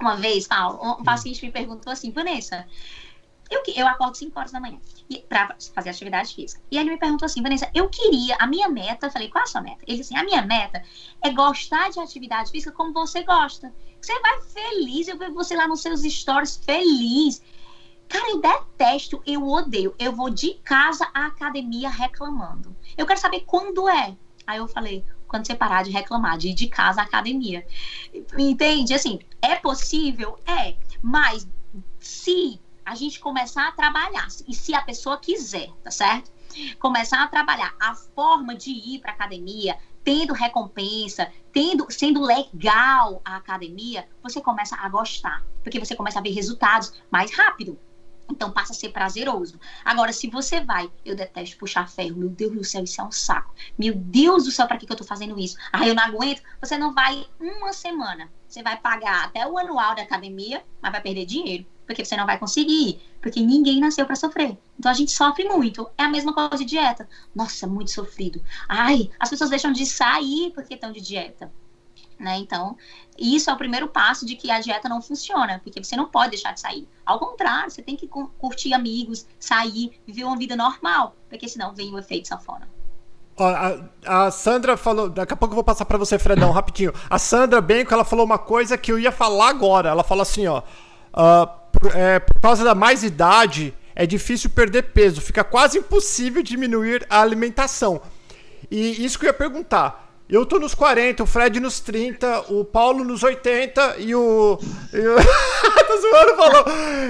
uma 0.00 0.16
vez, 0.16 0.46
Paulo, 0.46 0.98
um 1.00 1.04
paciente 1.04 1.44
me 1.44 1.50
perguntou 1.50 1.92
assim, 1.92 2.10
Vanessa, 2.10 2.66
eu, 3.50 3.62
eu 3.74 3.86
acordo 3.86 4.16
5 4.16 4.38
horas 4.38 4.52
da 4.52 4.60
manhã 4.60 4.78
para 5.28 5.56
fazer 5.74 5.90
atividade 5.90 6.32
física. 6.34 6.62
E 6.70 6.78
ele 6.78 6.90
me 6.90 6.96
perguntou 6.96 7.26
assim, 7.26 7.42
Vanessa, 7.42 7.68
eu 7.74 7.88
queria, 7.88 8.36
a 8.38 8.46
minha 8.46 8.68
meta, 8.68 9.06
eu 9.06 9.10
falei, 9.10 9.28
qual 9.28 9.42
é 9.42 9.44
a 9.44 9.48
sua 9.48 9.60
meta? 9.60 9.82
Ele 9.86 9.98
disse 9.98 10.14
assim, 10.14 10.22
a 10.22 10.24
minha 10.24 10.42
meta 10.42 10.82
é 11.22 11.30
gostar 11.30 11.90
de 11.90 11.98
atividade 11.98 12.50
física 12.50 12.70
como 12.70 12.92
você 12.92 13.24
gosta. 13.24 13.74
Você 14.00 14.18
vai 14.20 14.40
feliz, 14.42 15.08
eu 15.08 15.18
vejo 15.18 15.34
você 15.34 15.56
lá 15.56 15.66
nos 15.66 15.82
seus 15.82 16.02
stories 16.02 16.60
feliz. 16.64 17.42
Cara, 18.10 18.28
eu 18.28 18.40
detesto, 18.40 19.22
eu 19.24 19.46
odeio. 19.46 19.94
Eu 19.96 20.12
vou 20.12 20.28
de 20.28 20.54
casa 20.64 21.08
à 21.14 21.26
academia 21.26 21.88
reclamando. 21.88 22.76
Eu 22.98 23.06
quero 23.06 23.20
saber 23.20 23.42
quando 23.46 23.88
é. 23.88 24.16
Aí 24.44 24.58
eu 24.58 24.66
falei, 24.66 25.04
quando 25.28 25.46
você 25.46 25.54
parar 25.54 25.84
de 25.84 25.92
reclamar, 25.92 26.36
de 26.36 26.48
ir 26.48 26.54
de 26.54 26.66
casa 26.66 27.00
à 27.00 27.04
academia. 27.04 27.64
Entende? 28.36 28.92
Assim, 28.92 29.20
é 29.40 29.54
possível? 29.54 30.36
É. 30.44 30.74
Mas 31.00 31.46
se 32.00 32.60
a 32.84 32.96
gente 32.96 33.20
começar 33.20 33.68
a 33.68 33.72
trabalhar, 33.72 34.26
e 34.48 34.52
se 34.52 34.74
a 34.74 34.82
pessoa 34.82 35.16
quiser, 35.16 35.70
tá 35.84 35.92
certo? 35.92 36.32
Começar 36.80 37.22
a 37.22 37.28
trabalhar 37.28 37.72
a 37.78 37.94
forma 37.94 38.56
de 38.56 38.72
ir 38.72 38.98
para 38.98 39.12
academia, 39.12 39.78
tendo 40.02 40.32
recompensa, 40.32 41.30
tendo, 41.52 41.86
sendo 41.90 42.20
legal 42.20 43.22
a 43.24 43.36
academia, 43.36 44.08
você 44.20 44.40
começa 44.40 44.74
a 44.74 44.88
gostar, 44.88 45.44
porque 45.62 45.78
você 45.78 45.94
começa 45.94 46.18
a 46.18 46.22
ver 46.22 46.30
resultados 46.30 46.92
mais 47.08 47.32
rápido. 47.32 47.78
Então 48.30 48.50
passa 48.50 48.72
a 48.72 48.76
ser 48.76 48.90
prazeroso. 48.90 49.58
Agora, 49.84 50.12
se 50.12 50.28
você 50.28 50.60
vai, 50.60 50.90
eu 51.04 51.14
detesto 51.16 51.56
puxar 51.56 51.88
ferro, 51.88 52.16
meu 52.16 52.28
Deus 52.28 52.52
do 52.52 52.64
céu, 52.64 52.84
isso 52.84 53.00
é 53.00 53.04
um 53.04 53.12
saco. 53.12 53.54
Meu 53.78 53.94
Deus 53.94 54.44
do 54.44 54.50
céu, 54.50 54.66
para 54.66 54.76
que, 54.78 54.86
que 54.86 54.92
eu 54.92 54.96
tô 54.96 55.04
fazendo 55.04 55.38
isso? 55.38 55.56
Ah, 55.72 55.86
eu 55.86 55.94
não 55.94 56.02
aguento. 56.02 56.42
Você 56.60 56.78
não 56.78 56.94
vai 56.94 57.26
uma 57.40 57.72
semana. 57.72 58.30
Você 58.48 58.62
vai 58.62 58.76
pagar 58.76 59.24
até 59.24 59.46
o 59.46 59.58
anual 59.58 59.94
da 59.94 60.02
academia, 60.02 60.62
mas 60.80 60.92
vai 60.92 61.00
perder 61.00 61.24
dinheiro 61.24 61.66
porque 61.90 62.04
você 62.04 62.16
não 62.16 62.24
vai 62.24 62.38
conseguir, 62.38 63.02
porque 63.20 63.40
ninguém 63.40 63.80
nasceu 63.80 64.06
para 64.06 64.14
sofrer. 64.14 64.56
Então 64.78 64.88
a 64.88 64.94
gente 64.94 65.10
sofre 65.10 65.42
muito. 65.42 65.90
É 65.98 66.04
a 66.04 66.08
mesma 66.08 66.32
coisa 66.32 66.58
de 66.58 66.64
dieta. 66.64 67.08
Nossa, 67.34 67.66
muito 67.66 67.90
sofrido. 67.90 68.40
Ai, 68.68 69.10
as 69.18 69.28
pessoas 69.28 69.50
deixam 69.50 69.72
de 69.72 69.84
sair 69.84 70.52
porque 70.54 70.74
estão 70.74 70.92
de 70.92 71.00
dieta. 71.00 71.52
Né? 72.20 72.36
Então, 72.36 72.76
isso 73.18 73.48
é 73.48 73.52
o 73.52 73.56
primeiro 73.56 73.88
passo 73.88 74.26
de 74.26 74.36
que 74.36 74.50
a 74.50 74.60
dieta 74.60 74.90
não 74.90 75.00
funciona, 75.00 75.58
porque 75.64 75.82
você 75.82 75.96
não 75.96 76.06
pode 76.06 76.32
deixar 76.32 76.52
de 76.52 76.60
sair. 76.60 76.86
Ao 77.04 77.18
contrário, 77.18 77.70
você 77.70 77.80
tem 77.80 77.96
que 77.96 78.06
curtir 78.06 78.74
amigos, 78.74 79.26
sair, 79.38 79.98
viver 80.06 80.24
uma 80.24 80.36
vida 80.36 80.54
normal, 80.54 81.16
porque 81.30 81.48
senão 81.48 81.74
vem 81.74 81.94
o 81.94 81.98
efeito 81.98 82.28
sanfona. 82.28 82.68
A, 83.38 84.26
a, 84.26 84.30
Sandra 84.30 84.76
falou, 84.76 85.08
daqui 85.08 85.32
a 85.32 85.36
pouco 85.36 85.52
eu 85.52 85.56
vou 85.56 85.64
passar 85.64 85.86
para 85.86 85.96
você, 85.96 86.18
Fredão, 86.18 86.50
rapidinho. 86.50 86.92
A 87.08 87.18
Sandra 87.18 87.58
Benco, 87.62 87.94
ela 87.94 88.04
falou 88.04 88.26
uma 88.26 88.36
coisa 88.36 88.76
que 88.76 88.92
eu 88.92 88.98
ia 88.98 89.10
falar 89.10 89.48
agora. 89.48 89.88
Ela 89.88 90.04
falou 90.04 90.20
assim, 90.20 90.46
ó, 90.46 90.58
uh, 90.58 91.46
por, 91.72 91.96
é, 91.96 92.18
por 92.18 92.38
causa 92.38 92.62
da 92.62 92.74
mais 92.74 93.02
idade, 93.02 93.74
é 93.94 94.04
difícil 94.04 94.50
perder 94.50 94.92
peso, 94.92 95.22
fica 95.22 95.42
quase 95.42 95.78
impossível 95.78 96.42
diminuir 96.42 97.06
a 97.08 97.22
alimentação. 97.22 98.02
E 98.70 99.02
isso 99.02 99.18
que 99.18 99.24
eu 99.24 99.30
ia 99.30 99.34
perguntar. 99.34 100.09
Eu 100.30 100.46
tô 100.46 100.60
nos 100.60 100.76
40, 100.76 101.24
o 101.24 101.26
Fred 101.26 101.58
nos 101.58 101.80
30, 101.80 102.52
o 102.52 102.64
Paulo 102.64 103.02
nos 103.02 103.24
80 103.24 103.96
e 103.98 104.14
o. 104.14 104.60
E 104.92 104.98
o... 105.00 105.16
tô 105.86 106.00
zoando, 106.00 106.36
falou. 106.36 106.64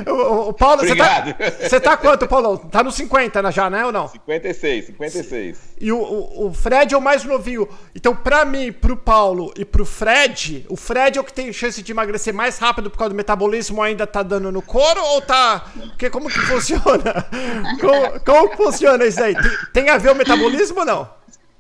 O, 0.09 0.49
o 0.49 0.53
Paulo, 0.55 0.81
você 0.81 0.97
tá, 0.97 1.25
você 1.61 1.81
tá 1.81 1.97
quanto, 1.99 2.27
Paulo? 2.27 2.57
Tá 2.57 2.83
nos 2.83 2.95
50 2.95 3.43
né, 3.43 3.53
já, 3.53 3.69
né? 3.69 3.85
Ou 3.85 3.93
não? 3.93 4.09
56, 4.09 4.87
56. 4.87 5.59
E 5.79 5.93
o, 5.93 5.99
o, 5.99 6.47
o, 6.47 6.55
Fred 6.55 6.95
é 6.95 6.97
o 6.97 7.01
mais 7.01 7.23
novinho. 7.23 7.69
Então, 7.95 8.17
pra 8.17 8.47
mim, 8.47 8.73
pro 8.73 8.97
Paulo 8.97 9.53
e 9.55 9.67
pro 9.67 9.85
Fred, 9.85 10.65
o 10.71 10.77
Fred 10.77 11.19
é 11.19 11.21
o 11.21 11.25
que 11.25 11.33
tem 11.33 11.53
chance 11.53 11.83
de 11.83 11.93
emagrecer 11.93 12.33
mais 12.33 12.57
rápido 12.57 12.91
por 12.91 12.97
causa 12.97 13.11
do 13.11 13.17
metabolismo 13.17 13.83
ainda 13.83 14.07
tá 14.07 14.23
dando 14.23 14.51
no 14.51 14.63
couro 14.63 15.03
ou 15.03 15.21
tá. 15.21 15.67
Porque 15.91 16.09
como 16.09 16.31
que 16.31 16.39
funciona? 16.41 17.27
como, 17.79 18.21
como 18.25 18.49
que 18.49 18.57
funciona 18.57 19.05
isso 19.05 19.23
aí? 19.23 19.35
Tem, 19.35 19.85
tem 19.85 19.89
a 19.91 19.99
ver 19.99 20.11
o 20.11 20.15
metabolismo 20.15 20.81
ou 20.81 20.87
não? 20.87 21.11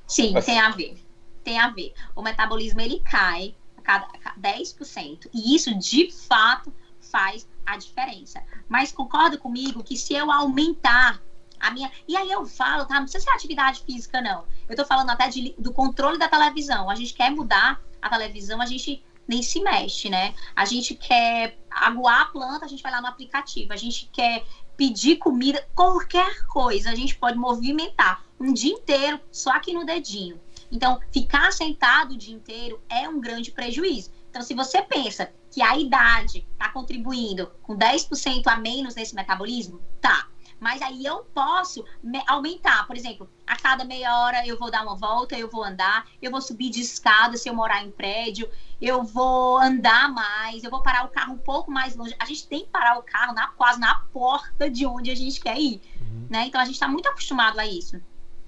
Sim, 0.06 0.34
tem 0.42 0.58
a 0.58 0.70
ver 0.70 1.09
tem 1.42 1.58
a 1.58 1.68
ver. 1.68 1.94
O 2.14 2.22
metabolismo 2.22 2.80
ele 2.80 3.00
cai 3.00 3.54
a 3.76 3.82
cada, 3.82 4.08
a 4.24 4.34
10%. 4.38 5.28
E 5.32 5.54
isso, 5.54 5.74
de 5.78 6.10
fato, 6.10 6.72
faz 7.00 7.48
a 7.66 7.76
diferença. 7.76 8.42
Mas 8.68 8.92
concorda 8.92 9.36
comigo 9.36 9.82
que 9.82 9.96
se 9.96 10.14
eu 10.14 10.30
aumentar 10.30 11.20
a 11.60 11.70
minha. 11.70 11.90
E 12.08 12.16
aí 12.16 12.30
eu 12.30 12.46
falo, 12.46 12.86
tá? 12.86 12.94
Não 12.94 13.02
precisa 13.02 13.24
ser 13.24 13.30
atividade 13.30 13.82
física, 13.82 14.20
não. 14.20 14.44
Eu 14.68 14.74
tô 14.74 14.84
falando 14.84 15.10
até 15.10 15.28
de, 15.28 15.54
do 15.58 15.72
controle 15.72 16.18
da 16.18 16.28
televisão. 16.28 16.88
A 16.88 16.94
gente 16.94 17.12
quer 17.12 17.30
mudar 17.30 17.80
a 18.00 18.08
televisão, 18.08 18.60
a 18.60 18.66
gente 18.66 19.04
nem 19.28 19.42
se 19.42 19.60
mexe, 19.60 20.08
né? 20.08 20.34
A 20.56 20.64
gente 20.64 20.94
quer 20.94 21.58
aguar 21.70 22.22
a 22.22 22.24
planta, 22.26 22.64
a 22.64 22.68
gente 22.68 22.82
vai 22.82 22.90
lá 22.90 23.00
no 23.00 23.06
aplicativo. 23.06 23.72
A 23.72 23.76
gente 23.76 24.08
quer 24.12 24.44
pedir 24.76 25.16
comida, 25.16 25.64
qualquer 25.74 26.46
coisa, 26.46 26.90
a 26.90 26.94
gente 26.94 27.14
pode 27.14 27.36
movimentar 27.36 28.24
um 28.40 28.50
dia 28.52 28.72
inteiro 28.72 29.20
só 29.30 29.50
aqui 29.50 29.74
no 29.74 29.84
dedinho. 29.84 30.40
Então, 30.70 31.00
ficar 31.12 31.52
sentado 31.52 32.14
o 32.14 32.18
dia 32.18 32.34
inteiro 32.34 32.80
é 32.88 33.08
um 33.08 33.20
grande 33.20 33.50
prejuízo. 33.50 34.10
Então, 34.30 34.42
se 34.42 34.54
você 34.54 34.80
pensa 34.80 35.32
que 35.50 35.60
a 35.60 35.76
idade 35.76 36.46
está 36.52 36.68
contribuindo 36.68 37.50
com 37.62 37.76
10% 37.76 38.46
a 38.46 38.56
menos 38.56 38.94
nesse 38.94 39.14
metabolismo, 39.14 39.80
tá. 40.00 40.28
Mas 40.60 40.82
aí 40.82 41.04
eu 41.06 41.24
posso 41.34 41.84
aumentar, 42.28 42.86
por 42.86 42.94
exemplo, 42.94 43.28
a 43.46 43.56
cada 43.56 43.82
meia 43.82 44.14
hora 44.18 44.46
eu 44.46 44.58
vou 44.58 44.70
dar 44.70 44.82
uma 44.82 44.94
volta, 44.94 45.36
eu 45.36 45.48
vou 45.48 45.64
andar, 45.64 46.06
eu 46.20 46.30
vou 46.30 46.42
subir 46.42 46.68
de 46.68 46.82
escada 46.82 47.38
se 47.38 47.48
eu 47.48 47.54
morar 47.54 47.82
em 47.82 47.90
prédio, 47.90 48.48
eu 48.78 49.02
vou 49.02 49.58
andar 49.58 50.12
mais, 50.12 50.62
eu 50.62 50.70
vou 50.70 50.82
parar 50.82 51.06
o 51.06 51.08
carro 51.08 51.32
um 51.32 51.38
pouco 51.38 51.70
mais 51.70 51.96
longe. 51.96 52.14
A 52.18 52.26
gente 52.26 52.46
tem 52.46 52.60
que 52.60 52.70
parar 52.70 52.98
o 52.98 53.02
carro 53.02 53.32
na, 53.32 53.48
quase 53.48 53.80
na 53.80 53.94
porta 54.12 54.68
de 54.68 54.84
onde 54.84 55.10
a 55.10 55.16
gente 55.16 55.40
quer 55.40 55.58
ir. 55.58 55.80
Uhum. 55.98 56.26
Né? 56.28 56.46
Então 56.46 56.60
a 56.60 56.64
gente 56.66 56.74
está 56.74 56.86
muito 56.86 57.08
acostumado 57.08 57.58
a 57.58 57.66
isso. 57.66 58.00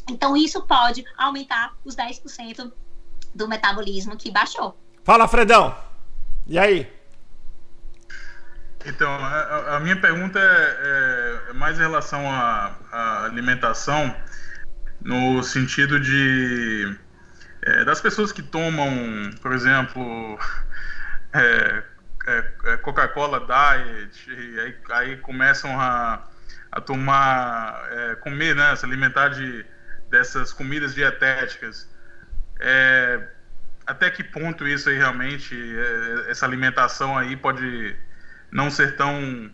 Então, 0.08 0.36
isso 0.36 0.62
pode 0.62 1.04
aumentar 1.16 1.74
os 1.84 1.94
10% 1.94 2.72
do 3.34 3.48
metabolismo 3.48 4.16
que 4.16 4.30
baixou. 4.30 4.78
Fala, 5.04 5.26
Fredão. 5.26 5.76
E 6.46 6.58
aí? 6.58 6.90
Então, 8.84 9.10
a, 9.10 9.76
a 9.76 9.80
minha 9.80 10.00
pergunta 10.00 10.38
é, 10.40 11.50
é, 11.50 11.52
mais 11.52 11.78
em 11.78 11.82
relação 11.82 12.28
à, 12.28 12.74
à 12.90 13.24
alimentação, 13.24 14.14
no 15.00 15.42
sentido 15.42 16.00
de 16.00 16.96
é, 17.62 17.84
das 17.84 18.00
pessoas 18.00 18.32
que 18.32 18.42
tomam, 18.42 19.30
por 19.40 19.52
exemplo, 19.52 20.38
é, 21.32 21.82
é, 22.26 22.52
é, 22.64 22.76
Coca-Cola 22.78 23.40
Diet, 23.40 24.30
e 24.30 24.60
aí, 24.60 24.76
aí 24.90 25.16
começam 25.18 25.80
a, 25.80 26.26
a 26.72 26.80
tomar, 26.80 27.82
comer, 28.20 28.56
né, 28.56 28.74
se 28.74 28.84
alimentar 28.84 29.28
de 29.28 29.64
dessas 30.12 30.52
comidas 30.52 30.94
dietéticas. 30.94 31.88
É, 32.60 33.26
até 33.86 34.10
que 34.10 34.22
ponto 34.22 34.68
isso 34.68 34.88
aí 34.90 34.96
realmente, 34.96 35.56
é, 35.56 36.30
essa 36.30 36.46
alimentação 36.46 37.16
aí 37.16 37.34
pode 37.34 37.96
não 38.50 38.70
ser 38.70 38.94
tão, 38.94 39.50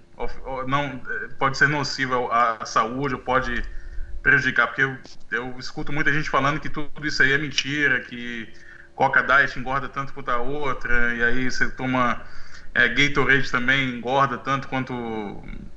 não 0.67 1.01
pode 1.39 1.57
ser 1.57 1.69
nociva 1.69 2.17
à 2.31 2.67
saúde 2.67 3.15
ou 3.15 3.21
pode 3.21 3.63
prejudicar, 4.21 4.67
porque 4.67 4.83
eu, 4.83 4.99
eu 5.31 5.57
escuto 5.59 5.93
muita 5.93 6.13
gente 6.13 6.29
falando 6.29 6.59
que 6.59 6.69
tudo 6.69 7.07
isso 7.07 7.23
aí 7.23 7.33
é 7.33 7.39
mentira, 7.39 8.01
que 8.01 8.53
Coca 8.97 9.23
Diet 9.23 9.57
engorda 9.57 9.89
tanto 9.89 10.13
quanto 10.13 10.31
a 10.33 10.39
outra, 10.39 11.15
e 11.15 11.23
aí 11.23 11.49
você 11.49 11.71
toma 11.71 12.21
é, 12.75 12.89
Gatorade 12.89 13.49
também 13.49 13.91
engorda 13.91 14.37
tanto 14.37 14.67
quanto 14.67 14.93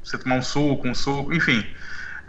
você 0.03 0.17
tomar 0.17 0.37
um 0.37 0.41
suco, 0.41 0.87
um 0.87 0.95
suco, 0.95 1.31
enfim 1.31 1.63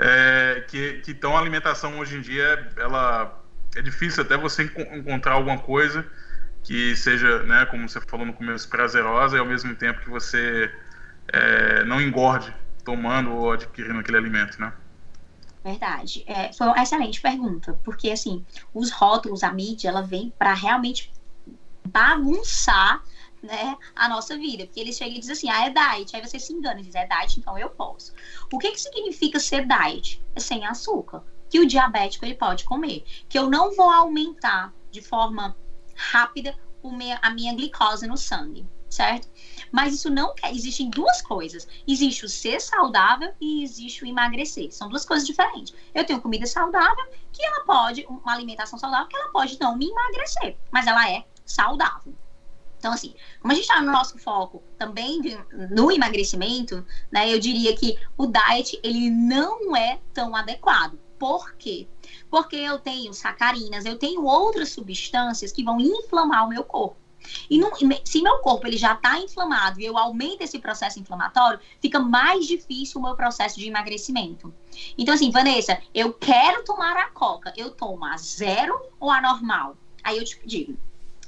é, 0.02 0.64
que, 0.66 0.94
que 1.04 1.12
então 1.12 1.36
a 1.36 1.40
alimentação 1.40 1.98
hoje 1.98 2.16
em 2.16 2.20
dia 2.20 2.70
ela 2.76 3.40
é 3.76 3.80
difícil 3.80 4.22
até 4.22 4.36
você 4.36 4.64
encontrar 4.64 5.34
alguma 5.34 5.58
coisa 5.58 6.04
que 6.62 6.94
seja, 6.96 7.42
né, 7.44 7.66
como 7.66 7.88
você 7.88 8.00
falou 8.00 8.26
no 8.26 8.32
começo, 8.32 8.68
prazerosa 8.68 9.36
e 9.36 9.40
ao 9.40 9.46
mesmo 9.46 9.74
tempo 9.74 10.00
que 10.00 10.10
você 10.10 10.72
é, 11.28 11.84
não 11.84 12.00
engorde 12.00 12.54
tomando 12.84 13.32
ou 13.32 13.52
adquirindo 13.52 13.98
aquele 13.98 14.16
alimento, 14.16 14.60
né? 14.60 14.72
Verdade. 15.64 16.24
É, 16.26 16.52
foi 16.52 16.66
uma 16.66 16.82
excelente 16.82 17.20
pergunta, 17.20 17.78
porque 17.84 18.10
assim, 18.10 18.44
os 18.74 18.90
rótulos, 18.90 19.44
a 19.44 19.52
mídia, 19.52 19.88
ela 19.88 20.02
vem 20.02 20.32
para 20.36 20.52
realmente 20.52 21.12
bagunçar 21.86 23.02
né, 23.42 23.76
a 23.94 24.08
nossa 24.08 24.36
vida. 24.38 24.64
Porque 24.64 24.80
eles 24.80 24.96
chegam 24.96 25.16
e 25.16 25.18
dizem 25.18 25.32
assim, 25.32 25.50
ah, 25.50 25.66
é 25.66 25.70
diet. 25.70 26.14
Aí 26.14 26.22
você 26.22 26.38
se 26.38 26.52
engana 26.52 26.80
e 26.80 26.84
diz, 26.84 26.94
é 26.94 27.06
diet, 27.06 27.38
então 27.38 27.58
eu 27.58 27.70
posso. 27.70 28.12
O 28.52 28.58
que, 28.58 28.70
que 28.70 28.80
significa 28.80 29.40
ser 29.40 29.66
diet? 29.66 30.22
É 30.34 30.40
sem 30.40 30.64
açúcar. 30.64 31.24
Que 31.50 31.60
o 31.60 31.66
diabético 31.66 32.24
ele 32.24 32.34
pode 32.34 32.64
comer. 32.64 33.04
Que 33.28 33.38
eu 33.38 33.50
não 33.50 33.74
vou 33.74 33.90
aumentar 33.90 34.72
de 34.90 35.02
forma 35.02 35.56
rápida 35.94 36.56
minha, 36.84 37.18
a 37.22 37.30
minha 37.30 37.54
glicose 37.54 38.06
no 38.06 38.16
sangue, 38.16 38.66
certo? 38.88 39.28
Mas 39.70 39.94
isso 39.94 40.10
não 40.10 40.34
quer. 40.34 40.52
Existem 40.52 40.90
duas 40.90 41.20
coisas. 41.22 41.68
Existe 41.86 42.24
o 42.24 42.28
ser 42.28 42.60
saudável 42.60 43.32
e 43.40 43.62
existe 43.62 44.02
o 44.02 44.06
emagrecer. 44.06 44.72
São 44.72 44.88
duas 44.88 45.04
coisas 45.04 45.26
diferentes. 45.26 45.74
Eu 45.94 46.04
tenho 46.04 46.20
comida 46.20 46.46
saudável, 46.46 47.04
que 47.32 47.44
ela 47.44 47.64
pode, 47.64 48.04
uma 48.06 48.32
alimentação 48.32 48.78
saudável, 48.78 49.08
que 49.08 49.16
ela 49.16 49.30
pode 49.30 49.58
não 49.60 49.76
me 49.76 49.88
emagrecer, 49.88 50.56
mas 50.70 50.86
ela 50.86 51.08
é 51.10 51.24
saudável. 51.44 52.14
Então, 52.82 52.92
assim, 52.92 53.14
como 53.40 53.52
a 53.52 53.54
gente 53.54 53.62
está 53.62 53.80
no 53.80 53.92
nosso 53.92 54.18
foco 54.18 54.60
também 54.76 55.20
no 55.70 55.92
emagrecimento, 55.92 56.84
né, 57.12 57.32
eu 57.32 57.38
diria 57.38 57.76
que 57.76 57.96
o 58.18 58.26
diet, 58.26 58.76
ele 58.82 59.08
não 59.08 59.76
é 59.76 60.00
tão 60.12 60.34
adequado. 60.34 60.98
Por 61.16 61.54
quê? 61.54 61.86
Porque 62.28 62.56
eu 62.56 62.80
tenho 62.80 63.14
sacarinas, 63.14 63.84
eu 63.84 63.96
tenho 63.96 64.24
outras 64.24 64.70
substâncias 64.70 65.52
que 65.52 65.62
vão 65.62 65.78
inflamar 65.78 66.44
o 66.44 66.48
meu 66.48 66.64
corpo. 66.64 66.96
E 67.48 67.56
não, 67.56 67.70
se 68.04 68.20
meu 68.20 68.38
corpo 68.38 68.66
ele 68.66 68.76
já 68.76 68.94
está 68.94 69.16
inflamado 69.16 69.80
e 69.80 69.84
eu 69.84 69.96
aumento 69.96 70.42
esse 70.42 70.58
processo 70.58 70.98
inflamatório, 70.98 71.60
fica 71.80 72.00
mais 72.00 72.48
difícil 72.48 73.00
o 73.00 73.04
meu 73.04 73.14
processo 73.14 73.60
de 73.60 73.68
emagrecimento. 73.68 74.52
Então, 74.98 75.14
assim, 75.14 75.30
Vanessa, 75.30 75.80
eu 75.94 76.12
quero 76.12 76.64
tomar 76.64 76.96
a 76.96 77.10
coca, 77.10 77.52
eu 77.56 77.70
tomo 77.70 78.04
a 78.04 78.16
zero 78.16 78.76
ou 78.98 79.08
a 79.08 79.20
normal? 79.20 79.76
Aí 80.02 80.18
eu 80.18 80.24
te 80.24 80.40
digo, 80.44 80.76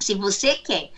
se 0.01 0.15
você 0.15 0.55
quer 0.55 0.91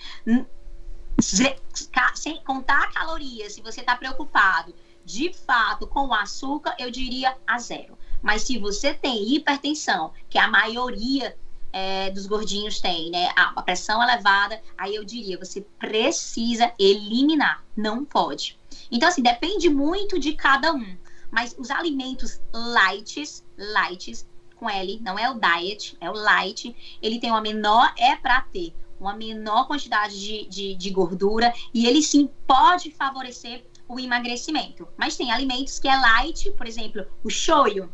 sem 2.15 2.43
contar 2.43 2.93
calorias, 2.93 3.55
se 3.55 3.63
você 3.63 3.81
está 3.81 3.97
preocupado 3.97 4.75
de 5.05 5.33
fato 5.33 5.87
com 5.87 6.09
o 6.09 6.15
açúcar, 6.15 6.75
eu 6.79 6.91
diria 6.91 7.37
a 7.47 7.59
zero. 7.59 7.97
Mas 8.21 8.43
se 8.43 8.59
você 8.59 8.93
tem 8.93 9.35
hipertensão, 9.35 10.13
que 10.29 10.37
a 10.37 10.49
maioria 10.49 11.37
é, 11.73 12.11
dos 12.11 12.27
gordinhos 12.27 12.81
tem, 12.81 13.11
né? 13.11 13.31
A 13.37 13.63
pressão 13.63 14.03
elevada, 14.03 14.61
aí 14.77 14.95
eu 14.95 15.05
diria, 15.05 15.39
você 15.39 15.61
precisa 15.79 16.73
eliminar, 16.79 17.63
não 17.77 18.05
pode. 18.05 18.59
Então, 18.91 19.09
assim, 19.09 19.23
depende 19.23 19.69
muito 19.69 20.19
de 20.19 20.33
cada 20.33 20.73
um. 20.73 20.97
Mas 21.31 21.55
os 21.59 21.71
alimentos 21.71 22.41
lights, 22.53 23.45
lights, 23.57 24.27
com 24.57 24.69
L, 24.71 24.99
não 25.03 25.19
é 25.19 25.31
o 25.31 25.39
diet, 25.39 25.97
é 26.01 26.11
o 26.11 26.15
light, 26.15 26.75
ele 27.03 27.21
tem 27.21 27.31
uma 27.31 27.43
menor, 27.43 27.93
é 27.99 28.17
para 28.17 28.41
ter 28.41 28.75
uma 28.99 29.15
menor 29.15 29.67
quantidade 29.67 30.19
de, 30.19 30.47
de, 30.49 30.75
de 30.75 30.91
gordura 30.91 31.53
e 31.73 31.87
ele 31.87 32.03
sim 32.03 32.29
pode 32.47 32.91
favorecer 32.91 33.65
o 33.89 34.01
emagrecimento. 34.01 34.89
Mas 34.97 35.17
tem 35.17 35.31
alimentos 35.31 35.79
que 35.79 35.89
é 35.89 35.97
light, 35.97 36.51
por 36.53 36.67
exemplo, 36.67 37.07
o 37.23 37.31
shoyu, 37.31 37.93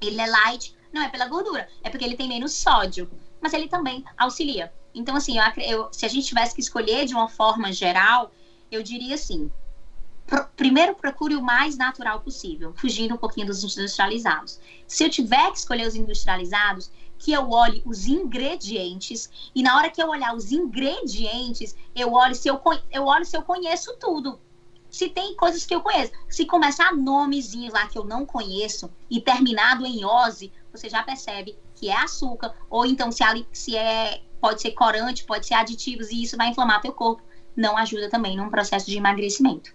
ele 0.00 0.20
é 0.20 0.26
light, 0.26 0.74
não 0.92 1.02
é 1.02 1.08
pela 1.08 1.26
gordura, 1.26 1.68
é 1.82 1.90
porque 1.90 2.04
ele 2.04 2.16
tem 2.16 2.28
menos 2.28 2.52
sódio, 2.52 3.10
mas 3.40 3.52
ele 3.52 3.68
também 3.68 4.04
auxilia. 4.16 4.72
Então, 4.94 5.16
assim, 5.16 5.36
eu, 5.38 5.44
eu, 5.62 5.88
se 5.92 6.06
a 6.06 6.08
gente 6.08 6.26
tivesse 6.26 6.54
que 6.54 6.60
escolher 6.60 7.04
de 7.04 7.14
uma 7.14 7.28
forma 7.28 7.72
geral, 7.72 8.32
eu 8.70 8.82
diria 8.82 9.16
assim: 9.16 9.50
pr 10.26 10.44
primeiro 10.56 10.94
procure 10.94 11.34
o 11.34 11.42
mais 11.42 11.76
natural 11.76 12.20
possível, 12.20 12.72
fugindo 12.76 13.14
um 13.14 13.18
pouquinho 13.18 13.48
dos 13.48 13.62
industrializados. 13.62 14.60
Se 14.86 15.04
eu 15.04 15.10
tiver 15.10 15.50
que 15.50 15.58
escolher 15.58 15.86
os 15.86 15.96
industrializados, 15.96 16.90
que 17.24 17.32
eu 17.32 17.50
olhe 17.50 17.82
os 17.86 18.06
ingredientes 18.06 19.30
e 19.54 19.62
na 19.62 19.78
hora 19.78 19.90
que 19.90 20.02
eu 20.02 20.08
olhar 20.10 20.36
os 20.36 20.52
ingredientes, 20.52 21.74
eu 21.96 22.12
olho 22.12 22.34
se 22.34 22.48
eu, 22.48 22.60
eu 22.92 23.06
olho 23.06 23.24
se 23.24 23.34
eu 23.34 23.40
conheço 23.40 23.96
tudo. 23.98 24.38
Se 24.90 25.08
tem 25.08 25.34
coisas 25.34 25.64
que 25.64 25.74
eu 25.74 25.80
conheço. 25.80 26.12
Se 26.28 26.44
começar 26.44 26.94
nomezinhos 26.94 27.72
lá 27.72 27.88
que 27.88 27.96
eu 27.96 28.04
não 28.04 28.26
conheço 28.26 28.92
e 29.10 29.22
terminado 29.22 29.86
em 29.86 30.04
ose, 30.04 30.52
você 30.70 30.86
já 30.90 31.02
percebe 31.02 31.56
que 31.74 31.88
é 31.88 31.96
açúcar 31.96 32.54
ou 32.68 32.84
então 32.84 33.10
se, 33.10 33.24
se 33.52 33.74
é 33.74 34.20
pode 34.38 34.60
ser 34.60 34.72
corante, 34.72 35.24
pode 35.24 35.46
ser 35.46 35.54
aditivos 35.54 36.10
e 36.10 36.22
isso 36.22 36.36
vai 36.36 36.48
inflamar 36.48 36.82
teu 36.82 36.92
corpo. 36.92 37.22
Não 37.56 37.78
ajuda 37.78 38.10
também 38.10 38.36
num 38.36 38.50
processo 38.50 38.84
de 38.84 38.98
emagrecimento. 38.98 39.74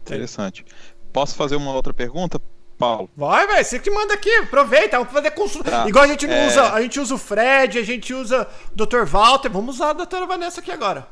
Interessante. 0.00 0.64
Posso 1.12 1.36
fazer 1.36 1.54
uma 1.54 1.72
outra 1.72 1.94
pergunta? 1.94 2.42
Paulo. 2.78 3.10
Vai, 3.16 3.46
velho, 3.46 3.64
você 3.64 3.78
que 3.78 3.90
manda 3.90 4.14
aqui, 4.14 4.30
aproveita, 4.36 4.98
vamos 4.98 5.12
fazer 5.12 5.32
consulta. 5.32 5.70
Tá. 5.70 5.88
Igual 5.88 6.04
a 6.04 6.08
gente 6.08 6.26
não 6.26 6.34
é... 6.34 6.46
usa, 6.46 6.72
a 6.72 6.80
gente 6.80 7.00
usa 7.00 7.14
o 7.14 7.18
Fred, 7.18 7.78
a 7.78 7.82
gente 7.82 8.14
usa 8.14 8.46
o 8.72 8.86
Dr. 8.86 9.04
Walter, 9.04 9.50
vamos 9.50 9.76
usar 9.76 9.90
a 9.90 9.94
doutora 9.94 10.26
Vanessa 10.26 10.60
aqui 10.60 10.70
agora. 10.70 11.08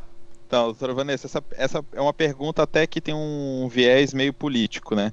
Então, 0.46 0.66
doutora 0.66 0.94
Vanessa, 0.94 1.26
essa, 1.26 1.44
essa 1.52 1.84
é 1.92 2.00
uma 2.00 2.12
pergunta 2.12 2.62
até 2.62 2.86
que 2.86 3.00
tem 3.00 3.12
um 3.12 3.68
viés 3.68 4.14
meio 4.14 4.32
político, 4.32 4.94
né? 4.94 5.12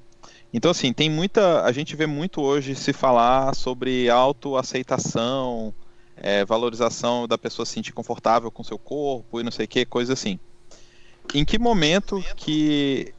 Então, 0.54 0.70
assim, 0.70 0.94
tem 0.94 1.10
muita. 1.10 1.64
A 1.64 1.72
gente 1.72 1.96
vê 1.96 2.06
muito 2.06 2.40
hoje 2.40 2.76
se 2.76 2.94
falar 2.94 3.56
sobre 3.56 4.08
autoaceitação, 4.12 5.74
é, 6.16 6.46
valorização 6.46 7.28
da 7.28 7.40
pessoa 7.40 7.66
se 7.66 7.72
sentir 7.72 7.94
confortável 7.94 8.52
com 8.52 8.64
seu 8.64 8.78
corpo 8.78 9.40
e 9.40 9.44
não 9.44 9.52
sei 9.52 9.66
o 9.66 9.68
que, 9.68 9.84
coisa 9.84 10.14
assim. 10.14 10.40
Em 11.34 11.44
que 11.44 11.58
momento 11.58 12.24
que 12.36 13.12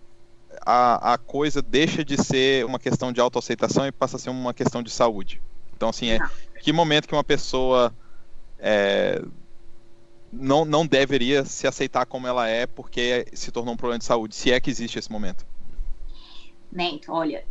a, 0.65 1.15
a 1.15 1.19
coisa 1.19 1.61
deixa 1.61 2.05
de 2.05 2.17
ser 2.23 2.65
uma 2.65 2.79
questão 2.79 3.13
de 3.13 3.21
autoaceitação 3.21 3.87
e 3.87 3.93
passa 3.93 4.17
a 4.17 4.19
ser 4.19 4.31
uma 4.31 4.55
questão 4.55 4.83
de 4.83 4.91
saúde. 4.91 5.41
Então, 5.77 5.89
assim, 5.89 6.11
é 6.11 6.19
que 6.61 6.73
momento 6.73 7.07
que 7.07 7.15
uma 7.15 7.25
pessoa 7.25 7.95
é, 8.59 9.23
não, 10.33 10.65
não 10.65 10.87
deveria 10.87 11.45
se 11.45 11.67
aceitar 11.67 12.07
como 12.07 12.27
ela 12.27 12.49
é 12.49 12.67
porque 12.67 13.27
se 13.35 13.53
tornou 13.53 13.75
um 13.75 13.77
problema 13.77 13.99
de 13.99 14.05
saúde, 14.05 14.35
se 14.35 14.51
é 14.51 14.59
que 14.59 14.71
existe 14.71 14.99
esse 14.99 15.13
momento? 15.13 15.45
Neto, 16.73 17.13
olha, 17.13 17.45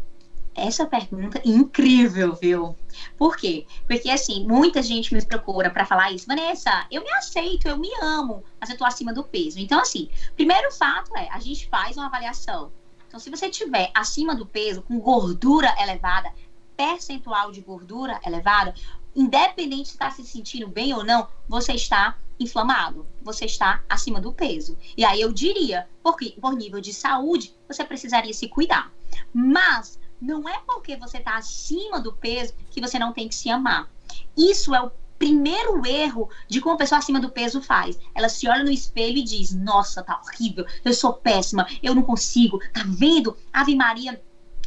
essa 0.56 0.86
pergunta 0.86 1.40
é 1.40 1.48
incrível, 1.48 2.34
viu? 2.34 2.76
Por 3.18 3.38
quê? 3.38 3.66
Porque, 3.88 4.10
assim, 4.10 4.46
muita 4.48 4.82
gente 4.82 5.14
me 5.14 5.24
procura 5.24 5.70
para 5.70 5.86
falar 5.86 6.12
isso. 6.12 6.28
Vanessa, 6.28 6.86
eu 6.92 7.04
me 7.04 7.12
aceito, 7.14 7.68
eu 7.68 7.78
me 7.78 7.90
amo, 8.02 8.44
mas 8.60 8.70
eu 8.70 8.78
tô 8.78 8.86
acima 8.86 9.14
do 9.14 9.24
peso. 9.24 9.60
Então, 9.60 9.80
assim, 9.80 10.10
primeiro 10.36 10.72
fato 10.72 11.16
é, 11.18 11.30
a 11.32 11.40
gente 11.40 11.68
faz 11.70 11.96
uma 11.98 12.08
avaliação 12.08 12.72
então, 13.14 13.22
se 13.22 13.30
você 13.30 13.48
tiver 13.48 13.92
acima 13.94 14.34
do 14.34 14.44
peso, 14.44 14.82
com 14.82 15.00
gordura 15.00 15.72
elevada, 15.80 16.34
percentual 16.76 17.52
de 17.52 17.62
gordura 17.62 18.20
elevada, 18.26 18.74
independente 19.16 19.90
se 19.90 19.94
está 19.94 20.10
se 20.10 20.26
sentindo 20.26 20.68
bem 20.68 20.96
ou 20.96 21.04
não, 21.04 21.28
você 21.48 21.74
está 21.74 22.18
inflamado, 22.40 23.06
você 23.22 23.46
está 23.46 23.84
acima 23.88 24.20
do 24.20 24.34
peso. 24.34 24.76
E 24.98 25.06
aí 25.06 25.22
eu 25.22 25.32
diria, 25.32 25.88
porque 26.02 26.32
por 26.42 26.56
nível 26.56 26.82
de 26.82 26.92
saúde, 26.92 27.54
você 27.68 27.84
precisaria 27.84 28.34
se 28.34 28.48
cuidar. 28.48 28.92
Mas 29.32 30.00
não 30.20 30.50
é 30.50 30.60
porque 30.66 30.98
você 30.98 31.20
está 31.20 31.38
acima 31.38 32.02
do 32.02 32.14
peso 32.14 32.56
que 32.72 32.82
você 32.82 32.98
não 32.98 33.14
tem 33.14 33.30
que 33.30 33.36
se 33.36 33.48
amar. 33.48 33.88
Isso 34.36 34.74
é 34.74 34.82
o 34.82 34.92
primeiro 35.24 35.88
erro 35.88 36.30
de 36.50 36.60
como 36.60 36.74
uma 36.74 36.78
pessoa 36.78 37.00
acima 37.00 37.18
do 37.18 37.30
peso 37.30 37.62
faz. 37.62 37.98
Ela 38.14 38.28
se 38.28 38.46
olha 38.46 38.62
no 38.62 38.70
espelho 38.70 39.20
e 39.20 39.24
diz: 39.24 39.56
Nossa, 39.56 40.04
tá 40.04 40.20
horrível, 40.22 40.66
eu 40.84 40.94
sou 40.94 41.14
péssima, 41.14 41.66
eu 41.82 41.96
não 41.96 42.02
consigo, 42.02 42.60
tá 42.74 42.84
vendo? 42.86 43.38
Ave 43.54 43.74
Maria. 43.74 44.22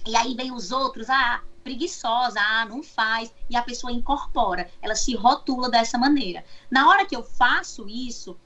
E 0.06 0.16
aí 0.16 0.34
vem 0.34 0.52
os 0.52 0.72
outros, 0.72 1.10
ah, 1.10 1.42
preguiçosa, 1.62 2.40
ah, 2.40 2.64
não 2.64 2.82
faz, 2.82 3.34
e 3.50 3.56
a 3.56 3.62
pessoa 3.62 3.92
incorpora, 3.92 4.70
ela 4.80 4.94
se 4.94 5.14
rotula 5.14 5.68
dessa 5.68 5.98
maneira. 5.98 6.42
Na 6.70 6.88
hora 6.88 7.04
que 7.04 7.14
eu 7.14 7.22
faço 7.22 7.86
isso, 7.86 8.38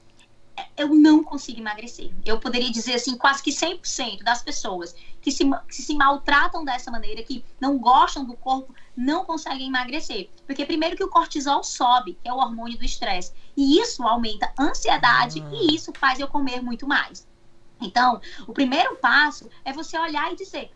eu 0.75 0.89
não 0.89 1.23
consigo 1.23 1.59
emagrecer. 1.59 2.11
Eu 2.25 2.39
poderia 2.39 2.71
dizer 2.71 2.95
assim, 2.95 3.17
quase 3.17 3.41
que 3.41 3.51
100% 3.51 4.23
das 4.23 4.41
pessoas 4.41 4.95
que 5.21 5.31
se, 5.31 5.43
que 5.67 5.81
se 5.81 5.95
maltratam 5.95 6.65
dessa 6.65 6.91
maneira, 6.91 7.23
que 7.23 7.45
não 7.59 7.77
gostam 7.77 8.25
do 8.25 8.35
corpo, 8.35 8.73
não 9.01 9.25
conseguem 9.25 9.67
emagrecer. 9.67 10.29
Porque 10.45 10.65
primeiro 10.65 10.95
que 10.95 11.03
o 11.03 11.09
cortisol 11.09 11.63
sobe, 11.63 12.17
que 12.21 12.29
é 12.29 12.33
o 12.33 12.37
hormônio 12.37 12.77
do 12.77 12.85
estresse, 12.85 13.33
e 13.57 13.79
isso 13.79 14.03
aumenta 14.03 14.51
a 14.57 14.63
ansiedade 14.63 15.43
ah. 15.45 15.49
e 15.53 15.75
isso 15.75 15.91
faz 15.97 16.19
eu 16.19 16.27
comer 16.27 16.61
muito 16.61 16.87
mais. 16.87 17.27
Então, 17.81 18.21
o 18.47 18.53
primeiro 18.53 18.95
passo 18.97 19.49
é 19.65 19.73
você 19.73 19.97
olhar 19.97 20.31
e 20.31 20.35
dizer: 20.35 20.71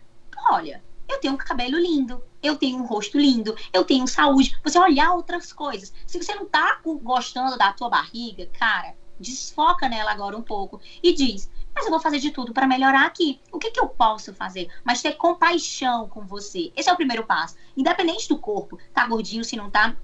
olha, 0.49 0.84
eu 1.07 1.19
tenho 1.19 1.34
um 1.34 1.38
cabelo 1.38 1.78
lindo, 1.78 2.23
eu 2.41 2.57
tenho 2.57 2.80
um 2.80 2.86
rosto 2.86 3.17
lindo, 3.17 3.55
eu 3.71 3.84
tenho 3.84 4.07
saúde. 4.07 4.59
Você 4.63 4.80
olhar 4.80 5.13
outras 5.13 5.53
coisas. 5.53 5.93
Se 6.07 6.21
você 6.21 6.34
não 6.34 6.47
tá 6.47 6.80
gostando 6.84 7.57
da 7.57 7.71
tua 7.73 7.89
barriga, 7.89 8.47
cara, 8.57 8.95
desfoca 9.19 9.88
nela 9.88 10.11
agora 10.11 10.36
um 10.36 10.41
pouco 10.41 10.82
e 11.03 11.13
diz: 11.13 11.49
Mas 11.76 11.86
eu 11.86 11.91
vou 11.91 11.99
fazer 11.99 12.19
de 12.19 12.32
tudo 12.32 12.53
para 12.53 12.65
melhorar 12.65 13.05
aqui. 13.05 13.41
O 13.51 13.59
que, 13.59 13.69
que 13.69 13.80
eu 13.80 13.88
posso 13.88 14.34
fazer? 14.34 14.69
Mas 14.84 15.01
ter 15.01 15.13
compaixão 15.13 16.07
com 16.07 16.26
você. 16.26 16.71
Esse 16.76 16.89
é 16.89 16.93
o 16.93 16.95
primeiro 16.95 17.26
passo. 17.26 17.55
Independente 17.76 18.30
do 18.30 18.38
corpo, 18.38 18.80
tá 18.93 19.05
gordinho, 19.05 19.43
se 19.43 19.57
não 19.57 19.69
tá, 19.69 19.95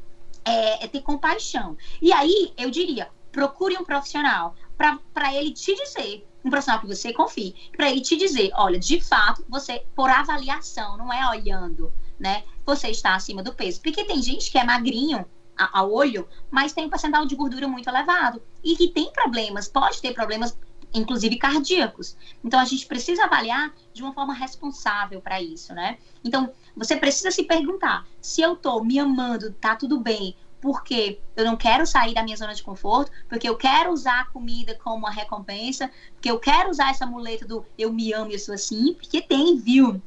é, 0.43 0.83
é 0.83 0.87
ter 0.87 1.01
compaixão. 1.01 1.77
E 2.01 2.11
aí, 2.11 2.53
eu 2.57 2.69
diria: 2.69 3.09
procure 3.31 3.77
um 3.77 3.85
profissional 3.85 4.53
para 4.77 5.33
ele 5.33 5.51
te 5.51 5.73
dizer 5.73 6.27
um 6.43 6.49
profissional 6.49 6.81
que 6.81 6.87
você 6.87 7.13
confie, 7.13 7.55
para 7.75 7.89
ele 7.89 8.01
te 8.01 8.17
dizer, 8.17 8.51
olha, 8.55 8.79
de 8.79 8.99
fato, 8.99 9.45
você, 9.47 9.85
por 9.95 10.09
avaliação, 10.09 10.97
não 10.97 11.13
é 11.13 11.29
olhando, 11.29 11.93
né? 12.19 12.43
Você 12.65 12.89
está 12.89 13.15
acima 13.15 13.43
do 13.43 13.53
peso. 13.53 13.79
Porque 13.81 14.03
tem 14.03 14.21
gente 14.21 14.51
que 14.51 14.57
é 14.57 14.63
magrinho, 14.63 15.25
a, 15.57 15.79
a 15.79 15.83
olho, 15.83 16.27
mas 16.49 16.73
tem 16.73 16.85
um 16.85 16.89
percentual 16.89 17.25
de 17.25 17.35
gordura 17.35 17.67
muito 17.67 17.87
elevado 17.87 18.41
e 18.63 18.75
que 18.75 18.87
tem 18.87 19.11
problemas, 19.11 19.67
pode 19.67 20.01
ter 20.01 20.13
problemas 20.13 20.57
inclusive 20.93 21.37
cardíacos. 21.37 22.17
Então 22.43 22.59
a 22.59 22.65
gente 22.65 22.85
precisa 22.85 23.25
avaliar 23.25 23.73
de 23.93 24.01
uma 24.01 24.13
forma 24.13 24.33
responsável 24.33 25.21
para 25.21 25.41
isso, 25.41 25.73
né? 25.73 25.97
Então 26.23 26.51
você 26.75 26.95
precisa 26.95 27.31
se 27.31 27.43
perguntar: 27.43 28.05
se 28.21 28.41
eu 28.41 28.55
tô 28.55 28.83
me 28.83 28.99
amando, 28.99 29.51
tá 29.53 29.75
tudo 29.75 29.99
bem, 29.99 30.35
porque 30.61 31.19
eu 31.35 31.43
não 31.43 31.57
quero 31.57 31.85
sair 31.87 32.13
da 32.13 32.23
minha 32.23 32.37
zona 32.37 32.53
de 32.53 32.63
conforto, 32.63 33.11
porque 33.27 33.49
eu 33.49 33.57
quero 33.57 33.91
usar 33.91 34.21
a 34.21 34.25
comida 34.25 34.77
como 34.83 34.97
uma 34.97 35.11
recompensa, 35.11 35.89
porque 36.13 36.29
eu 36.29 36.39
quero 36.39 36.69
usar 36.69 36.91
essa 36.91 37.05
muleta 37.05 37.45
do 37.45 37.65
eu 37.77 37.91
me 37.91 38.13
amo 38.13 38.31
e 38.31 38.35
eu 38.35 38.39
sou 38.39 38.53
assim, 38.53 38.93
porque 38.93 39.21
tem, 39.21 39.57
viu? 39.57 40.01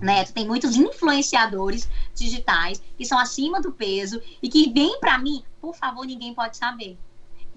Né? 0.00 0.24
Tu 0.24 0.34
tem 0.34 0.46
muitos 0.46 0.76
influenciadores 0.76 1.88
digitais 2.14 2.82
que 2.98 3.04
são 3.04 3.18
acima 3.18 3.62
do 3.62 3.72
peso 3.72 4.20
e 4.42 4.48
que 4.48 4.70
vêm 4.70 4.98
para 5.00 5.16
mim, 5.16 5.42
por 5.60 5.74
favor, 5.74 6.04
ninguém 6.04 6.34
pode 6.34 6.56
saber. 6.56 6.98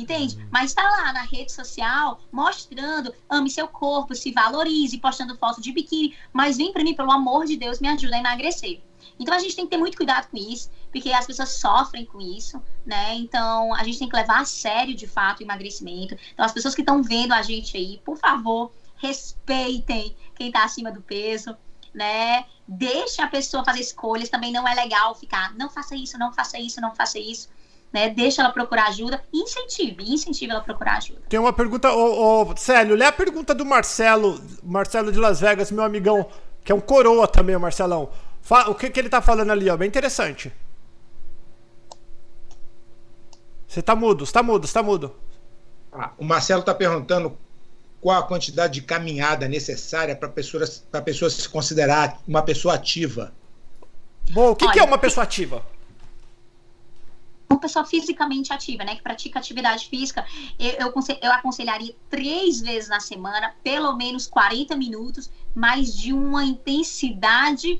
Entende? 0.03 0.37
Mas 0.51 0.71
está 0.71 0.83
lá 0.83 1.13
na 1.13 1.21
rede 1.21 1.51
social 1.51 2.19
mostrando, 2.29 3.13
ame 3.29 3.49
seu 3.49 3.67
corpo, 3.69 4.13
se 4.13 4.33
valorize, 4.33 4.97
postando 4.97 5.37
foto 5.37 5.61
de 5.61 5.71
biquíni, 5.71 6.13
mas 6.33 6.57
vem 6.57 6.73
para 6.73 6.83
mim, 6.83 6.93
pelo 6.93 7.11
amor 7.11 7.45
de 7.45 7.55
Deus, 7.55 7.79
me 7.79 7.87
ajuda 7.87 8.17
a 8.17 8.19
emagrecer. 8.19 8.81
Então 9.17 9.33
a 9.33 9.39
gente 9.39 9.55
tem 9.55 9.65
que 9.65 9.71
ter 9.71 9.77
muito 9.77 9.95
cuidado 9.95 10.27
com 10.29 10.37
isso, 10.37 10.69
porque 10.91 11.13
as 11.13 11.25
pessoas 11.25 11.51
sofrem 11.51 12.05
com 12.05 12.19
isso, 12.19 12.61
né? 12.85 13.15
Então 13.15 13.73
a 13.73 13.83
gente 13.85 13.99
tem 13.99 14.09
que 14.09 14.15
levar 14.15 14.41
a 14.41 14.45
sério 14.45 14.93
de 14.93 15.07
fato 15.07 15.39
o 15.39 15.43
emagrecimento. 15.43 16.17
Então 16.33 16.45
as 16.45 16.51
pessoas 16.51 16.75
que 16.75 16.81
estão 16.81 17.01
vendo 17.01 17.31
a 17.31 17.41
gente 17.41 17.77
aí, 17.77 18.01
por 18.03 18.17
favor, 18.17 18.71
respeitem 18.97 20.15
quem 20.35 20.47
está 20.47 20.65
acima 20.65 20.91
do 20.91 21.01
peso, 21.01 21.55
né? 21.93 22.45
Deixe 22.67 23.21
a 23.21 23.27
pessoa 23.27 23.63
fazer 23.63 23.79
escolhas. 23.79 24.27
Também 24.27 24.51
não 24.51 24.67
é 24.67 24.73
legal 24.73 25.15
ficar, 25.15 25.53
não 25.55 25.69
faça 25.69 25.95
isso, 25.95 26.17
não 26.17 26.33
faça 26.33 26.59
isso, 26.59 26.81
não 26.81 26.93
faça 26.93 27.19
isso. 27.19 27.49
Né? 27.93 28.09
Deixa 28.09 28.41
ela 28.41 28.51
procurar 28.51 28.87
ajuda 28.87 29.23
incentive, 29.31 30.03
incentive 30.11 30.51
ela 30.51 30.61
a 30.61 30.63
procurar 30.63 30.97
ajuda. 30.97 31.21
Tem 31.29 31.39
uma 31.39 31.53
pergunta, 31.53 31.91
ô, 31.91 32.41
ô, 32.41 32.57
Célio, 32.57 32.95
lê 32.95 33.05
a 33.05 33.11
pergunta 33.11 33.53
do 33.53 33.63
Marcelo, 33.63 34.41
Marcelo 34.63 35.11
de 35.11 35.19
Las 35.19 35.39
Vegas, 35.39 35.71
meu 35.71 35.83
amigão, 35.83 36.27
que 36.63 36.71
é 36.71 36.75
um 36.75 36.81
coroa 36.81 37.27
também, 37.27 37.55
o 37.55 37.59
Marcelão. 37.59 38.09
O 38.67 38.73
que, 38.73 38.89
que 38.89 38.99
ele 38.99 39.09
tá 39.09 39.21
falando 39.21 39.51
ali, 39.51 39.69
ó? 39.69 39.77
Bem 39.77 39.87
interessante. 39.87 40.51
Você 43.67 43.81
tá 43.81 43.95
mudo, 43.95 44.25
você 44.25 44.33
tá 44.33 44.43
mudo, 44.43 44.67
você 44.67 44.73
tá 44.73 44.83
mudo. 44.83 45.15
Ah, 45.91 46.11
o 46.17 46.25
Marcelo 46.25 46.63
tá 46.63 46.73
perguntando 46.73 47.37
qual 48.01 48.19
a 48.19 48.23
quantidade 48.23 48.73
de 48.73 48.81
caminhada 48.81 49.47
necessária 49.47 50.15
para 50.15 50.27
a 50.27 50.31
pessoa, 50.31 50.65
pessoa 51.05 51.29
se 51.29 51.47
considerar 51.47 52.19
uma 52.27 52.41
pessoa 52.41 52.73
ativa. 52.73 53.31
Bom, 54.31 54.51
o 54.51 54.55
que, 54.55 54.65
Olha, 54.65 54.73
que 54.73 54.79
é 54.79 54.83
uma 54.83 54.97
pessoa 54.97 55.23
ativa? 55.23 55.63
Uma 57.53 57.59
pessoa 57.59 57.85
fisicamente 57.85 58.51
ativa, 58.51 58.83
né? 58.83 58.95
Que 58.95 59.03
pratica 59.03 59.37
atividade 59.37 59.87
física. 59.87 60.25
Eu, 60.57 60.71
eu, 60.71 60.93
eu 61.21 61.31
aconselharia 61.31 61.95
três 62.09 62.59
vezes 62.59 62.89
na 62.89 62.99
semana, 62.99 63.53
pelo 63.63 63.95
menos 63.95 64.25
40 64.25 64.75
minutos, 64.75 65.31
mas 65.53 65.95
de 65.95 66.11
uma 66.11 66.43
intensidade 66.43 67.79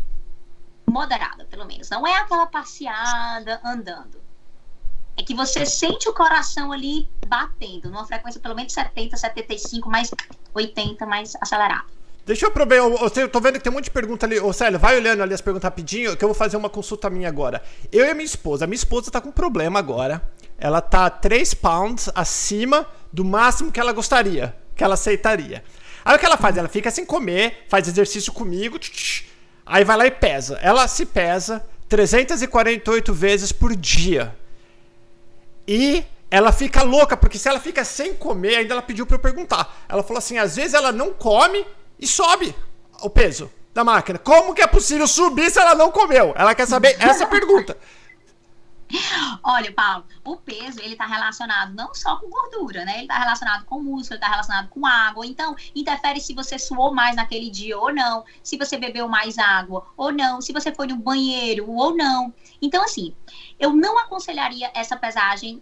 moderada, 0.88 1.45
pelo 1.45 1.65
menos. 1.65 1.89
Não 1.89 2.05
é 2.05 2.15
aquela 2.17 2.45
passeada 2.45 3.59
andando. 3.65 4.21
É 5.17 5.24
que 5.24 5.34
você 5.34 5.65
sente 5.65 6.07
o 6.07 6.13
coração 6.13 6.71
ali 6.71 7.09
batendo, 7.28 7.89
numa 7.89 8.05
frequência 8.05 8.39
pelo 8.39 8.55
menos 8.55 8.74
70, 8.74 9.17
75, 9.17 9.89
mais 9.89 10.11
80, 10.53 11.05
mais 11.05 11.36
acelerado. 11.41 11.91
Deixa 12.26 12.45
eu 12.45 12.49
aproveitar, 12.49 12.86
eu, 12.86 13.11
eu 13.24 13.30
tô 13.30 13.41
vendo 13.41 13.55
que 13.55 13.59
tem 13.59 13.71
um 13.71 13.76
monte 13.76 13.86
de 13.86 13.91
pergunta 13.91 14.26
ali. 14.26 14.39
Ô, 14.39 14.53
Célio, 14.53 14.80
vai 14.80 14.95
olhando 14.95 15.21
ali 15.21 15.34
as 15.34 15.41
perguntas 15.41 15.65
rapidinho, 15.65 16.15
que 16.15 16.24
eu 16.24 16.30
vou 16.30 16.36
fazer 16.36 16.55
uma 16.55 16.69
consulta 16.69 17.09
minha 17.09 17.28
agora. 17.28 17.61
Eu 17.91 18.05
e 18.05 18.09
a 18.09 18.13
minha 18.13 18.26
esposa, 18.26 18.63
a 18.63 18.67
minha 18.67 18.78
esposa 18.78 19.11
tá 19.11 19.19
com 19.19 19.30
um 19.30 19.34
problema 19.34 19.78
agora. 19.78 20.21
Ela 20.57 20.80
tá 20.80 21.09
3 21.09 21.53
pounds 21.55 22.09
acima 22.15 22.88
do 23.11 23.26
máximo 23.26 23.71
que 23.71 23.80
ela 23.80 23.91
gostaria, 23.91 24.55
que 24.74 24.84
ela 24.84 24.93
aceitaria. 24.93 25.63
Aí 26.05 26.15
o 26.15 26.19
que 26.19 26.26
ela 26.26 26.38
faz? 26.38 26.55
Ela 26.55 26.69
fica 26.69 26.89
sem 26.89 27.05
comer, 27.05 27.65
faz 27.67 27.88
exercício 27.88 28.32
comigo, 28.32 28.80
tch, 28.80 28.89
tch, 28.89 29.24
Aí 29.65 29.84
vai 29.84 29.97
lá 29.97 30.05
e 30.05 30.11
pesa. 30.11 30.57
Ela 30.61 30.88
se 30.88 31.05
pesa 31.05 31.65
348 31.89 33.13
vezes 33.13 33.51
por 33.51 33.76
dia. 33.76 34.36
E 35.67 36.03
ela 36.30 36.51
fica 36.51 36.84
louca, 36.84 37.15
porque 37.15 37.38
se 37.38 37.47
ela 37.47 37.59
fica 37.59 37.84
sem 37.86 38.13
comer, 38.13 38.55
ainda 38.55 38.74
ela 38.74 38.82
pediu 38.82 39.05
para 39.05 39.15
eu 39.15 39.19
perguntar. 39.19 39.86
Ela 39.88 40.03
falou 40.03 40.17
assim: 40.17 40.38
às 40.38 40.55
vezes 40.55 40.74
ela 40.74 40.91
não 40.91 41.13
come 41.13 41.65
e 42.00 42.08
sobe 42.08 42.56
o 43.02 43.10
peso 43.10 43.52
da 43.74 43.84
máquina. 43.84 44.20
Como 44.20 44.54
que 44.54 44.62
é 44.62 44.68
possível 44.68 45.08
subir 45.08 45.50
se 45.50 45.60
ela 45.60 45.76
não 45.76 45.91
comeu? 45.91 46.34
Ela 46.36 46.54
quer 46.54 46.68
saber 46.68 46.96
essa 47.00 47.26
pergunta. 47.26 47.78
Olha, 49.44 49.72
Paulo, 49.72 50.06
o 50.24 50.38
peso 50.38 50.80
ele 50.80 50.94
está 50.94 51.06
relacionado 51.06 51.74
não 51.74 51.94
só 51.94 52.18
com 52.18 52.30
gordura, 52.30 52.86
né? 52.86 52.94
Ele 52.96 53.02
está 53.04 53.18
relacionado 53.18 53.66
com 53.66 53.82
músculo, 53.82 54.16
está 54.16 54.28
relacionado 54.28 54.70
com 54.70 54.86
água. 54.86 55.26
Então, 55.26 55.56
interfere 55.76 56.22
se 56.22 56.34
você 56.34 56.60
suou 56.60 56.94
mais 56.94 57.16
naquele 57.16 57.50
dia 57.50 57.78
ou 57.78 57.94
não, 57.94 58.24
se 58.44 58.58
você 58.58 58.78
bebeu 58.78 59.08
mais 59.08 59.38
água 59.38 59.88
ou 59.98 60.12
não, 60.12 60.41
se 60.41 60.54
você 60.54 60.74
foi 60.74 60.88
no 60.88 60.98
banheiro 60.98 61.70
ou 61.72 61.96
não. 61.96 62.34
Então, 62.62 62.84
assim, 62.84 63.16
eu 63.60 63.74
não 63.74 63.98
aconselharia 63.98 64.72
essa 64.74 64.96
pesagem 64.96 65.62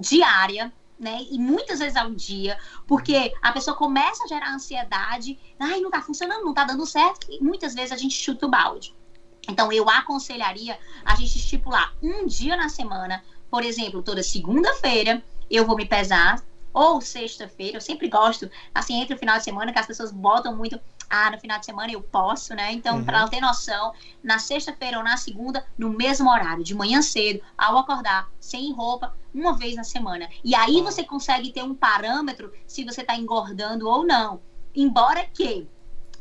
diária, 0.00 0.72
né? 0.98 1.20
E 1.30 1.38
muitas 1.38 1.78
vezes 1.78 1.96
ao 1.96 2.10
dia, 2.10 2.58
porque 2.86 3.32
a 3.42 3.52
pessoa 3.52 3.76
começa 3.76 4.24
a 4.24 4.28
gerar 4.28 4.54
ansiedade, 4.54 5.38
ai, 5.58 5.80
não 5.80 5.90
tá 5.90 6.00
funcionando, 6.00 6.44
não 6.44 6.54
tá 6.54 6.64
dando 6.64 6.86
certo, 6.86 7.26
e 7.30 7.42
muitas 7.42 7.74
vezes 7.74 7.92
a 7.92 7.96
gente 7.96 8.14
chuta 8.14 8.46
o 8.46 8.50
balde. 8.50 8.94
Então, 9.48 9.70
eu 9.72 9.88
aconselharia 9.88 10.78
a 11.04 11.14
gente 11.14 11.36
estipular 11.36 11.94
um 12.02 12.26
dia 12.26 12.56
na 12.56 12.68
semana, 12.68 13.22
por 13.50 13.62
exemplo, 13.62 14.02
toda 14.02 14.22
segunda-feira 14.22 15.22
eu 15.48 15.64
vou 15.64 15.76
me 15.76 15.86
pesar, 15.86 16.42
ou 16.72 17.00
sexta-feira, 17.00 17.76
eu 17.76 17.80
sempre 17.80 18.08
gosto, 18.08 18.50
assim, 18.74 19.00
entre 19.00 19.14
o 19.14 19.18
final 19.18 19.38
de 19.38 19.44
semana, 19.44 19.72
que 19.72 19.78
as 19.78 19.86
pessoas 19.86 20.10
botam 20.10 20.54
muito, 20.54 20.78
ah, 21.08 21.30
no 21.30 21.38
final 21.38 21.58
de 21.58 21.66
semana 21.66 21.92
eu 21.92 22.02
posso, 22.02 22.54
né? 22.54 22.72
Então, 22.72 22.96
uhum. 22.96 23.04
para 23.04 23.18
ela 23.18 23.28
ter 23.28 23.40
noção, 23.40 23.92
na 24.22 24.38
sexta-feira 24.38 24.98
ou 24.98 25.04
na 25.04 25.16
segunda, 25.16 25.64
no 25.78 25.90
mesmo 25.90 26.30
horário, 26.30 26.64
de 26.64 26.74
manhã 26.74 27.02
cedo, 27.02 27.40
ao 27.56 27.78
acordar, 27.78 28.30
sem 28.40 28.72
roupa, 28.72 29.14
uma 29.32 29.56
vez 29.56 29.76
na 29.76 29.84
semana. 29.84 30.28
E 30.42 30.54
aí 30.54 30.80
você 30.82 31.04
consegue 31.04 31.52
ter 31.52 31.62
um 31.62 31.74
parâmetro 31.74 32.52
se 32.66 32.84
você 32.84 33.02
está 33.02 33.16
engordando 33.16 33.88
ou 33.88 34.04
não. 34.04 34.40
Embora 34.74 35.24
que 35.26 35.66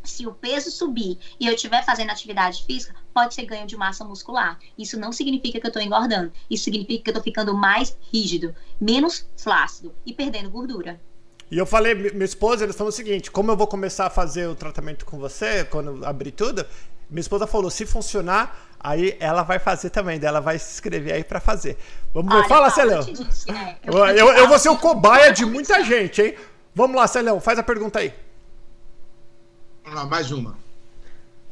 se 0.03 0.27
o 0.27 0.33
peso 0.33 0.69
subir 0.69 1.17
e 1.39 1.47
eu 1.47 1.53
estiver 1.53 1.83
fazendo 1.83 2.11
atividade 2.11 2.63
física, 2.63 2.95
pode 3.13 3.33
ser 3.33 3.45
ganho 3.45 3.65
de 3.65 3.75
massa 3.75 4.05
muscular. 4.05 4.59
Isso 4.77 4.99
não 4.99 5.11
significa 5.11 5.59
que 5.59 5.65
eu 5.65 5.69
estou 5.69 5.81
engordando. 5.81 6.31
Isso 6.49 6.65
significa 6.65 7.03
que 7.03 7.09
eu 7.09 7.13
estou 7.13 7.23
ficando 7.23 7.55
mais 7.55 7.97
rígido, 8.13 8.55
menos 8.79 9.27
flácido 9.35 9.93
e 10.05 10.13
perdendo 10.13 10.49
gordura. 10.49 11.01
E 11.49 11.57
eu 11.57 11.65
falei, 11.65 11.93
minha 11.93 12.25
esposa, 12.25 12.63
eles 12.63 12.75
falou 12.75 12.89
o 12.89 12.95
seguinte: 12.95 13.29
como 13.29 13.51
eu 13.51 13.57
vou 13.57 13.67
começar 13.67 14.07
a 14.07 14.09
fazer 14.09 14.47
o 14.47 14.55
tratamento 14.55 15.05
com 15.05 15.17
você, 15.17 15.63
quando 15.63 16.03
abrir 16.05 16.31
tudo, 16.31 16.65
minha 17.09 17.21
esposa 17.21 17.45
falou: 17.45 17.69
se 17.69 17.85
funcionar, 17.85 18.75
aí 18.79 19.15
ela 19.19 19.43
vai 19.43 19.59
fazer 19.59 19.91
também, 19.91 20.19
ela 20.21 20.39
vai 20.39 20.57
se 20.57 20.73
inscrever 20.73 21.13
aí 21.13 21.23
para 21.23 21.39
fazer. 21.39 21.77
Vamos 22.13 22.33
ver, 22.33 22.47
fala, 22.47 22.69
Celão. 22.69 23.05
Né? 23.05 23.77
Eu, 23.83 24.05
eu, 24.07 24.27
eu 24.33 24.47
vou 24.47 24.57
ser 24.57 24.69
o 24.69 24.77
cobaia 24.77 25.31
de 25.31 25.45
muita 25.45 25.83
gente, 25.83 26.21
hein? 26.21 26.35
Vamos 26.73 26.95
lá, 26.95 27.07
Celão, 27.07 27.39
faz 27.39 27.59
a 27.59 27.63
pergunta 27.63 27.99
aí. 27.99 28.11
Vamos 29.83 29.99
lá, 29.99 30.05
mais 30.07 30.31
uma. 30.31 30.57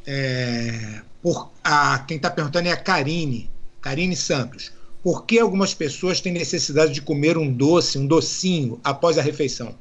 É, 0.06 1.00
por, 1.22 1.50
a, 1.62 2.00
quem 2.00 2.16
está 2.16 2.30
perguntando 2.30 2.68
é 2.68 2.72
a 2.72 2.76
Karine, 2.76 3.48
Karine 3.80 4.16
Santos. 4.16 4.72
Por 5.02 5.24
que 5.24 5.38
algumas 5.38 5.72
pessoas 5.72 6.20
têm 6.20 6.32
necessidade 6.32 6.92
de 6.92 7.00
comer 7.00 7.38
um 7.38 7.50
doce, 7.50 7.98
um 7.98 8.06
docinho, 8.06 8.80
após 8.82 9.18
a 9.18 9.22
refeição? 9.22 9.74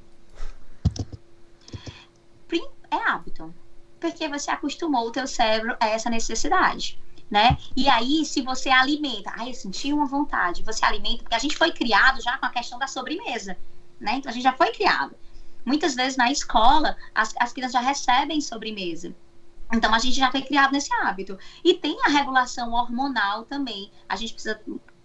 É 2.93 3.09
hábito. 3.09 3.53
Porque 3.99 4.27
você 4.27 4.51
acostumou 4.51 5.07
o 5.07 5.11
teu 5.11 5.25
cérebro 5.25 5.75
a 5.79 5.87
essa 5.87 6.09
necessidade. 6.09 6.99
Né? 7.31 7.57
E 7.75 7.89
aí, 7.89 8.23
se 8.25 8.41
você 8.41 8.69
alimenta, 8.69 9.31
ai, 9.35 9.49
eu 9.49 9.53
senti 9.55 9.91
uma 9.91 10.05
vontade, 10.05 10.61
você 10.61 10.85
alimenta, 10.85 11.23
porque 11.23 11.35
a 11.35 11.39
gente 11.39 11.57
foi 11.57 11.71
criado 11.71 12.21
já 12.21 12.37
com 12.37 12.45
a 12.45 12.49
questão 12.49 12.77
da 12.77 12.85
sobremesa, 12.85 13.57
né? 13.99 14.15
Então 14.17 14.29
a 14.29 14.33
gente 14.33 14.43
já 14.43 14.53
foi 14.53 14.71
criado. 14.71 15.15
Muitas 15.65 15.95
vezes 15.95 16.15
na 16.15 16.31
escola, 16.31 16.95
as, 17.15 17.33
as 17.39 17.51
crianças 17.51 17.73
já 17.73 17.79
recebem 17.79 18.39
sobremesa. 18.39 19.15
Então 19.73 19.91
a 19.93 19.97
gente 19.97 20.15
já 20.15 20.29
foi 20.29 20.43
criado 20.43 20.73
nesse 20.73 20.93
hábito. 20.93 21.39
E 21.63 21.73
tem 21.73 21.97
a 22.05 22.09
regulação 22.09 22.71
hormonal 22.73 23.45
também. 23.45 23.89
A 24.07 24.15
gente 24.15 24.33
precisa. 24.33 24.61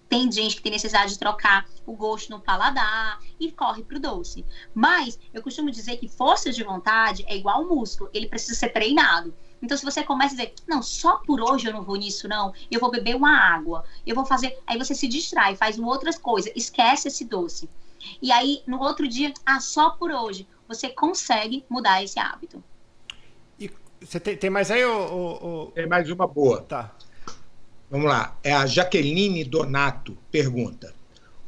Tem 0.09 0.31
gente 0.33 0.57
que 0.57 0.63
tem 0.63 0.73
necessidade 0.73 1.13
de 1.13 1.19
trocar 1.19 1.67
o 1.87 1.93
gosto 1.93 2.31
no 2.31 2.41
paladar 2.41 3.21
e 3.39 3.53
corre 3.53 3.83
pro 3.83 4.01
doce. 4.01 4.45
Mas 4.75 5.19
eu 5.35 5.43
costumo 5.43 5.71
dizer 5.71 5.99
que 5.99 6.09
força 6.09 6.51
de 6.51 6.63
vontade 6.63 7.25
é 7.29 7.37
igual 7.37 7.57
ao 7.57 7.69
músculo, 7.69 8.09
ele 8.15 8.27
precisa 8.27 8.59
ser 8.59 8.71
treinado. 8.71 9.35
Então, 9.61 9.77
se 9.77 9.85
você 9.85 10.05
começa 10.05 10.35
a 10.35 10.37
dizer, 10.37 10.55
não, 10.67 10.83
só 10.83 11.19
por 11.19 11.41
hoje 11.41 11.67
eu 11.67 11.73
não 11.73 11.83
vou 11.83 11.97
nisso, 11.97 12.29
não, 12.29 12.53
eu 12.71 12.81
vou 12.81 12.91
beber 12.91 13.17
uma 13.17 13.37
água, 13.37 13.85
eu 14.07 14.15
vou 14.15 14.25
fazer. 14.25 14.59
Aí 14.67 14.79
você 14.79 14.95
se 14.95 15.09
distrai, 15.09 15.57
faz 15.57 15.79
outras 15.79 16.17
coisas, 16.17 16.53
esquece 16.55 17.09
esse 17.09 17.25
doce. 17.25 17.69
E 18.23 18.31
aí, 18.31 18.63
no 18.67 18.79
outro 18.81 19.09
dia, 19.09 19.35
ah, 19.45 19.61
só 19.61 19.91
por 19.91 20.11
hoje, 20.11 20.47
você 20.67 20.89
consegue 20.89 21.65
mudar 21.69 22.03
esse 22.03 22.19
hábito. 22.19 22.63
E 23.59 23.71
você 24.01 24.21
tem, 24.21 24.37
tem 24.37 24.51
mais 24.51 24.71
aí, 24.71 24.85
o, 24.85 25.73
Tem 25.75 25.87
mais 25.87 26.09
uma 26.11 26.27
boa. 26.27 26.63
Tá. 26.63 26.95
Vamos 27.91 28.07
lá. 28.07 28.39
É 28.43 28.53
a 28.53 28.66
Jaqueline 28.66 29.45
Donato 29.45 30.16
pergunta: 30.30 30.95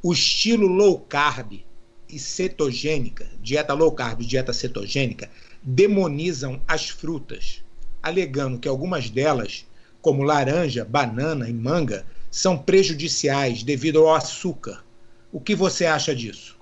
o 0.03 0.13
estilo 0.13 0.67
low 0.67 0.99
carb 1.01 1.65
e 2.09 2.19
cetogênica, 2.19 3.29
dieta 3.41 3.75
low 3.75 3.93
carb 3.93 4.23
e 4.23 4.27
dieta 4.27 4.53
cetogênica, 4.53 5.31
demonizam 5.63 6.61
as 6.67 6.89
frutas, 6.89 7.63
alegando 8.03 8.59
que 8.59 8.69
algumas 8.69 9.11
delas, 9.11 9.67
como 10.01 10.23
laranja, 10.23 10.85
banana 10.85 11.49
e 11.49 11.53
manga, 11.53 12.07
são 12.31 12.57
prejudiciais 12.57 13.63
devido 13.63 14.01
ao 14.01 14.15
açúcar. 14.15 14.85
O 15.33 15.41
que 15.41 15.55
você 15.55 15.87
acha 15.87 16.15
disso? 16.15 16.59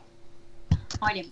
Olha, 1.01 1.25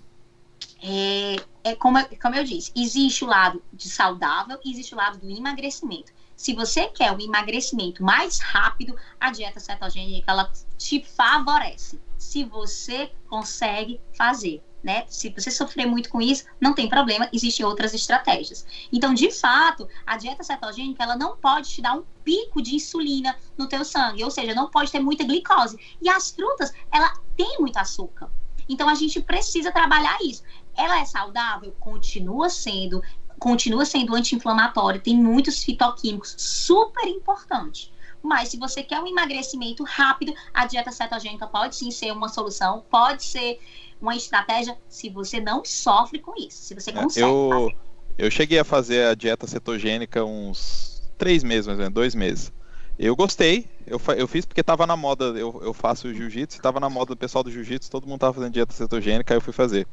é, 0.82 1.36
é 1.64 1.74
como, 1.74 1.99
como 2.20 2.36
eu 2.36 2.44
disse, 2.44 2.70
existe 2.76 3.24
o 3.24 3.26
lado 3.26 3.62
de 3.72 3.88
saudável 3.88 4.59
e 4.64 4.70
existe 4.70 4.94
o 4.94 4.97
lado 4.97 5.18
do 5.18 5.30
emagrecimento. 5.30 6.12
Se 6.37 6.55
você 6.55 6.87
quer 6.89 7.11
um 7.12 7.20
emagrecimento 7.20 8.03
mais 8.03 8.39
rápido, 8.39 8.95
a 9.18 9.30
dieta 9.30 9.59
cetogênica 9.59 10.30
ela 10.30 10.53
te 10.76 11.03
favorece. 11.03 11.99
Se 12.18 12.45
você 12.45 13.11
consegue 13.28 14.01
fazer, 14.16 14.62
né? 14.84 15.05
Se 15.09 15.30
você 15.30 15.51
sofrer 15.51 15.87
muito 15.87 16.11
com 16.11 16.20
isso, 16.20 16.45
não 16.61 16.74
tem 16.74 16.89
problema, 16.89 17.28
existem 17.32 17.64
outras 17.64 17.95
estratégias. 17.95 18.66
Então, 18.93 19.14
de 19.14 19.30
fato, 19.30 19.89
a 20.07 20.16
dieta 20.18 20.45
cetogênica 20.45 21.03
ela 21.03 21.16
não 21.16 21.37
pode 21.37 21.70
te 21.70 21.80
dar 21.80 21.95
um 21.95 22.05
pico 22.22 22.61
de 22.61 22.74
insulina 22.74 23.34
no 23.57 23.66
teu 23.66 23.84
sangue, 23.84 24.22
ou 24.22 24.30
seja, 24.30 24.55
não 24.55 24.70
pode 24.70 24.93
ter 24.93 25.01
muita 25.01 25.24
glicose. 25.24 25.78
E 26.03 26.09
as 26.09 26.30
frutas, 26.30 26.72
ela 26.93 27.12
tem 27.37 27.57
muito 27.59 27.78
açúcar. 27.78 28.30
Então 28.68 28.89
a 28.89 28.95
gente 28.95 29.20
precisa 29.20 29.72
trabalhar 29.72 30.18
isso. 30.22 30.43
Ela 30.76 31.01
é 31.01 31.05
saudável? 31.05 31.74
Continua 31.80 32.51
sendo, 32.51 33.03
continua 33.39 33.84
sendo 33.84 34.14
anti-inflamatório, 34.14 35.01
tem 35.01 35.16
muitos 35.16 35.62
fitoquímicos, 35.62 36.34
super 36.39 37.07
importante. 37.07 37.93
Mas 38.22 38.49
se 38.49 38.57
você 38.57 38.82
quer 38.82 39.01
um 39.01 39.07
emagrecimento 39.07 39.84
rápido, 39.84 40.34
a 40.53 40.66
dieta 40.66 40.91
cetogênica 40.91 41.47
pode 41.47 41.76
sim 41.76 41.91
ser 41.91 42.12
uma 42.12 42.28
solução, 42.28 42.84
pode 42.91 43.22
ser 43.24 43.59
uma 44.01 44.16
estratégia 44.16 44.76
se 44.89 45.09
você 45.09 45.41
não 45.41 45.64
sofre 45.64 46.18
com 46.18 46.34
isso, 46.37 46.64
se 46.64 46.74
você 46.74 46.91
é, 46.91 46.93
consegue. 46.93 47.26
Eu, 47.26 47.72
eu 48.18 48.30
cheguei 48.30 48.59
a 48.59 48.64
fazer 48.64 49.07
a 49.07 49.14
dieta 49.14 49.47
cetogênica 49.47 50.24
uns 50.24 51.03
três 51.16 51.45
meses, 51.45 51.66
mais 51.66 51.78
ou 51.78 51.82
menos, 51.82 51.95
dois 51.95 52.14
meses. 52.14 52.53
Eu 52.99 53.14
gostei, 53.14 53.68
eu, 53.87 54.01
eu 54.16 54.26
fiz 54.26 54.47
porque 54.47 54.62
tava 54.62 54.87
na 54.87 54.97
moda, 54.97 55.26
eu, 55.26 55.61
eu 55.62 55.74
faço 55.74 56.12
jiu-jitsu, 56.12 56.61
tava 56.62 56.80
na 56.80 56.89
moda 56.89 57.14
do 57.14 57.16
pessoal 57.16 57.45
do 57.45 57.51
jiu-jitsu, 57.51 57.91
todo 57.91 58.07
mundo 58.07 58.20
tava 58.20 58.32
fazendo 58.32 58.53
dieta 58.53 58.72
cetogênica, 58.72 59.34
aí 59.34 59.37
eu 59.37 59.43
fui 59.43 59.53
fazer. 59.53 59.87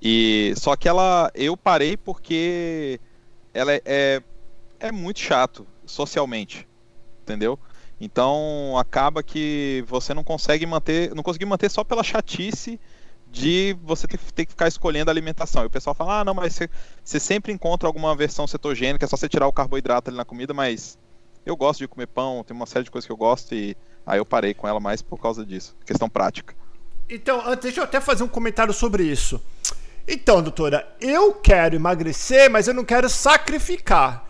E 0.00 0.54
só 0.56 0.76
que 0.76 0.88
ela 0.88 1.30
eu 1.34 1.56
parei 1.56 1.96
porque 1.96 3.00
ela 3.52 3.72
é, 3.72 3.82
é, 3.84 4.22
é 4.80 4.92
muito 4.92 5.20
chato 5.20 5.66
socialmente, 5.86 6.68
entendeu? 7.22 7.58
Então 8.00 8.76
acaba 8.78 9.22
que 9.22 9.82
você 9.86 10.12
não 10.12 10.22
consegue 10.22 10.66
manter, 10.66 11.14
não 11.14 11.22
conseguir 11.22 11.46
manter 11.46 11.70
só 11.70 11.82
pela 11.82 12.02
chatice 12.04 12.78
de 13.26 13.76
você 13.82 14.06
ter, 14.06 14.18
ter, 14.18 14.44
que 14.46 14.52
ficar 14.52 14.68
escolhendo 14.68 15.10
a 15.10 15.12
alimentação. 15.12 15.62
E 15.62 15.66
o 15.66 15.70
pessoal 15.70 15.94
fala: 15.94 16.20
"Ah, 16.20 16.24
não, 16.24 16.34
mas 16.34 16.54
você, 16.54 16.68
você 17.02 17.18
sempre 17.18 17.52
encontra 17.52 17.88
alguma 17.88 18.14
versão 18.14 18.46
cetogênica, 18.46 19.04
é 19.04 19.08
só 19.08 19.16
você 19.16 19.28
tirar 19.28 19.46
o 19.46 19.52
carboidrato 19.52 20.10
ali 20.10 20.16
na 20.16 20.24
comida", 20.24 20.52
mas 20.52 20.98
eu 21.44 21.56
gosto 21.56 21.78
de 21.78 21.88
comer 21.88 22.08
pão, 22.08 22.44
tem 22.44 22.56
uma 22.56 22.66
série 22.66 22.84
de 22.84 22.90
coisas 22.90 23.06
que 23.06 23.12
eu 23.12 23.16
gosto 23.16 23.54
e 23.54 23.76
aí 24.04 24.18
eu 24.18 24.26
parei 24.26 24.52
com 24.52 24.68
ela 24.68 24.80
mais 24.80 25.00
por 25.00 25.18
causa 25.18 25.46
disso, 25.46 25.74
questão 25.86 26.08
prática. 26.08 26.54
Então, 27.08 27.40
deixa 27.56 27.80
eu 27.80 27.84
até 27.84 28.00
fazer 28.00 28.24
um 28.24 28.28
comentário 28.28 28.74
sobre 28.74 29.04
isso. 29.04 29.40
Então, 30.08 30.40
doutora, 30.40 30.86
eu 31.00 31.34
quero 31.34 31.74
emagrecer, 31.74 32.48
mas 32.48 32.68
eu 32.68 32.74
não 32.74 32.84
quero 32.84 33.08
sacrificar. 33.08 34.28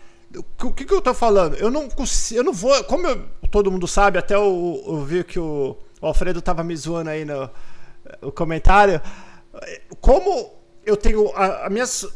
O 0.63 0.73
que, 0.73 0.85
que 0.85 0.93
eu 0.93 1.01
tô 1.01 1.13
falando? 1.13 1.55
Eu 1.55 1.69
não 1.69 1.87
consigo, 1.87 2.39
eu 2.39 2.43
não 2.43 2.51
vou. 2.51 2.83
Como 2.85 3.05
eu, 3.05 3.25
todo 3.51 3.71
mundo 3.71 3.87
sabe, 3.87 4.17
até 4.17 4.35
eu, 4.35 4.83
eu 4.85 5.05
vi 5.05 5.23
que 5.23 5.39
o, 5.39 5.77
o, 6.01 6.07
Alfredo 6.07 6.41
tava 6.41 6.63
me 6.63 6.75
zoando 6.75 7.11
aí 7.11 7.23
no, 7.23 7.49
no 8.21 8.31
comentário. 8.31 8.99
Como 10.01 10.51
eu 10.83 10.97
tenho. 10.97 11.31
A, 11.35 11.67
a 11.67 11.69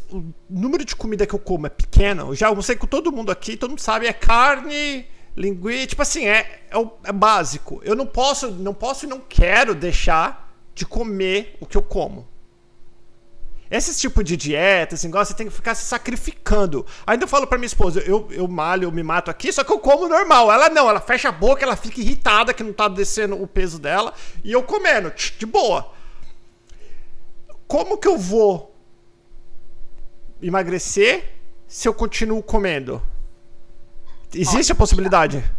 o 0.09 0.33
número 0.49 0.83
de 0.83 0.95
comida 0.95 1.27
que 1.27 1.35
eu 1.35 1.39
como 1.39 1.67
é 1.67 1.69
pequeno. 1.69 2.29
Eu 2.29 2.35
já 2.35 2.47
almocei 2.47 2.75
com 2.75 2.87
todo 2.87 3.11
mundo 3.11 3.31
aqui, 3.31 3.55
todo 3.55 3.69
mundo 3.69 3.81
sabe, 3.81 4.07
é 4.07 4.13
carne, 4.13 5.05
linguiça. 5.37 5.87
Tipo 5.87 6.01
assim, 6.01 6.25
é, 6.25 6.63
é, 6.69 6.77
o, 6.77 6.91
é 7.03 7.11
básico. 7.11 7.79
Eu 7.83 7.95
não 7.95 8.07
posso, 8.07 8.49
não 8.49 8.73
posso 8.73 9.05
e 9.05 9.09
não 9.09 9.19
quero 9.19 9.75
deixar 9.75 10.51
de 10.73 10.83
comer 10.83 11.57
o 11.61 11.65
que 11.67 11.77
eu 11.77 11.83
como. 11.83 12.30
Esse 13.71 13.97
tipo 13.97 14.21
de 14.21 14.35
dieta, 14.35 14.95
esse 14.95 15.07
negócio, 15.07 15.31
você 15.31 15.37
tem 15.37 15.47
que 15.47 15.53
ficar 15.53 15.73
se 15.75 15.85
sacrificando. 15.85 16.85
Ainda 17.07 17.23
eu 17.23 17.27
falo 17.27 17.47
pra 17.47 17.57
minha 17.57 17.67
esposa, 17.67 18.01
eu, 18.01 18.27
eu 18.29 18.45
malho, 18.45 18.83
eu 18.83 18.91
me 18.91 19.01
mato 19.01 19.31
aqui, 19.31 19.49
só 19.49 19.63
que 19.63 19.71
eu 19.71 19.79
como 19.79 20.09
normal. 20.09 20.51
Ela 20.51 20.69
não, 20.69 20.89
ela 20.89 20.99
fecha 20.99 21.29
a 21.29 21.31
boca, 21.31 21.63
ela 21.63 21.77
fica 21.77 22.01
irritada 22.01 22.53
que 22.53 22.63
não 22.63 22.73
tá 22.73 22.89
descendo 22.89 23.41
o 23.41 23.47
peso 23.47 23.79
dela. 23.79 24.13
E 24.43 24.51
eu 24.51 24.61
comendo, 24.61 25.09
de 25.15 25.45
boa. 25.45 25.89
Como 27.65 27.97
que 27.97 28.09
eu 28.09 28.17
vou 28.17 28.75
emagrecer 30.41 31.23
se 31.65 31.87
eu 31.87 31.93
continuo 31.93 32.43
comendo? 32.43 33.01
Existe 34.33 34.73
a 34.73 34.75
possibilidade? 34.75 35.49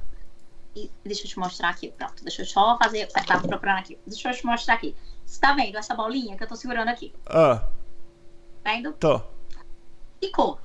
Deixa 1.02 1.24
eu 1.24 1.28
te 1.28 1.38
mostrar 1.38 1.70
aqui. 1.70 1.90
Pronto, 1.96 2.22
deixa 2.22 2.42
eu 2.42 2.46
só 2.46 2.76
fazer. 2.76 3.06
Tava 3.06 3.48
procurando 3.48 3.78
aqui. 3.78 3.98
Deixa 4.06 4.28
eu 4.28 4.34
te 4.34 4.44
mostrar 4.44 4.74
aqui. 4.74 4.94
Você 5.24 5.40
tá 5.40 5.54
vendo 5.54 5.78
essa 5.78 5.94
bolinha 5.94 6.36
que 6.36 6.44
eu 6.44 6.48
tô 6.48 6.56
segurando 6.56 6.88
aqui? 6.88 7.14
Ah. 7.24 7.62
Vendo? 8.64 8.92
Tô. 8.92 9.20
Que 10.20 10.30
cor? 10.30 10.58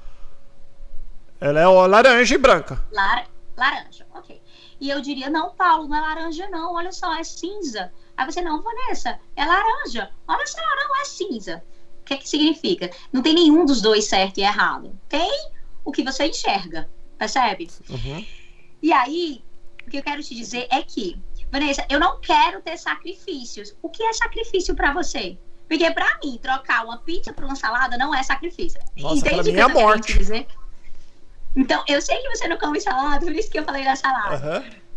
Ela 1.40 1.60
é 1.60 1.68
laranja 1.68 2.36
e 2.36 2.38
branca. 2.38 2.84
Lar 2.92 3.28
laranja, 3.58 4.06
ok. 4.14 4.40
E 4.80 4.90
eu 4.90 5.02
diria, 5.02 5.30
não, 5.30 5.50
Paulo, 5.50 5.88
não 5.88 5.98
é 5.98 6.02
laranja, 6.02 6.48
não. 6.50 6.76
Olha 6.76 6.92
só, 6.92 7.16
é 7.16 7.24
cinza. 7.24 7.92
Aí 8.16 8.26
você, 8.26 8.42
não, 8.42 8.62
Vanessa, 8.62 9.20
é 9.36 9.44
laranja. 9.44 10.12
Olha 10.28 10.46
só, 10.46 10.62
não, 10.62 11.02
é 11.02 11.06
cinza. 11.06 11.64
O 12.02 12.04
que, 12.06 12.14
é 12.14 12.18
que 12.18 12.30
significa? 12.30 12.90
Não 13.12 13.22
tem 13.22 13.34
nenhum 13.34 13.66
dos 13.66 13.82
dois 13.82 14.06
certo 14.06 14.38
e 14.38 14.44
errado. 14.44 14.98
Tem 15.10 15.50
o 15.84 15.92
que 15.92 16.04
você 16.04 16.28
enxerga, 16.28 16.88
percebe? 17.18 17.68
Uhum. 17.90 18.26
E 18.82 18.94
aí, 18.94 19.44
o 19.86 19.90
que 19.90 19.98
eu 19.98 20.04
quero 20.04 20.24
te 20.24 20.36
dizer 20.36 20.68
é 20.70 20.82
que, 20.84 21.20
Vanessa, 21.52 21.86
eu 21.90 22.00
não 22.00 22.22
quero 22.22 22.62
ter 22.62 22.78
sacrifícios. 22.78 23.76
O 23.82 23.90
que 23.90 24.04
é 24.04 24.14
sacrifício 24.14 24.76
para 24.76 24.94
você? 24.94 25.38
Porque 25.68 25.92
pra 25.92 26.18
mim, 26.24 26.40
trocar 26.42 26.86
uma 26.86 26.98
pizza 27.00 27.34
por 27.34 27.44
uma 27.44 27.56
salada 27.56 27.98
não 27.98 28.16
é 28.16 28.24
sacrifício. 28.24 28.80
Nossa, 28.96 29.18
Entende 29.18 29.58
é 29.58 29.62
a 29.62 29.68
morte. 29.68 30.18
Dizer? 30.18 30.48
Então, 31.56 31.84
eu 31.88 32.02
sei 32.02 32.18
que 32.22 32.30
você 32.30 32.48
não 32.48 32.58
come 32.58 32.80
salada, 32.80 33.26
por 33.26 33.36
isso 33.36 33.50
que 33.50 33.60
eu 33.60 33.64
falei 33.64 33.84
da 33.84 33.96
salada. 33.96 34.60
Uhum. 34.60 34.88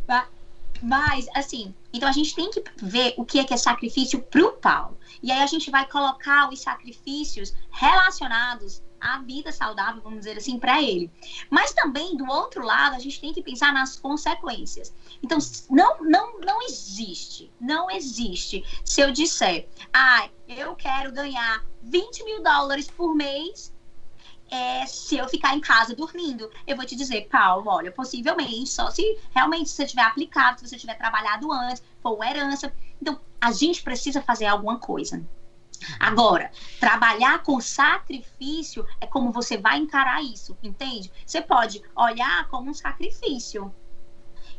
Mas, 0.82 1.26
assim, 1.34 1.74
então 1.92 2.08
a 2.08 2.12
gente 2.12 2.34
tem 2.34 2.50
que 2.50 2.62
ver 2.82 3.14
o 3.16 3.24
que 3.24 3.38
é 3.38 3.44
que 3.44 3.52
é 3.52 3.56
sacrifício 3.56 4.20
pro 4.22 4.52
Paulo. 4.52 4.96
E 5.22 5.30
aí 5.30 5.42
a 5.42 5.46
gente 5.46 5.70
vai 5.70 5.86
colocar 5.86 6.48
os 6.50 6.60
sacrifícios 6.60 7.54
relacionados 7.70 8.82
à 9.00 9.18
vida 9.18 9.50
saudável, 9.52 10.02
vamos 10.02 10.20
dizer 10.20 10.36
assim, 10.36 10.58
para 10.58 10.82
ele. 10.82 11.10
Mas 11.48 11.72
também, 11.72 12.16
do 12.16 12.26
outro 12.26 12.64
lado, 12.64 12.96
a 12.96 12.98
gente 12.98 13.20
tem 13.20 13.32
que 13.32 13.42
pensar 13.42 13.72
nas 13.72 13.96
consequências. 13.96 14.92
Então, 15.22 15.38
não, 15.70 16.02
não, 16.02 16.40
não 16.40 16.62
existe, 16.62 17.52
não 17.60 17.90
existe. 17.90 18.64
Se 18.84 19.00
eu 19.00 19.10
disser, 19.10 19.68
ah, 19.92 20.28
eu 20.48 20.74
quero 20.74 21.12
ganhar 21.12 21.64
20 21.82 22.24
mil 22.24 22.42
dólares 22.42 22.90
por 22.90 23.14
mês 23.14 23.72
é, 24.50 24.84
se 24.84 25.16
eu 25.16 25.28
ficar 25.28 25.54
em 25.54 25.60
casa 25.60 25.94
dormindo. 25.94 26.50
Eu 26.66 26.76
vou 26.76 26.84
te 26.84 26.96
dizer, 26.96 27.28
Paulo, 27.28 27.70
olha, 27.70 27.92
possivelmente, 27.92 28.68
só 28.68 28.90
se 28.90 29.18
realmente 29.30 29.70
você 29.70 29.86
tiver 29.86 30.02
aplicado, 30.02 30.58
se 30.58 30.68
você 30.68 30.76
tiver 30.76 30.98
trabalhado 30.98 31.50
antes, 31.52 31.82
for 32.02 32.22
herança. 32.24 32.72
Então, 33.00 33.20
a 33.40 33.52
gente 33.52 33.82
precisa 33.82 34.20
fazer 34.20 34.46
alguma 34.46 34.78
coisa. 34.78 35.22
Agora, 35.98 36.50
trabalhar 36.78 37.42
com 37.42 37.60
sacrifício 37.60 38.86
é 39.00 39.06
como 39.06 39.32
você 39.32 39.56
vai 39.56 39.78
encarar 39.78 40.22
isso, 40.22 40.56
entende? 40.62 41.10
Você 41.24 41.40
pode 41.40 41.82
olhar 41.96 42.48
como 42.48 42.70
um 42.70 42.74
sacrifício. 42.74 43.74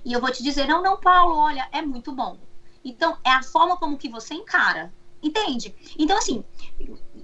E 0.04 0.14
eu 0.14 0.20
vou 0.20 0.32
te 0.32 0.42
dizer, 0.42 0.68
não, 0.68 0.82
não, 0.82 0.98
Paulo, 0.98 1.36
olha, 1.36 1.68
é 1.72 1.82
muito 1.82 2.12
bom. 2.12 2.38
Então, 2.84 3.18
é 3.24 3.30
a 3.30 3.44
forma 3.44 3.78
como 3.78 3.98
que 3.98 4.10
você 4.10 4.34
encara. 4.34 4.92
Entende? 5.22 5.76
Então, 6.00 6.18
assim, 6.18 6.44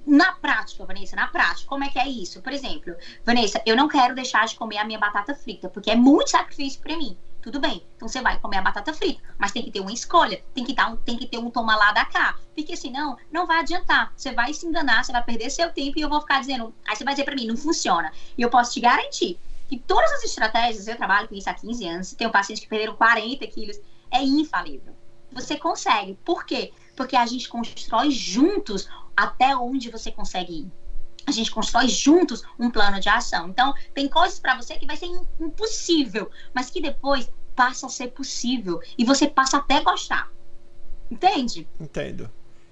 na 0.05 0.31
prática, 0.33 0.85
Vanessa, 0.85 1.15
na 1.15 1.27
prática, 1.27 1.67
como 1.67 1.83
é 1.83 1.89
que 1.89 1.97
é 1.97 2.07
isso? 2.07 2.41
Por 2.43 2.53
exemplo, 2.53 2.95
Vanessa, 3.25 3.61
eu 3.65 3.75
não 3.75 3.87
quero 3.87 4.13
deixar 4.13 4.45
de 4.45 4.55
comer 4.55 4.77
a 4.77 4.85
minha 4.85 4.99
batata 4.99 5.33
frita, 5.33 5.67
porque 5.67 5.89
é 5.89 5.95
muito 5.95 6.29
sacrifício 6.29 6.79
para 6.79 6.95
mim. 6.95 7.17
Tudo 7.47 7.61
bem, 7.61 7.81
então 7.95 8.09
você 8.09 8.21
vai 8.21 8.37
comer 8.39 8.57
a 8.57 8.61
batata 8.61 8.93
frita, 8.93 9.21
mas 9.37 9.53
tem 9.53 9.63
que 9.63 9.71
ter 9.71 9.79
uma 9.79 9.93
escolha, 9.93 10.43
tem 10.53 10.65
que, 10.65 10.73
dar 10.73 10.91
um, 10.91 10.97
tem 10.97 11.15
que 11.15 11.25
ter 11.25 11.37
um 11.37 11.49
toma 11.49 11.77
lá 11.77 11.93
da 11.93 12.03
cá, 12.03 12.35
porque 12.53 12.75
senão 12.75 13.15
não 13.31 13.47
vai 13.47 13.59
adiantar. 13.59 14.11
Você 14.17 14.33
vai 14.33 14.53
se 14.53 14.65
enganar, 14.65 15.05
você 15.05 15.13
vai 15.13 15.23
perder 15.23 15.49
seu 15.49 15.71
tempo 15.71 15.97
e 15.97 16.01
eu 16.01 16.09
vou 16.09 16.19
ficar 16.19 16.41
dizendo, 16.41 16.75
aí 16.85 16.95
você 16.95 17.05
vai 17.05 17.13
dizer 17.13 17.23
para 17.23 17.35
mim, 17.35 17.47
não 17.47 17.55
funciona. 17.55 18.11
E 18.37 18.41
eu 18.41 18.49
posso 18.49 18.73
te 18.73 18.81
garantir 18.81 19.39
que 19.69 19.79
todas 19.79 20.11
as 20.11 20.25
estratégias, 20.25 20.87
eu 20.87 20.97
trabalho 20.97 21.29
com 21.29 21.35
isso 21.35 21.49
há 21.49 21.53
15 21.53 21.87
anos, 21.87 22.13
tenho 22.13 22.31
pacientes 22.31 22.63
que 22.63 22.69
perderam 22.69 22.95
40 22.95 23.47
quilos, 23.47 23.79
é 24.11 24.21
infalível. 24.21 24.93
Você 25.31 25.57
consegue. 25.57 26.17
Por 26.25 26.45
quê? 26.45 26.73
porque 26.97 27.15
a 27.15 27.25
gente 27.25 27.47
constrói 27.47 28.09
juntos 28.09 28.89
até 29.15 29.55
onde 29.55 29.89
você 29.89 30.11
consegue 30.11 30.61
ir. 30.61 30.71
A 31.25 31.31
gente 31.31 31.51
constrói 31.51 31.87
juntos 31.87 32.41
um 32.57 32.71
plano 32.71 32.99
de 32.99 33.07
ação. 33.07 33.49
Então, 33.49 33.73
tem 33.93 34.07
coisas 34.07 34.39
para 34.39 34.55
você 34.55 34.75
que 34.75 34.85
vai 34.85 34.97
ser 34.97 35.07
impossível, 35.39 36.31
mas 36.53 36.69
que 36.69 36.81
depois 36.81 37.29
passa 37.57 37.87
a 37.87 37.89
ser 37.89 38.09
possível 38.11 38.79
e 38.95 39.03
você 39.03 39.27
passa 39.27 39.57
até 39.57 39.77
a 39.77 39.83
gostar. 39.83 40.31
Entende? 41.09 41.67
Entendo. 41.79 42.29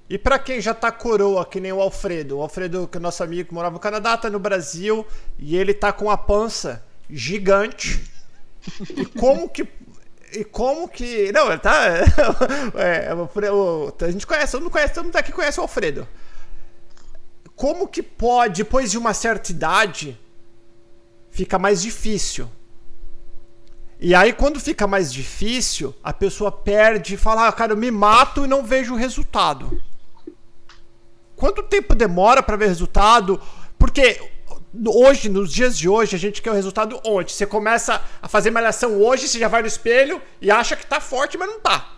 E 0.08 0.20
para 0.20 0.38
quem 0.38 0.62
já 0.62 0.74
tá 0.74 0.92
coroa, 0.92 1.44
que 1.44 1.60
nem 1.60 1.74
o 1.74 1.82
Alfredo, 1.82 2.38
o 2.38 2.42
Alfredo, 2.44 2.88
que 2.88 2.98
é 2.98 3.02
nosso 3.02 3.24
amigo 3.24 3.50
que 3.50 3.54
morava 3.56 3.74
no 3.74 3.80
Canadá, 3.80 4.16
tá 4.16 4.30
no 4.30 4.38
Brasil 4.38 5.06
e 5.40 5.58
ele 5.58 5.74
tá 5.74 5.92
com 5.92 6.12
a 6.12 6.18
pança 6.18 6.86
gigante. 7.10 8.12
e 8.96 9.06
como 9.06 9.50
que 9.50 9.68
e 10.32 10.44
como 10.44 10.88
que. 10.88 11.32
Não, 11.32 11.58
tá. 11.58 11.86
É, 12.76 13.10
a 13.10 14.12
gente 14.12 14.28
conhece, 14.28 14.52
todo 14.52 14.62
mundo 14.62 14.72
conhece, 14.72 14.94
todo 14.94 15.06
mundo 15.06 15.16
aqui 15.16 15.32
conhece 15.32 15.60
o 15.60 15.64
Alfredo. 15.64 16.08
Como 17.56 17.88
que 17.88 18.04
pode, 18.04 18.64
depois 18.64 18.92
de 18.92 18.98
uma 18.98 19.14
certa 19.14 19.52
idade, 19.52 20.20
fica 21.32 21.58
mais 21.58 21.82
difícil? 21.82 22.50
E 24.08 24.14
aí, 24.14 24.34
quando 24.34 24.60
fica 24.60 24.86
mais 24.86 25.12
difícil, 25.12 25.92
a 26.04 26.14
pessoa 26.14 26.52
perde 26.52 27.16
e 27.16 27.18
fala: 27.18 27.48
ah, 27.48 27.52
cara, 27.52 27.74
eu 27.74 27.78
me 27.78 27.90
mato 27.90 28.46
e 28.46 28.48
não 28.48 28.64
vejo 28.64 28.94
o 28.94 28.96
resultado. 28.96 29.82
Quanto 31.36 31.64
tempo 31.64 31.96
demora 31.96 32.44
para 32.44 32.56
ver 32.56 32.68
resultado? 32.68 33.42
Porque 33.80 34.22
hoje, 34.86 35.28
nos 35.28 35.52
dias 35.52 35.76
de 35.76 35.90
hoje, 35.90 36.16
a 36.16 36.20
gente 36.20 36.40
quer 36.40 36.52
o 36.52 36.54
resultado 36.54 37.02
ontem. 37.04 37.34
Você 37.34 37.48
começa 37.48 38.00
a 38.22 38.28
fazer 38.28 38.52
malhação 38.52 39.02
hoje, 39.02 39.28
você 39.28 39.40
já 39.40 39.48
vai 39.48 39.64
no 39.64 39.68
espelho 39.68 40.22
e 40.40 40.52
acha 40.52 40.76
que 40.76 40.86
tá 40.86 41.02
forte, 41.02 41.36
mas 41.36 41.50
não 41.50 41.60
tá. 41.60 41.94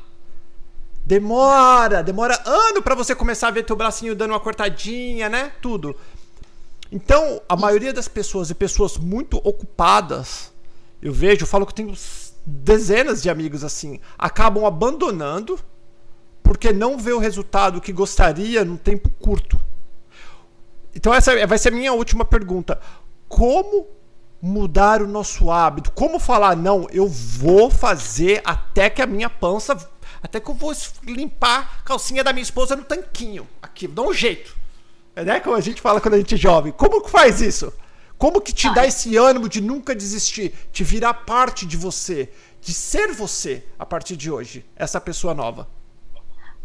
Demora, 1.05 2.01
demora 2.01 2.41
ano 2.45 2.81
para 2.81 2.95
você 2.95 3.13
começar 3.13 3.49
a 3.49 3.51
ver 3.51 3.63
teu 3.63 3.75
bracinho 3.75 4.15
dando 4.15 4.31
uma 4.31 4.39
cortadinha, 4.39 5.27
né? 5.27 5.51
Tudo. 5.61 5.93
Então, 6.89 7.41
a 7.49 7.57
maioria 7.57 7.91
das 7.91 8.07
pessoas 8.07 8.49
e 8.49 8.55
pessoas 8.55 8.95
muito 8.95 9.41
ocupadas, 9.43 10.53
eu 11.01 11.13
vejo, 11.13 11.43
eu 11.43 11.47
falo 11.47 11.65
que 11.65 11.71
eu 11.71 11.75
tenho 11.75 11.93
dezenas 12.45 13.21
de 13.21 13.29
amigos 13.29 13.63
assim, 13.63 13.99
acabam 14.17 14.65
abandonando 14.65 15.59
porque 16.41 16.71
não 16.71 16.97
vê 16.97 17.11
o 17.11 17.19
resultado 17.19 17.81
que 17.81 17.91
gostaria 17.91 18.63
num 18.63 18.77
tempo 18.77 19.09
curto. 19.19 19.59
Então 20.95 21.13
essa 21.13 21.45
vai 21.45 21.57
ser 21.57 21.69
a 21.69 21.75
minha 21.75 21.93
última 21.93 22.23
pergunta. 22.23 22.79
Como 23.27 23.87
mudar 24.41 25.01
o 25.01 25.07
nosso 25.07 25.51
hábito? 25.51 25.91
Como 25.91 26.19
falar 26.19 26.55
não, 26.55 26.87
eu 26.89 27.07
vou 27.07 27.69
fazer 27.69 28.41
até 28.45 28.89
que 28.89 29.01
a 29.01 29.05
minha 29.05 29.29
pança, 29.29 29.77
até 30.23 30.39
que 30.39 30.49
eu 30.49 30.55
vou 30.55 30.71
limpar 31.03 31.79
a 31.81 31.83
calcinha 31.83 32.23
da 32.23 32.31
minha 32.31 32.43
esposa 32.43 32.75
no 32.75 32.83
tanquinho. 32.83 33.45
Aqui, 33.61 33.87
dá 33.87 34.01
um 34.01 34.13
jeito. 34.13 34.55
É 35.15 35.25
né, 35.25 35.39
como 35.39 35.55
a 35.55 35.61
gente 35.61 35.81
fala 35.81 35.99
quando 35.99 36.13
a 36.13 36.17
gente 36.17 36.35
é 36.35 36.37
jovem. 36.37 36.71
Como 36.71 37.01
que 37.01 37.09
faz 37.09 37.41
isso? 37.41 37.73
Como 38.17 38.41
que 38.41 38.51
te 38.51 38.73
dá 38.73 38.85
esse 38.85 39.15
ânimo 39.15 39.47
de 39.47 39.61
nunca 39.61 39.95
desistir, 39.95 40.53
de 40.71 40.83
virar 40.83 41.13
parte 41.13 41.65
de 41.65 41.77
você, 41.77 42.31
de 42.59 42.73
ser 42.73 43.13
você 43.13 43.63
a 43.77 43.85
partir 43.85 44.17
de 44.17 44.31
hoje, 44.31 44.65
essa 44.75 44.99
pessoa 44.99 45.33
nova? 45.33 45.69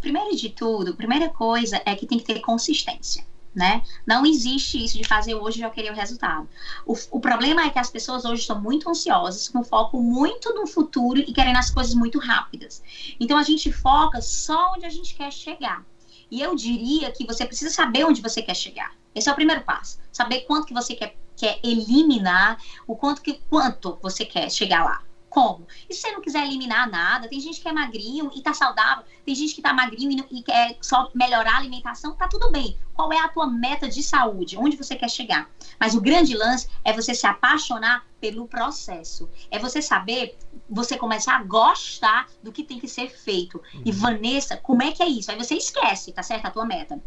Primeiro 0.00 0.34
de 0.34 0.48
tudo, 0.48 0.96
primeira 0.96 1.28
coisa 1.28 1.80
é 1.84 1.94
que 1.94 2.06
tem 2.06 2.18
que 2.18 2.24
ter 2.24 2.40
consistência 2.40 3.24
né? 3.54 3.82
Não 4.06 4.24
existe 4.24 4.82
isso 4.82 4.96
de 4.96 5.04
fazer 5.04 5.34
hoje 5.34 5.58
e 5.58 5.60
já 5.60 5.70
querer 5.70 5.92
o 5.92 5.94
resultado. 5.94 6.48
O, 6.86 6.94
o, 7.10 7.20
problema 7.20 7.62
é 7.62 7.70
que 7.70 7.78
as 7.78 7.90
pessoas 7.90 8.24
hoje 8.24 8.42
estão 8.42 8.60
muito 8.60 8.88
ansiosas, 8.88 9.48
com 9.48 9.62
foco 9.62 10.00
muito 10.00 10.54
no 10.54 10.66
futuro 10.66 11.20
e 11.20 11.32
querendo 11.32 11.58
as 11.58 11.70
coisas 11.70 11.94
muito 11.94 12.18
rápidas. 12.18 12.82
Então 13.20 13.36
a 13.36 13.42
gente 13.42 13.70
foca 13.70 14.20
só 14.20 14.72
onde 14.74 14.86
a 14.86 14.90
gente 14.90 15.14
quer 15.14 15.30
chegar. 15.32 15.84
E 16.30 16.40
eu 16.40 16.54
diria 16.54 17.10
que 17.10 17.26
você 17.26 17.44
precisa 17.44 17.70
saber 17.70 18.04
onde 18.04 18.22
você 18.22 18.40
quer 18.40 18.56
chegar. 18.56 18.92
Esse 19.14 19.28
é 19.28 19.32
o 19.32 19.34
primeiro 19.34 19.62
passo. 19.62 19.98
Saber 20.10 20.40
quanto 20.42 20.66
que 20.66 20.72
você 20.72 20.94
quer, 20.94 21.14
quer 21.36 21.58
eliminar, 21.62 22.58
o 22.86 22.96
quanto 22.96 23.22
que 23.22 23.40
quanto 23.48 23.98
você 24.02 24.24
quer 24.24 24.50
chegar 24.50 24.84
lá. 24.84 25.02
Como? 25.32 25.66
E 25.88 25.94
se 25.94 26.02
você 26.02 26.12
não 26.12 26.20
quiser 26.20 26.44
eliminar 26.44 26.90
nada, 26.90 27.26
tem 27.26 27.40
gente 27.40 27.58
que 27.58 27.66
é 27.66 27.72
magrinho 27.72 28.30
e 28.34 28.42
tá 28.42 28.52
saudável, 28.52 29.02
tem 29.24 29.34
gente 29.34 29.54
que 29.54 29.62
tá 29.62 29.72
magrinho 29.72 30.12
e, 30.12 30.16
não, 30.16 30.26
e 30.30 30.42
quer 30.42 30.76
só 30.82 31.10
melhorar 31.14 31.54
a 31.54 31.56
alimentação, 31.56 32.14
tá 32.14 32.28
tudo 32.28 32.52
bem. 32.52 32.76
Qual 32.92 33.10
é 33.10 33.18
a 33.18 33.28
tua 33.28 33.46
meta 33.46 33.88
de 33.88 34.02
saúde? 34.02 34.58
Onde 34.58 34.76
você 34.76 34.94
quer 34.94 35.08
chegar? 35.08 35.48
Mas 35.80 35.94
o 35.94 36.02
grande 36.02 36.36
lance 36.36 36.68
é 36.84 36.92
você 36.92 37.14
se 37.14 37.26
apaixonar 37.26 38.04
pelo 38.20 38.46
processo. 38.46 39.30
É 39.50 39.58
você 39.58 39.80
saber, 39.80 40.36
você 40.68 40.98
começar 40.98 41.36
a 41.36 41.42
gostar 41.42 42.26
do 42.42 42.52
que 42.52 42.62
tem 42.62 42.78
que 42.78 42.86
ser 42.86 43.08
feito. 43.08 43.56
Uhum. 43.74 43.82
E 43.86 43.90
Vanessa, 43.90 44.58
como 44.58 44.82
é 44.82 44.92
que 44.92 45.02
é 45.02 45.08
isso? 45.08 45.30
Aí 45.30 45.38
você 45.38 45.54
esquece, 45.54 46.12
tá 46.12 46.22
certo? 46.22 46.44
A 46.44 46.50
tua 46.50 46.66
meta. 46.66 47.02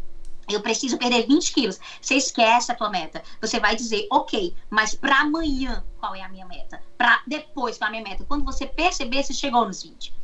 Eu 0.48 0.60
preciso 0.60 0.96
perder 0.96 1.26
20 1.26 1.52
quilos. 1.52 1.80
Você 2.00 2.14
esquece 2.14 2.70
a 2.70 2.74
tua 2.74 2.88
meta. 2.88 3.22
Você 3.40 3.58
vai 3.58 3.74
dizer, 3.74 4.06
ok, 4.10 4.54
mas 4.70 4.94
para 4.94 5.20
amanhã, 5.20 5.84
qual 5.98 6.14
é 6.14 6.22
a 6.22 6.28
minha 6.28 6.46
meta? 6.46 6.80
Para 6.96 7.20
depois, 7.26 7.78
qual 7.78 7.86
é 7.86 7.88
a 7.88 7.90
minha 7.90 8.04
meta? 8.08 8.24
Quando 8.24 8.44
você 8.44 8.66
perceber, 8.66 9.22
você 9.22 9.34
chegou 9.34 9.66
nos 9.66 9.82
20. 9.82 10.14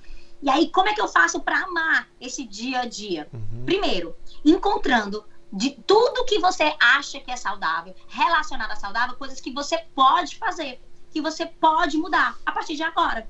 E 0.42 0.50
aí, 0.50 0.68
como 0.70 0.88
é 0.88 0.94
que 0.94 1.00
eu 1.00 1.08
faço 1.08 1.40
para 1.40 1.62
amar 1.62 2.08
esse 2.20 2.44
dia 2.44 2.80
a 2.80 2.84
dia? 2.84 3.28
Uhum. 3.32 3.64
Primeiro, 3.64 4.16
encontrando 4.44 5.24
de 5.52 5.70
tudo 5.70 6.24
que 6.24 6.38
você 6.38 6.74
acha 6.80 7.20
que 7.20 7.30
é 7.30 7.36
saudável, 7.36 7.94
relacionado 8.08 8.72
a 8.72 8.76
saudável, 8.76 9.16
coisas 9.16 9.40
que 9.40 9.52
você 9.52 9.78
pode 9.94 10.36
fazer, 10.36 10.80
que 11.10 11.20
você 11.20 11.46
pode 11.46 11.96
mudar 11.96 12.36
a 12.44 12.52
partir 12.52 12.74
de 12.74 12.82
agora. 12.82 13.28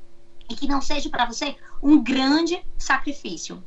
E 0.48 0.54
que 0.54 0.68
não 0.68 0.80
seja 0.80 1.08
para 1.10 1.26
você 1.26 1.56
um 1.82 2.02
grande 2.02 2.64
sacrifício. 2.78 3.62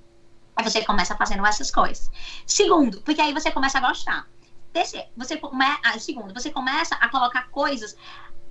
Aí 0.55 0.63
você 0.63 0.83
começa 0.83 1.15
fazendo 1.15 1.45
essas 1.45 1.69
coisas. 1.69 2.09
Segundo, 2.45 3.01
porque 3.01 3.21
aí 3.21 3.33
você 3.33 3.51
começa 3.51 3.77
a 3.77 3.81
gostar. 3.81 4.27
Terceiro, 4.71 5.07
você 5.15 5.37
come... 5.37 5.63
ah, 5.83 5.99
segundo, 5.99 6.33
você 6.33 6.51
começa 6.51 6.95
a 6.95 7.09
colocar 7.09 7.49
coisas 7.49 7.95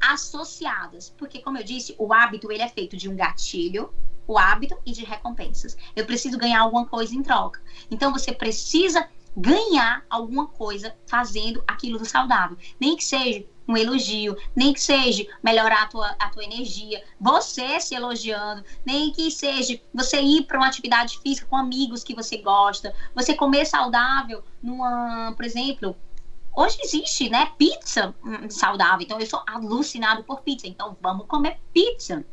associadas, 0.00 1.10
porque 1.16 1.40
como 1.40 1.58
eu 1.58 1.64
disse, 1.64 1.94
o 1.98 2.12
hábito 2.12 2.50
ele 2.52 2.62
é 2.62 2.68
feito 2.68 2.96
de 2.96 3.08
um 3.08 3.16
gatilho, 3.16 3.92
o 4.26 4.38
hábito 4.38 4.76
e 4.84 4.92
de 4.92 5.04
recompensas. 5.04 5.76
Eu 5.94 6.06
preciso 6.06 6.38
ganhar 6.38 6.60
alguma 6.60 6.86
coisa 6.86 7.14
em 7.14 7.22
troca. 7.22 7.62
Então 7.90 8.12
você 8.12 8.32
precisa 8.32 9.08
ganhar 9.36 10.04
alguma 10.08 10.46
coisa 10.46 10.94
fazendo 11.06 11.62
aquilo 11.66 11.98
do 11.98 12.04
saudável. 12.04 12.56
Nem 12.78 12.96
que 12.96 13.04
seja 13.04 13.44
um 13.66 13.76
elogio, 13.76 14.36
nem 14.54 14.72
que 14.72 14.80
seja 14.80 15.26
melhorar 15.42 15.84
a 15.84 15.86
tua, 15.86 16.16
a 16.18 16.28
tua 16.28 16.44
energia, 16.44 17.02
você 17.20 17.80
se 17.80 17.94
elogiando, 17.94 18.64
nem 18.84 19.10
que 19.10 19.30
seja 19.30 19.80
você 19.92 20.20
ir 20.20 20.44
para 20.44 20.58
uma 20.58 20.66
atividade 20.66 21.18
física 21.20 21.46
com 21.48 21.56
amigos 21.56 22.04
que 22.04 22.14
você 22.14 22.38
gosta, 22.38 22.94
você 23.14 23.34
comer 23.34 23.64
saudável 23.64 24.42
numa, 24.62 25.32
por 25.34 25.44
exemplo, 25.44 25.96
hoje 26.54 26.78
existe, 26.82 27.28
né, 27.28 27.52
pizza 27.58 28.14
hum, 28.24 28.48
saudável, 28.50 29.02
então 29.02 29.18
eu 29.18 29.26
sou 29.26 29.42
alucinado 29.46 30.22
por 30.24 30.42
pizza, 30.42 30.66
então 30.66 30.96
vamos 31.00 31.26
comer 31.26 31.58
pizza 31.72 32.24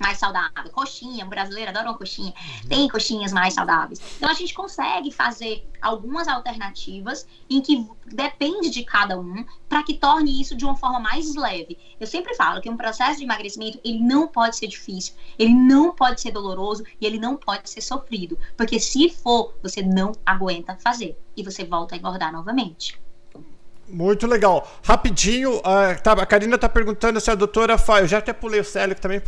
mais 0.00 0.18
saudável. 0.18 0.70
Coxinha, 0.72 1.24
o 1.24 1.28
brasileiro 1.28 1.70
adora 1.70 1.88
uma 1.88 1.98
coxinha. 1.98 2.32
Uhum. 2.62 2.68
Tem 2.68 2.88
coxinhas 2.88 3.32
mais 3.32 3.54
saudáveis. 3.54 4.00
Então 4.16 4.30
a 4.30 4.34
gente 4.34 4.54
consegue 4.54 5.10
fazer 5.10 5.68
algumas 5.80 6.28
alternativas 6.28 7.26
em 7.48 7.60
que 7.60 7.86
depende 8.06 8.70
de 8.70 8.84
cada 8.84 9.18
um 9.18 9.44
para 9.68 9.82
que 9.82 9.94
torne 9.94 10.40
isso 10.40 10.56
de 10.56 10.64
uma 10.64 10.76
forma 10.76 10.98
mais 10.98 11.34
leve. 11.34 11.78
Eu 12.00 12.06
sempre 12.06 12.34
falo 12.34 12.60
que 12.60 12.70
um 12.70 12.76
processo 12.76 13.18
de 13.18 13.24
emagrecimento, 13.24 13.78
ele 13.84 14.00
não 14.00 14.28
pode 14.28 14.56
ser 14.56 14.66
difícil, 14.66 15.14
ele 15.38 15.54
não 15.54 15.94
pode 15.94 16.20
ser 16.20 16.32
doloroso 16.32 16.84
e 17.00 17.06
ele 17.06 17.18
não 17.18 17.36
pode 17.36 17.68
ser 17.70 17.80
sofrido, 17.80 18.38
porque 18.56 18.80
se 18.80 19.08
for, 19.10 19.54
você 19.62 19.82
não 19.82 20.12
aguenta 20.24 20.76
fazer 20.76 21.18
e 21.36 21.42
você 21.42 21.64
volta 21.64 21.94
a 21.94 21.98
engordar 21.98 22.32
novamente. 22.32 22.98
Muito 23.88 24.26
legal. 24.26 24.70
Rapidinho, 24.82 25.58
uh, 25.58 26.02
tá, 26.02 26.12
a 26.12 26.26
Karina 26.26 26.58
tá 26.58 26.68
perguntando 26.68 27.18
se 27.20 27.30
a 27.30 27.34
doutora 27.34 27.78
faz. 27.78 28.02
Eu 28.02 28.08
já 28.08 28.18
até 28.18 28.32
pulei 28.32 28.60
o 28.60 28.64
Célio 28.64 28.94
também 28.94 29.20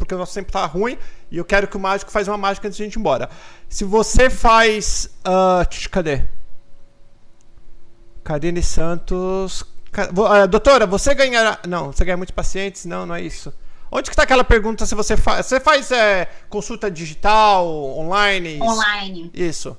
porque 0.00 0.14
o 0.14 0.18
nosso 0.18 0.34
tempo 0.34 0.50
tá 0.50 0.64
ruim 0.64 0.98
e 1.30 1.36
eu 1.36 1.44
quero 1.44 1.68
que 1.68 1.76
o 1.76 1.80
mágico 1.80 2.10
faz 2.10 2.26
uma 2.26 2.38
mágica 2.38 2.66
antes 2.66 2.78
de 2.78 2.82
a 2.82 2.86
gente 2.86 2.96
ir 2.96 2.98
embora. 2.98 3.28
Se 3.68 3.84
você 3.84 4.30
faz. 4.30 5.10
Uh, 5.20 5.88
cadê? 5.90 6.24
Karine 8.24 8.62
Santos. 8.62 9.60
Uh, 9.60 10.48
doutora, 10.48 10.86
você 10.86 11.14
ganhará. 11.14 11.58
Não, 11.68 11.92
você 11.92 12.04
ganha 12.04 12.16
muitos 12.16 12.34
pacientes? 12.34 12.86
Não, 12.86 13.04
não 13.04 13.14
é 13.14 13.20
isso. 13.20 13.52
Onde 13.92 14.08
que 14.08 14.14
está 14.14 14.22
aquela 14.22 14.44
pergunta 14.44 14.86
se 14.86 14.94
você 14.94 15.16
faz. 15.16 15.46
Você 15.46 15.60
faz 15.60 15.90
é, 15.90 16.26
consulta 16.48 16.90
digital, 16.90 17.66
online? 17.98 18.58
Online. 18.62 19.30
Isso. 19.34 19.76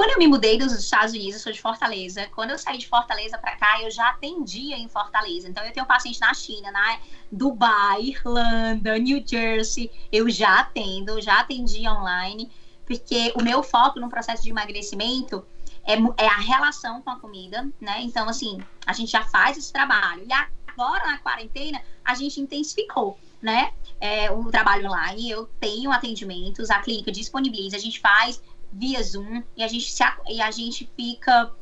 Quando 0.00 0.12
eu 0.12 0.18
me 0.18 0.26
mudei 0.26 0.56
dos 0.56 0.72
Estados 0.72 1.12
Unidos, 1.12 1.42
sou 1.42 1.52
de 1.52 1.60
Fortaleza. 1.60 2.26
Quando 2.34 2.52
eu 2.52 2.58
saí 2.58 2.78
de 2.78 2.88
Fortaleza 2.88 3.36
para 3.36 3.54
cá, 3.56 3.82
eu 3.82 3.90
já 3.90 4.08
atendia 4.08 4.74
em 4.74 4.88
Fortaleza. 4.88 5.46
Então, 5.46 5.62
eu 5.62 5.74
tenho 5.74 5.84
paciente 5.84 6.18
na 6.18 6.32
China, 6.32 6.72
na 6.72 6.98
Dubai, 7.30 8.04
Irlanda, 8.04 8.98
New 8.98 9.22
Jersey. 9.22 9.90
Eu 10.10 10.30
já 10.30 10.60
atendo, 10.60 11.20
já 11.20 11.40
atendi 11.40 11.86
online, 11.86 12.50
porque 12.86 13.30
o 13.36 13.42
meu 13.42 13.62
foco 13.62 14.00
no 14.00 14.08
processo 14.08 14.42
de 14.42 14.48
emagrecimento 14.48 15.44
é, 15.84 15.92
é 16.16 16.26
a 16.26 16.38
relação 16.38 17.02
com 17.02 17.10
a 17.10 17.20
comida, 17.20 17.68
né? 17.78 18.00
Então, 18.00 18.26
assim, 18.26 18.58
a 18.86 18.94
gente 18.94 19.12
já 19.12 19.24
faz 19.24 19.58
esse 19.58 19.70
trabalho. 19.70 20.24
E 20.26 20.32
agora, 20.32 21.08
na 21.08 21.18
quarentena, 21.18 21.78
a 22.02 22.14
gente 22.14 22.40
intensificou, 22.40 23.18
né? 23.42 23.74
É, 24.00 24.30
o 24.30 24.50
trabalho 24.50 24.86
online, 24.86 25.30
eu 25.30 25.44
tenho 25.60 25.92
atendimentos, 25.92 26.70
a 26.70 26.78
clínica 26.78 27.12
disponibiliza, 27.12 27.76
a 27.76 27.80
gente 27.80 28.00
faz 28.00 28.40
via 28.72 29.02
Zoom 29.02 29.42
e 29.56 29.62
a 29.62 29.68
gente, 29.68 29.90
se, 29.90 30.04
e 30.28 30.40
a 30.40 30.50
gente 30.50 30.90
fica 30.96 31.52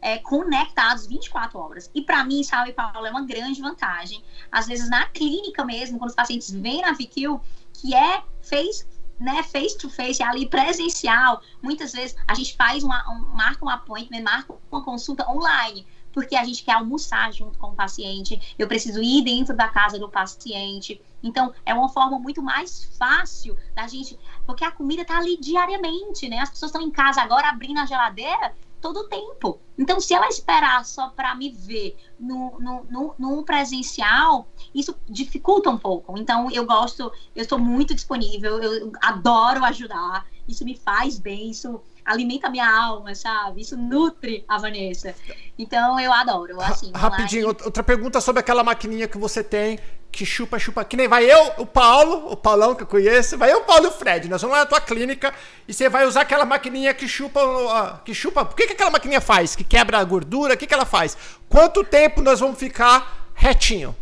é, 0.00 0.18
conectados 0.18 1.06
24 1.06 1.58
horas. 1.58 1.90
E 1.94 2.02
para 2.02 2.24
mim, 2.24 2.42
sabe, 2.42 2.72
Paulo, 2.72 3.06
é 3.06 3.10
uma 3.10 3.24
grande 3.24 3.60
vantagem. 3.60 4.22
Às 4.50 4.66
vezes 4.66 4.88
na 4.88 5.06
clínica 5.06 5.64
mesmo, 5.64 5.98
quando 5.98 6.10
os 6.10 6.16
pacientes 6.16 6.50
vêm 6.50 6.82
na 6.82 6.92
VQ, 6.92 7.40
que 7.72 7.94
é 7.94 8.22
face, 8.42 8.86
né, 9.18 9.42
face 9.42 9.78
to 9.78 9.88
face, 9.88 10.22
é 10.22 10.26
ali 10.26 10.46
presencial, 10.46 11.40
muitas 11.62 11.92
vezes 11.92 12.16
a 12.26 12.34
gente 12.34 12.56
faz 12.56 12.82
uma, 12.82 13.02
um, 13.10 13.34
marca 13.34 13.64
um 13.64 13.68
appointment, 13.68 14.22
marca 14.22 14.54
uma 14.70 14.84
consulta 14.84 15.28
online 15.30 15.86
porque 16.14 16.36
a 16.36 16.44
gente 16.44 16.64
quer 16.64 16.74
almoçar 16.74 17.32
junto 17.32 17.58
com 17.58 17.66
o 17.66 17.74
paciente, 17.74 18.40
eu 18.56 18.68
preciso 18.68 19.02
ir 19.02 19.22
dentro 19.22 19.54
da 19.54 19.68
casa 19.68 19.98
do 19.98 20.08
paciente. 20.08 21.02
Então, 21.22 21.52
é 21.66 21.74
uma 21.74 21.88
forma 21.88 22.18
muito 22.20 22.40
mais 22.40 22.84
fácil 22.96 23.56
da 23.74 23.88
gente, 23.88 24.16
porque 24.46 24.64
a 24.64 24.70
comida 24.70 25.02
está 25.02 25.18
ali 25.18 25.36
diariamente, 25.36 26.28
né? 26.28 26.38
As 26.38 26.50
pessoas 26.50 26.70
estão 26.70 26.80
em 26.80 26.90
casa 26.90 27.20
agora 27.20 27.48
abrindo 27.48 27.80
a 27.80 27.86
geladeira 27.86 28.54
todo 28.80 29.00
o 29.00 29.08
tempo. 29.08 29.58
Então, 29.76 29.98
se 29.98 30.14
ela 30.14 30.28
esperar 30.28 30.84
só 30.84 31.08
para 31.08 31.34
me 31.34 31.50
ver 31.50 31.96
no, 32.20 32.60
no, 32.60 32.84
no, 32.88 33.14
no, 33.18 33.42
presencial, 33.42 34.46
isso 34.74 34.94
dificulta 35.08 35.70
um 35.70 35.78
pouco. 35.78 36.16
Então, 36.18 36.50
eu 36.50 36.64
gosto, 36.64 37.10
eu 37.34 37.42
estou 37.42 37.58
muito 37.58 37.94
disponível, 37.94 38.62
eu 38.62 38.92
adoro 39.02 39.64
ajudar, 39.64 40.26
isso 40.46 40.64
me 40.64 40.76
faz 40.76 41.18
bem, 41.18 41.50
isso 41.50 41.80
alimenta 42.04 42.48
a 42.48 42.50
minha 42.50 42.68
alma, 42.68 43.14
sabe? 43.14 43.60
Isso 43.60 43.76
nutre 43.76 44.44
a 44.48 44.58
Vanessa. 44.58 45.14
Então 45.58 45.98
eu 45.98 46.12
adoro. 46.12 46.60
Assim, 46.60 46.92
Rapidinho, 46.94 47.48
outra 47.48 47.82
pergunta 47.82 48.20
sobre 48.20 48.40
aquela 48.40 48.62
maquininha 48.62 49.08
que 49.08 49.18
você 49.18 49.42
tem 49.42 49.78
que 50.14 50.24
chupa, 50.24 50.60
chupa, 50.60 50.84
que 50.84 50.96
nem 50.96 51.08
vai 51.08 51.24
eu, 51.24 51.54
o 51.58 51.66
Paulo, 51.66 52.30
o 52.30 52.36
Paulão 52.36 52.72
que 52.72 52.84
eu 52.84 52.86
conheço, 52.86 53.36
vai 53.36 53.50
eu, 53.50 53.58
o 53.58 53.64
Paulo 53.64 53.86
e 53.86 53.88
o 53.88 53.90
Fred. 53.92 54.28
Nós 54.28 54.40
vamos 54.40 54.56
lá 54.56 54.62
na 54.62 54.68
tua 54.68 54.80
clínica 54.80 55.34
e 55.66 55.74
você 55.74 55.88
vai 55.88 56.06
usar 56.06 56.20
aquela 56.20 56.44
maquininha 56.44 56.94
que 56.94 57.08
chupa. 57.08 58.00
Que 58.04 58.14
chupa. 58.14 58.42
O 58.42 58.54
que, 58.54 58.68
que 58.68 58.74
aquela 58.74 58.90
maquininha 58.90 59.20
faz? 59.20 59.56
Que 59.56 59.64
quebra 59.64 59.98
a 59.98 60.04
gordura? 60.04 60.54
O 60.54 60.56
que, 60.56 60.68
que 60.68 60.74
ela 60.74 60.84
faz? 60.84 61.16
Quanto 61.48 61.82
tempo 61.82 62.22
nós 62.22 62.38
vamos 62.38 62.58
ficar 62.58 63.28
retinho? 63.34 63.94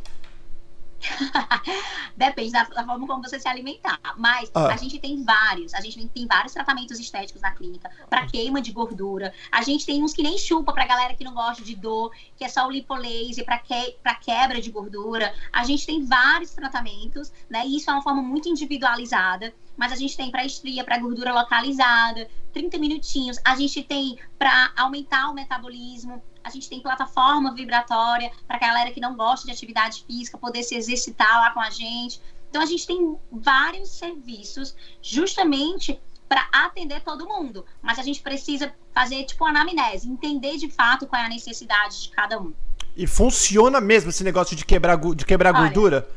Depende 2.16 2.52
da, 2.52 2.64
da, 2.64 2.84
forma 2.84 3.06
como 3.06 3.22
você 3.22 3.38
se 3.38 3.48
alimentar. 3.48 3.98
Mas 4.16 4.50
ah. 4.54 4.68
a 4.68 4.76
gente 4.76 4.98
tem 4.98 5.22
vários. 5.24 5.74
A 5.74 5.80
gente 5.80 6.08
tem 6.08 6.26
vários 6.26 6.52
tratamentos 6.52 6.98
estéticos 6.98 7.42
na 7.42 7.50
clínica 7.50 7.90
para 8.08 8.26
queima 8.26 8.60
de 8.60 8.72
gordura. 8.72 9.32
A 9.50 9.62
gente 9.62 9.84
tem 9.84 10.02
uns 10.02 10.12
que 10.12 10.22
nem 10.22 10.38
chupa 10.38 10.72
pra 10.72 10.86
galera 10.86 11.14
que 11.14 11.24
não 11.24 11.34
gosta 11.34 11.62
de 11.62 11.74
dor, 11.74 12.12
que 12.36 12.44
é 12.44 12.48
só 12.48 12.66
o 12.66 12.70
lipolase 12.70 13.42
para 13.44 13.58
que, 13.58 13.96
pra 14.02 14.14
quebra 14.14 14.60
de 14.60 14.70
gordura. 14.70 15.34
A 15.52 15.64
gente 15.64 15.86
tem 15.86 16.04
vários 16.04 16.50
tratamentos, 16.52 17.32
né? 17.48 17.66
E 17.66 17.76
isso 17.76 17.90
é 17.90 17.92
uma 17.92 18.02
forma 18.02 18.22
muito 18.22 18.48
individualizada. 18.48 19.52
Mas 19.76 19.90
a 19.90 19.96
gente 19.96 20.16
tem 20.16 20.30
para 20.30 20.44
estria, 20.44 20.84
para 20.84 20.98
gordura 20.98 21.32
localizada, 21.32 22.28
30 22.52 22.78
minutinhos. 22.78 23.38
A 23.44 23.56
gente 23.56 23.82
tem 23.82 24.18
para 24.38 24.70
aumentar 24.76 25.30
o 25.30 25.34
metabolismo 25.34 26.22
a 26.44 26.50
gente 26.50 26.68
tem 26.68 26.80
plataforma 26.80 27.54
vibratória 27.54 28.30
para 28.46 28.56
a 28.56 28.60
galera 28.60 28.90
que 28.90 29.00
não 29.00 29.14
gosta 29.14 29.46
de 29.46 29.52
atividade 29.52 30.04
física 30.06 30.38
poder 30.38 30.62
se 30.62 30.74
exercitar 30.74 31.38
lá 31.38 31.50
com 31.50 31.60
a 31.60 31.70
gente. 31.70 32.20
Então 32.50 32.62
a 32.62 32.66
gente 32.66 32.86
tem 32.86 33.16
vários 33.30 33.90
serviços 33.90 34.74
justamente 35.00 35.98
para 36.28 36.48
atender 36.52 37.00
todo 37.02 37.26
mundo, 37.26 37.64
mas 37.82 37.98
a 37.98 38.02
gente 38.02 38.22
precisa 38.22 38.74
fazer 38.94 39.24
tipo 39.24 39.44
anamnese, 39.44 40.08
entender 40.08 40.56
de 40.56 40.70
fato 40.70 41.06
qual 41.06 41.20
é 41.20 41.26
a 41.26 41.28
necessidade 41.28 42.02
de 42.02 42.08
cada 42.08 42.40
um. 42.40 42.52
E 42.96 43.06
funciona 43.06 43.80
mesmo 43.80 44.10
esse 44.10 44.24
negócio 44.24 44.56
de 44.56 44.64
quebrar 44.64 44.98
de 45.14 45.24
quebrar 45.24 45.54
Olha, 45.54 45.64
gordura? 45.64 46.08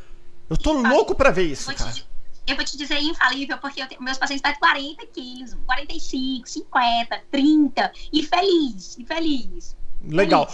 Eu 0.50 0.58
tô 0.58 0.74
louco 0.74 1.16
para 1.16 1.32
ver 1.32 1.52
isso, 1.52 1.74
cara. 1.74 1.92
Te, 1.92 2.06
eu 2.48 2.56
vou 2.56 2.64
te 2.64 2.78
dizer 2.78 3.00
infalível, 3.00 3.58
porque 3.58 3.86
tenho, 3.88 4.02
meus 4.02 4.18
pacientes 4.18 4.40
estão 4.40 4.54
de 4.54 4.60
40 4.60 5.06
quilos, 5.08 5.58
45, 5.66 6.48
50, 6.48 7.22
30, 7.32 7.94
e 8.14 8.24
feliz, 8.24 8.98
e 8.98 9.06
feliz. 9.06 9.76
Legal. 10.04 10.48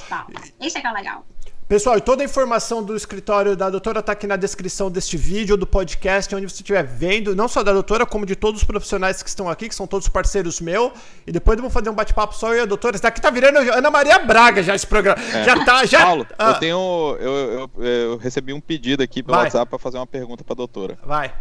Esse 0.60 0.78
é 0.78 0.82
que 0.82 0.88
é 0.88 0.92
legal. 0.92 1.26
Pessoal, 1.72 1.98
e 1.98 2.02
toda 2.02 2.22
a 2.22 2.26
informação 2.26 2.84
do 2.84 2.98
escritório 2.98 3.56
da 3.56 3.70
doutora 3.70 4.02
está 4.02 4.12
aqui 4.12 4.28
na 4.28 4.36
descrição 4.36 4.92
deste 4.92 5.16
vídeo, 5.16 5.56
do 5.56 5.66
podcast, 5.66 6.36
onde 6.36 6.44
você 6.50 6.56
estiver 6.56 6.84
vendo, 6.84 7.34
não 7.34 7.48
só 7.48 7.64
da 7.64 7.72
doutora, 7.72 8.06
como 8.06 8.26
de 8.26 8.36
todos 8.36 8.60
os 8.60 8.68
profissionais 8.68 9.24
que 9.24 9.30
estão 9.30 9.48
aqui, 9.48 9.70
que 9.70 9.76
são 9.76 9.88
todos 9.88 10.10
parceiros 10.10 10.60
meus. 10.60 10.92
E 11.26 11.32
depois 11.32 11.56
vamos 11.58 11.72
fazer 11.72 11.90
um 11.90 11.94
bate-papo 11.94 12.36
só 12.36 12.50
eu 12.50 12.58
e 12.58 12.60
a 12.60 12.66
doutora. 12.66 12.98
Isso 12.98 13.04
daqui 13.04 13.22
tá 13.22 13.30
virando 13.30 13.60
Ana 13.72 13.90
Maria 13.90 14.20
Braga 14.20 14.62
já 14.62 14.76
esse 14.76 14.86
programa. 14.86 15.18
É. 15.24 15.46
Já 15.46 15.64
tá, 15.64 15.86
já. 15.86 16.02
Paulo, 16.02 16.28
ah. 16.38 16.50
eu 16.50 16.60
tenho. 16.60 17.18
Eu, 17.22 17.32
eu, 17.32 17.86
eu, 17.86 18.18
recebi 18.18 18.52
um 18.52 18.60
pedido 18.60 19.02
aqui 19.02 19.24
pelo 19.24 19.38
Vai. 19.38 19.46
WhatsApp 19.46 19.70
para 19.70 19.80
fazer 19.80 19.96
uma 19.96 20.06
pergunta 20.06 20.44
para 20.44 20.52
a 20.52 20.58
doutora. 20.58 21.00
Vai. 21.06 21.34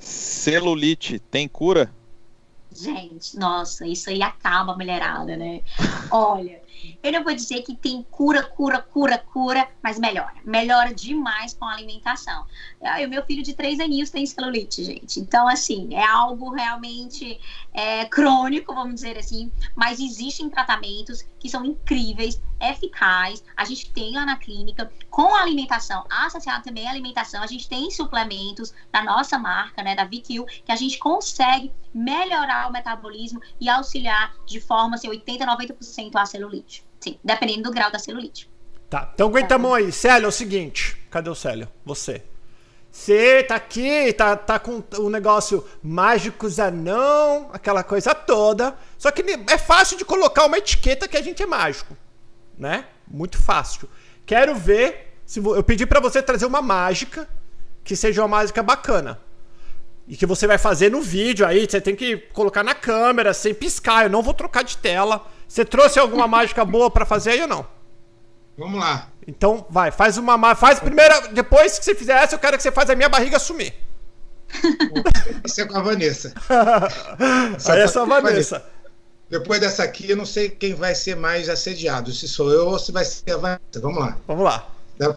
Celulite 0.00 1.20
tem 1.20 1.46
cura? 1.46 1.92
Gente, 2.74 3.38
nossa, 3.38 3.86
isso 3.86 4.10
aí 4.10 4.20
acaba 4.22 4.72
a 4.72 4.76
mulherada, 4.76 5.36
né? 5.36 5.62
Olha. 6.10 6.64
Eu 7.02 7.12
não 7.12 7.24
vou 7.24 7.34
dizer 7.34 7.62
que 7.62 7.74
tem 7.74 8.02
cura, 8.10 8.42
cura, 8.42 8.80
cura, 8.82 9.16
cura, 9.16 9.68
mas 9.82 9.98
melhora. 9.98 10.34
Melhora 10.44 10.92
demais 10.92 11.54
com 11.54 11.64
a 11.64 11.72
alimentação. 11.72 12.46
O 13.04 13.08
meu 13.08 13.24
filho 13.24 13.42
de 13.42 13.54
três 13.54 13.80
aninhos 13.80 14.10
tem 14.10 14.26
celulite, 14.26 14.84
gente. 14.84 15.20
Então, 15.20 15.48
assim, 15.48 15.94
é 15.94 16.04
algo 16.04 16.50
realmente 16.50 17.40
é, 17.72 18.04
crônico, 18.06 18.74
vamos 18.74 18.96
dizer 18.96 19.16
assim. 19.16 19.50
Mas 19.74 20.00
existem 20.00 20.50
tratamentos 20.50 21.24
que 21.44 21.50
são 21.50 21.62
incríveis, 21.62 22.40
eficazes. 22.58 23.44
A 23.54 23.66
gente 23.66 23.90
tem 23.90 24.14
lá 24.14 24.24
na 24.24 24.36
clínica, 24.36 24.90
com 25.10 25.34
a 25.34 25.42
alimentação, 25.42 26.02
associado 26.08 26.64
também 26.64 26.88
à 26.88 26.90
alimentação, 26.90 27.42
a 27.42 27.46
gente 27.46 27.68
tem 27.68 27.90
suplementos 27.90 28.72
da 28.90 29.04
nossa 29.04 29.38
marca, 29.38 29.82
né, 29.82 29.94
da 29.94 30.04
VQ, 30.04 30.46
que 30.64 30.72
a 30.72 30.76
gente 30.76 30.98
consegue 30.98 31.70
melhorar 31.92 32.66
o 32.66 32.72
metabolismo 32.72 33.42
e 33.60 33.68
auxiliar 33.68 34.34
de 34.46 34.58
forma 34.58 34.94
assim, 34.94 35.06
80, 35.06 35.44
90% 35.44 36.12
a 36.14 36.24
celulite. 36.24 36.82
Sim, 36.98 37.18
dependendo 37.22 37.64
do 37.64 37.70
grau 37.70 37.92
da 37.92 37.98
celulite. 37.98 38.48
Tá, 38.88 39.10
então 39.12 39.28
aguenta 39.28 39.56
a 39.56 39.58
mão 39.58 39.74
aí. 39.74 39.92
Célio, 39.92 40.24
é 40.24 40.28
o 40.28 40.32
seguinte. 40.32 40.96
Cadê 41.10 41.28
o 41.28 41.34
Célio? 41.34 41.68
Você. 41.84 42.24
Você 42.94 43.42
tá 43.42 43.56
aqui, 43.56 44.12
tá, 44.12 44.36
tá 44.36 44.56
com 44.56 44.80
o 44.98 45.10
negócio 45.10 45.64
mágicos 45.82 46.60
anão, 46.60 47.50
aquela 47.52 47.82
coisa 47.82 48.14
toda. 48.14 48.72
Só 48.96 49.10
que 49.10 49.24
é 49.50 49.58
fácil 49.58 49.98
de 49.98 50.04
colocar 50.04 50.46
uma 50.46 50.58
etiqueta 50.58 51.08
que 51.08 51.16
a 51.16 51.20
gente 51.20 51.42
é 51.42 51.46
mágico, 51.46 51.96
né? 52.56 52.86
Muito 53.08 53.36
fácil. 53.36 53.90
Quero 54.24 54.54
ver 54.54 55.18
se 55.26 55.40
eu 55.40 55.62
pedi 55.64 55.84
para 55.84 55.98
você 55.98 56.22
trazer 56.22 56.46
uma 56.46 56.62
mágica 56.62 57.28
que 57.82 57.96
seja 57.96 58.22
uma 58.22 58.28
mágica 58.28 58.62
bacana. 58.62 59.20
E 60.06 60.16
que 60.16 60.24
você 60.24 60.46
vai 60.46 60.56
fazer 60.56 60.88
no 60.88 61.02
vídeo 61.02 61.44
aí, 61.44 61.66
você 61.68 61.80
tem 61.80 61.96
que 61.96 62.16
colocar 62.32 62.62
na 62.62 62.76
câmera 62.76 63.34
sem 63.34 63.52
piscar. 63.52 64.04
Eu 64.04 64.10
não 64.10 64.22
vou 64.22 64.32
trocar 64.32 64.62
de 64.62 64.76
tela. 64.76 65.26
Você 65.48 65.64
trouxe 65.64 65.98
alguma 65.98 66.28
mágica 66.28 66.64
boa 66.64 66.88
para 66.88 67.04
fazer 67.04 67.32
aí 67.32 67.42
ou 67.42 67.48
não? 67.48 67.66
Vamos 68.56 68.78
lá. 68.78 69.08
Então, 69.26 69.66
vai, 69.70 69.90
faz 69.90 70.18
uma 70.18 70.54
faz 70.54 70.78
primeira, 70.78 71.28
depois 71.28 71.78
que 71.78 71.84
você 71.84 71.94
fizer 71.94 72.14
essa, 72.14 72.34
eu 72.34 72.38
quero 72.38 72.56
que 72.56 72.62
você 72.62 72.70
faça 72.70 72.92
a 72.92 72.96
minha 72.96 73.08
barriga 73.08 73.38
sumir. 73.38 73.74
Isso 75.44 75.60
é 75.60 75.64
com 75.66 75.78
a 75.78 75.82
Vanessa. 75.82 76.34
Essa 77.56 77.72
aí 77.72 77.80
é 77.80 77.86
só 77.86 78.02
a 78.02 78.20
Vanessa. 78.20 78.64
Depois 79.30 79.60
dessa 79.60 79.82
aqui, 79.82 80.10
eu 80.10 80.16
não 80.16 80.26
sei 80.26 80.50
quem 80.50 80.74
vai 80.74 80.94
ser 80.94 81.16
mais 81.16 81.48
assediado, 81.48 82.12
se 82.12 82.28
sou 82.28 82.52
eu 82.52 82.68
ou 82.68 82.78
se 82.78 82.92
vai 82.92 83.04
ser 83.04 83.32
a 83.32 83.36
Vanessa. 83.38 83.80
Vamos 83.80 83.98
lá. 83.98 84.18
Vamos 84.26 84.44
lá. 84.44 84.68
Dá? 84.98 85.16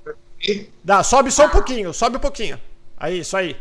Dá, 0.84 1.04
sobe 1.04 1.32
só 1.32 1.46
um 1.46 1.50
pouquinho, 1.50 1.94
sobe 1.94 2.18
um 2.18 2.22
pouquinho. 2.22 2.60
Aí, 2.98 3.20
isso 3.20 3.36
aí. 3.36 3.56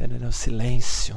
Entendeu? 0.00 0.32
Silêncio. 0.32 1.14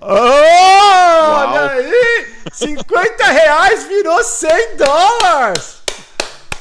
Oh, 0.00 0.06
olha 0.06 1.70
aí! 1.72 2.34
50 2.50 3.24
reais 3.26 3.84
virou 3.84 4.24
100 4.24 4.76
dólares! 4.78 5.82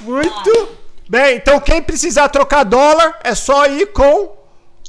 Muito 0.01 0.77
bem, 1.07 1.37
então 1.37 1.61
quem 1.61 1.81
precisar 1.81 2.27
trocar 2.27 2.65
dólar 2.65 3.17
é 3.23 3.33
só 3.33 3.67
ir 3.67 3.93
com 3.93 4.37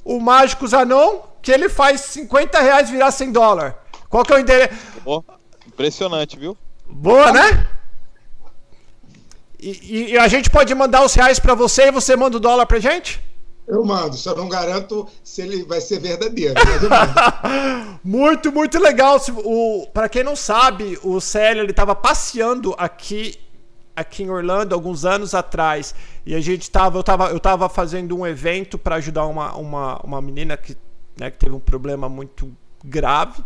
o 0.05 0.19
Mágico 0.19 0.67
Zanon 0.67 1.30
que 1.43 1.51
ele 1.51 1.69
faz 1.69 2.01
50 2.03 2.61
reais 2.61 2.91
virar 2.91 3.11
100 3.11 3.33
dólares. 3.33 3.75
Qual 4.09 4.25
que 4.25 4.33
é 4.33 4.37
o 4.37 4.41
endereço? 4.41 4.75
Oh, 5.05 5.23
impressionante, 5.67 6.39
viu? 6.39 6.57
Boa, 6.87 7.33
né? 7.33 7.67
E, 9.59 10.13
e, 10.13 10.19
a 10.19 10.27
gente 10.27 10.49
pode 10.49 10.75
mandar 10.75 11.05
os 11.05 11.15
reais 11.15 11.39
para 11.39 11.55
você 11.55 11.89
e 11.89 11.91
você 11.91 12.17
manda 12.17 12.37
o 12.37 12.41
dólar 12.41 12.67
pra 12.67 12.79
gente? 12.79 13.21
Eu 13.69 13.85
mando, 13.85 14.17
só 14.17 14.35
não 14.35 14.49
garanto 14.49 15.07
se 15.23 15.43
ele 15.43 15.65
vai 15.65 15.81
ser 15.81 16.01
verdadeiro. 16.01 16.55
muito, 18.03 18.51
muito 18.51 18.79
legal. 18.79 19.21
O, 19.45 19.87
para 19.93 20.09
quem 20.09 20.25
não 20.25 20.35
sabe, 20.35 20.99
o 21.03 21.21
Célio 21.21 21.63
ele 21.63 21.71
estava 21.71 21.95
passeando 21.95 22.75
aqui 22.77 23.39
aqui 23.95 24.23
em 24.23 24.31
Orlando 24.31 24.75
alguns 24.75 25.05
anos 25.05 25.35
atrás 25.35 25.95
e 26.25 26.35
a 26.35 26.41
gente 26.41 26.71
tava 26.71 26.99
eu 26.99 27.03
tava 27.03 27.31
eu 27.31 27.39
tava 27.39 27.69
fazendo 27.69 28.17
um 28.17 28.27
evento 28.27 28.79
para 28.79 28.97
ajudar 28.97 29.27
uma, 29.27 29.55
uma, 29.57 30.01
uma 30.03 30.23
menina 30.23 30.57
que 30.57 30.75
né, 31.21 31.31
que 31.31 31.37
teve 31.37 31.55
um 31.55 31.61
problema 31.61 32.09
muito 32.09 32.51
grave. 32.83 33.45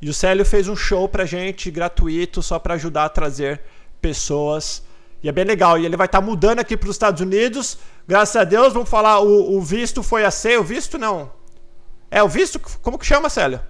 E 0.00 0.08
o 0.08 0.14
Célio 0.14 0.46
fez 0.46 0.68
um 0.68 0.76
show 0.76 1.08
pra 1.08 1.26
gente 1.26 1.68
gratuito 1.68 2.40
só 2.40 2.56
para 2.56 2.74
ajudar 2.74 3.06
a 3.06 3.08
trazer 3.08 3.60
pessoas. 4.00 4.84
E 5.20 5.28
é 5.28 5.32
bem 5.32 5.44
legal. 5.44 5.76
E 5.76 5.84
ele 5.84 5.96
vai 5.96 6.06
estar 6.06 6.20
tá 6.20 6.24
mudando 6.24 6.60
aqui 6.60 6.76
para 6.76 6.88
os 6.88 6.94
Estados 6.94 7.20
Unidos. 7.20 7.78
Graças 8.06 8.36
a 8.36 8.44
Deus, 8.44 8.72
vamos 8.72 8.88
falar, 8.88 9.18
o, 9.18 9.56
o 9.56 9.60
visto 9.60 10.04
foi 10.04 10.24
aceito. 10.24 10.60
O 10.60 10.64
visto 10.64 10.96
não. 10.96 11.32
É 12.10 12.22
o 12.22 12.28
visto? 12.28 12.60
Como 12.80 12.96
que 12.96 13.04
chama, 13.04 13.28
Célio? 13.28 13.60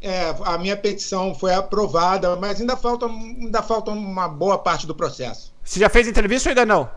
É, 0.00 0.34
a 0.44 0.56
minha 0.56 0.76
petição 0.76 1.34
foi 1.34 1.52
aprovada, 1.52 2.36
mas 2.36 2.60
ainda 2.60 2.76
falta, 2.76 3.06
ainda 3.06 3.62
falta 3.62 3.90
uma 3.90 4.28
boa 4.28 4.56
parte 4.56 4.86
do 4.86 4.94
processo. 4.94 5.52
Você 5.64 5.80
já 5.80 5.88
fez 5.88 6.06
entrevista 6.06 6.48
ou 6.48 6.50
ainda 6.50 6.64
não? 6.64 6.90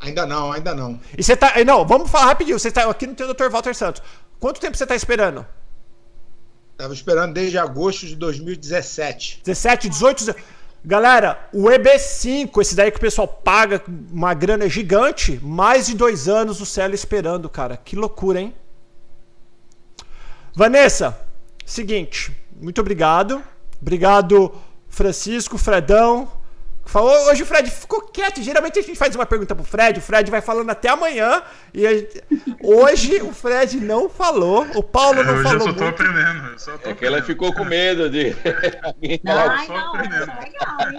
Ainda 0.00 0.26
não, 0.26 0.52
ainda 0.52 0.74
não. 0.74 0.98
E 1.16 1.22
você 1.22 1.36
tá. 1.36 1.52
Não, 1.64 1.86
vamos 1.86 2.10
falar 2.10 2.26
rapidinho. 2.26 2.58
Você 2.58 2.70
tá 2.70 2.88
aqui 2.88 3.06
no 3.06 3.14
teu 3.14 3.32
Dr. 3.32 3.50
Walter 3.50 3.74
Santos. 3.74 4.02
Quanto 4.40 4.58
tempo 4.58 4.76
você 4.76 4.86
tá 4.86 4.96
esperando? 4.96 5.46
Tava 6.78 6.94
esperando 6.94 7.34
desde 7.34 7.58
agosto 7.58 8.06
de 8.06 8.16
2017. 8.16 9.42
17, 9.44 9.88
18. 9.90 10.34
Galera, 10.82 11.46
o 11.52 11.64
EB5, 11.64 12.58
esse 12.62 12.74
daí 12.74 12.90
que 12.90 12.96
o 12.96 13.00
pessoal 13.00 13.28
paga 13.28 13.82
uma 14.10 14.32
grana 14.32 14.66
gigante, 14.66 15.38
mais 15.42 15.86
de 15.86 15.94
dois 15.94 16.26
anos 16.26 16.58
o 16.58 16.64
Célio 16.64 16.94
esperando, 16.94 17.50
cara. 17.50 17.76
Que 17.76 17.94
loucura, 17.94 18.40
hein? 18.40 18.54
Vanessa, 20.54 21.20
seguinte, 21.66 22.34
muito 22.58 22.80
obrigado. 22.80 23.42
Obrigado, 23.80 24.54
Francisco, 24.88 25.58
Fredão. 25.58 26.39
Falou, 26.86 27.14
hoje 27.30 27.44
o 27.44 27.46
Fred 27.46 27.70
ficou 27.70 28.00
quieto. 28.02 28.42
Geralmente 28.42 28.78
a 28.78 28.82
gente 28.82 28.98
faz 28.98 29.14
uma 29.14 29.24
pergunta 29.24 29.54
pro 29.54 29.62
Fred, 29.64 30.00
o 30.00 30.02
Fred 30.02 30.28
vai 30.30 30.40
falando 30.40 30.70
até 30.70 30.88
amanhã. 30.88 31.40
E 31.72 31.82
gente... 31.88 32.24
hoje 32.62 33.22
o 33.22 33.32
Fred 33.32 33.78
não 33.80 34.08
falou, 34.08 34.66
o 34.74 34.82
Paulo 34.82 35.22
não 35.22 35.34
hoje 35.34 35.42
falou. 35.44 35.58
eu 35.58 35.60
só 35.60 35.72
tô 35.72 35.84
muito. 35.84 36.02
aprendendo. 36.02 36.48
eu 36.52 36.58
só 36.58 36.78
tô 36.78 36.88
É 36.90 36.94
que 36.94 37.04
ela 37.06 37.18
aprendendo. 37.18 37.26
ficou 37.26 37.54
com 37.54 37.64
medo 37.64 38.10
de. 38.10 38.34
alguém 38.82 39.20
Não, 39.22 39.32
falar- 39.32 39.56
ai, 39.56 39.68
não, 39.68 39.96
é 39.96 40.04
hein? 40.92 40.98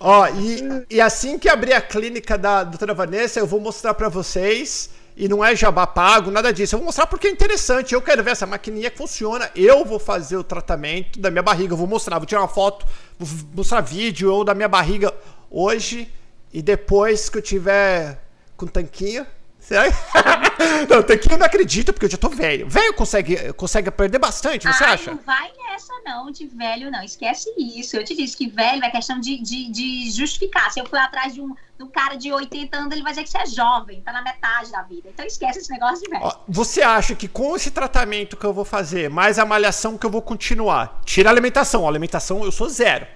Ó, 0.00 0.28
e, 0.28 0.84
e 0.96 1.00
assim 1.00 1.38
que 1.38 1.48
abrir 1.48 1.72
a 1.72 1.80
clínica 1.80 2.38
da 2.38 2.62
doutora 2.62 2.94
Vanessa, 2.94 3.40
eu 3.40 3.46
vou 3.46 3.60
mostrar 3.60 3.94
pra 3.94 4.08
vocês. 4.08 4.90
E 5.20 5.26
não 5.26 5.44
é 5.44 5.56
jabá 5.56 5.84
pago, 5.84 6.30
nada 6.30 6.52
disso. 6.52 6.76
Eu 6.76 6.78
vou 6.78 6.86
mostrar 6.86 7.08
porque 7.08 7.26
é 7.26 7.30
interessante. 7.32 7.92
Eu 7.92 8.00
quero 8.00 8.22
ver 8.22 8.30
essa 8.30 8.46
maquininha 8.46 8.88
que 8.88 8.96
funciona. 8.96 9.50
Eu 9.56 9.84
vou 9.84 9.98
fazer 9.98 10.36
o 10.36 10.44
tratamento 10.44 11.18
da 11.18 11.28
minha 11.28 11.42
barriga. 11.42 11.72
Eu 11.72 11.76
vou 11.76 11.88
mostrar, 11.88 12.18
vou 12.18 12.26
tirar 12.26 12.40
uma 12.40 12.46
foto, 12.46 12.86
vou 13.18 13.28
mostrar 13.52 13.80
vídeo 13.80 14.32
ou 14.32 14.44
da 14.44 14.54
minha 14.54 14.68
barriga 14.68 15.12
hoje. 15.50 16.08
E 16.52 16.62
depois 16.62 17.28
que 17.28 17.36
eu 17.36 17.42
tiver 17.42 18.22
com 18.56 18.68
tanquinho. 18.68 19.26
Será? 19.68 19.84
não, 20.88 21.02
tanquinho 21.02 21.34
eu 21.34 21.38
não 21.38 21.44
acredito, 21.44 21.92
porque 21.92 22.06
eu 22.06 22.10
já 22.10 22.16
tô 22.16 22.30
velho. 22.30 22.66
Velho 22.66 22.94
consegue, 22.94 23.52
consegue 23.52 23.90
perder 23.90 24.18
bastante, 24.18 24.66
você 24.66 24.82
Ai, 24.82 24.94
acha? 24.94 25.10
não 25.10 25.18
vai 25.18 25.52
nessa 25.58 25.92
não, 26.06 26.30
de 26.30 26.46
velho 26.46 26.90
não, 26.90 27.02
esquece 27.02 27.52
isso. 27.58 27.94
Eu 27.94 28.02
te 28.02 28.16
disse 28.16 28.34
que 28.34 28.48
velho 28.48 28.82
é 28.82 28.90
questão 28.90 29.20
de, 29.20 29.36
de, 29.42 29.70
de 29.70 30.10
justificar. 30.10 30.72
Se 30.72 30.80
eu 30.80 30.86
fui 30.86 30.98
atrás 30.98 31.34
de 31.34 31.42
um, 31.42 31.54
um 31.78 31.86
cara 31.86 32.14
de 32.14 32.32
80 32.32 32.74
anos, 32.78 32.92
ele 32.92 33.02
vai 33.02 33.12
dizer 33.12 33.24
que 33.24 33.28
você 33.28 33.36
é 33.36 33.46
jovem, 33.46 34.00
tá 34.00 34.10
na 34.10 34.22
metade 34.22 34.72
da 34.72 34.80
vida. 34.80 35.10
Então 35.12 35.26
esquece 35.26 35.58
esse 35.58 35.70
negócio 35.70 36.02
de 36.02 36.08
velho. 36.08 36.32
Você 36.48 36.80
acha 36.80 37.14
que 37.14 37.28
com 37.28 37.54
esse 37.54 37.70
tratamento 37.70 38.38
que 38.38 38.46
eu 38.46 38.54
vou 38.54 38.64
fazer, 38.64 39.10
mais 39.10 39.38
a 39.38 39.44
malhação 39.44 39.98
que 39.98 40.06
eu 40.06 40.10
vou 40.10 40.22
continuar, 40.22 41.02
tira 41.04 41.28
a 41.28 41.32
alimentação. 41.32 41.84
A 41.84 41.90
alimentação 41.90 42.42
eu 42.42 42.50
sou 42.50 42.70
zero. 42.70 43.06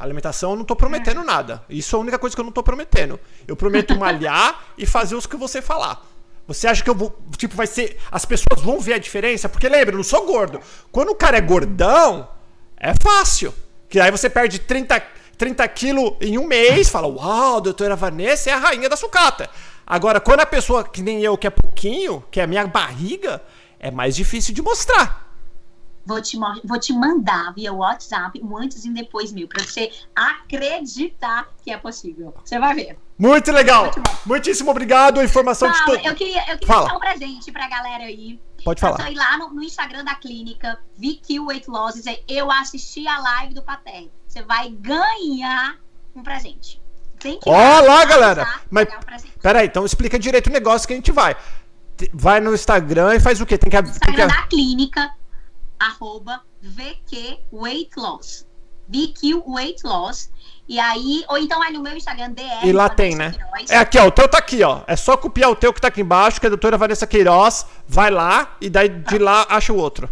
Alimentação 0.00 0.52
eu 0.52 0.56
não 0.56 0.64
tô 0.64 0.74
prometendo 0.74 1.22
nada. 1.22 1.62
Isso 1.68 1.94
é 1.94 1.98
a 1.98 2.00
única 2.00 2.18
coisa 2.18 2.34
que 2.34 2.40
eu 2.40 2.44
não 2.44 2.52
tô 2.52 2.62
prometendo. 2.62 3.20
Eu 3.46 3.54
prometo 3.54 3.96
malhar 3.98 4.64
e 4.78 4.86
fazer 4.86 5.14
os 5.14 5.26
que 5.26 5.36
você 5.36 5.60
falar. 5.60 6.02
Você 6.46 6.66
acha 6.66 6.82
que 6.82 6.88
eu 6.88 6.94
vou. 6.94 7.16
Tipo, 7.36 7.54
vai 7.54 7.66
ser. 7.66 7.98
As 8.10 8.24
pessoas 8.24 8.62
vão 8.62 8.80
ver 8.80 8.94
a 8.94 8.98
diferença? 8.98 9.48
Porque 9.48 9.68
lembra, 9.68 9.92
eu 9.92 9.98
não 9.98 10.04
sou 10.04 10.24
gordo. 10.24 10.58
Quando 10.90 11.10
o 11.10 11.14
cara 11.14 11.36
é 11.36 11.40
gordão, 11.40 12.28
é 12.76 12.92
fácil. 13.00 13.54
Que 13.88 14.00
aí 14.00 14.10
você 14.10 14.30
perde 14.30 14.58
30, 14.58 15.00
30 15.36 15.68
quilos 15.68 16.14
em 16.20 16.38
um 16.38 16.46
mês, 16.46 16.88
fala, 16.88 17.06
uau, 17.06 17.60
doutora 17.60 17.94
Vanessa 17.94 18.50
é 18.50 18.52
a 18.52 18.58
rainha 18.58 18.88
da 18.88 18.96
sucata. 18.96 19.50
Agora, 19.86 20.18
quando 20.18 20.40
a 20.40 20.46
pessoa 20.46 20.82
que 20.82 21.02
nem 21.02 21.22
eu, 21.22 21.36
que 21.36 21.46
é 21.46 21.50
pouquinho, 21.50 22.24
que 22.30 22.40
é 22.40 22.44
a 22.44 22.46
minha 22.46 22.66
barriga, 22.66 23.42
é 23.78 23.90
mais 23.90 24.16
difícil 24.16 24.54
de 24.54 24.62
mostrar. 24.62 25.29
Vou 26.10 26.20
te, 26.20 26.36
vou 26.64 26.80
te 26.80 26.92
mandar 26.92 27.54
via 27.54 27.72
WhatsApp 27.72 28.40
um 28.42 28.58
antes 28.58 28.84
e 28.84 28.90
um 28.90 28.92
depois 28.92 29.30
meu, 29.30 29.46
pra 29.46 29.62
você 29.62 29.92
acreditar 30.12 31.48
que 31.62 31.70
é 31.70 31.76
possível. 31.76 32.34
Você 32.44 32.58
vai 32.58 32.74
ver. 32.74 32.98
Muito 33.16 33.52
legal. 33.52 33.92
Muitíssimo 34.26 34.72
obrigado. 34.72 35.20
A 35.20 35.24
informação 35.24 35.70
de 35.70 35.84
todo. 35.84 36.04
eu 36.04 36.14
queria, 36.16 36.40
eu 36.50 36.58
queria 36.58 36.66
Fala. 36.66 36.88
dar 36.88 36.96
um 36.96 36.98
presente 36.98 37.52
pra 37.52 37.68
galera 37.68 38.02
aí. 38.02 38.40
Pode 38.64 38.80
falar. 38.80 39.08
ir 39.08 39.14
lá 39.14 39.38
no, 39.38 39.50
no 39.50 39.62
Instagram 39.62 40.02
da 40.02 40.16
clínica, 40.16 40.80
VQ 40.96 41.38
Weight 41.38 41.70
Loss, 41.70 41.94
e 41.94 41.98
dizer, 41.98 42.24
eu 42.26 42.50
assisti 42.50 43.06
a 43.06 43.20
live 43.20 43.54
do 43.54 43.62
Pater. 43.62 44.08
Você 44.26 44.42
vai 44.42 44.68
ganhar 44.68 45.78
um 46.16 46.24
presente. 46.24 46.82
Tem 47.20 47.38
que 47.38 47.48
Ó 47.48 47.80
lá, 47.82 48.04
galera. 48.04 48.60
Mas- 48.68 48.86
pegar 48.86 48.98
o 48.98 49.04
presente. 49.04 49.38
Pera 49.40 49.60
aí, 49.60 49.66
então 49.68 49.86
explica 49.86 50.18
direito 50.18 50.48
o 50.48 50.52
negócio 50.52 50.88
que 50.88 50.92
a 50.92 50.96
gente 50.96 51.12
vai. 51.12 51.36
Vai 52.12 52.40
no 52.40 52.52
Instagram 52.52 53.14
e 53.14 53.20
faz 53.20 53.40
o 53.40 53.46
quê? 53.46 53.56
Tem 53.56 53.70
que. 53.70 53.76
Tem 53.76 53.84
que... 53.84 53.90
Instagram 53.90 54.26
da 54.26 54.42
clínica, 54.48 55.08
arroba 55.80 56.42
VQ 56.62 57.40
Weight 57.50 57.90
Loss. 57.96 58.46
VQ 58.86 59.42
Weight 59.46 59.84
Loss. 59.84 60.30
E 60.68 60.78
aí, 60.78 61.24
ou 61.28 61.38
então 61.38 61.58
vai 61.58 61.72
no 61.72 61.80
meu 61.80 61.96
Instagram, 61.96 62.32
DR. 62.32 62.64
E 62.64 62.72
lá 62.72 62.84
Vanessa 62.84 62.94
tem, 62.94 63.16
né? 63.16 63.30
Queiroz. 63.32 63.70
É 63.70 63.78
aqui, 63.78 63.98
ó. 63.98 64.06
O 64.06 64.10
teu 64.10 64.28
tá 64.28 64.38
aqui, 64.38 64.62
ó. 64.62 64.82
É 64.86 64.94
só 64.94 65.16
copiar 65.16 65.50
o 65.50 65.56
teu 65.56 65.72
que 65.72 65.80
tá 65.80 65.88
aqui 65.88 66.00
embaixo, 66.00 66.38
que 66.38 66.46
é 66.46 66.48
a 66.48 66.50
doutora 66.50 66.76
Vanessa 66.76 67.06
Queiroz. 67.06 67.66
Vai 67.88 68.10
lá 68.10 68.56
e 68.60 68.68
daí 68.68 68.88
de 68.88 69.18
lá 69.18 69.46
acha 69.48 69.72
o 69.72 69.76
outro. 69.76 70.08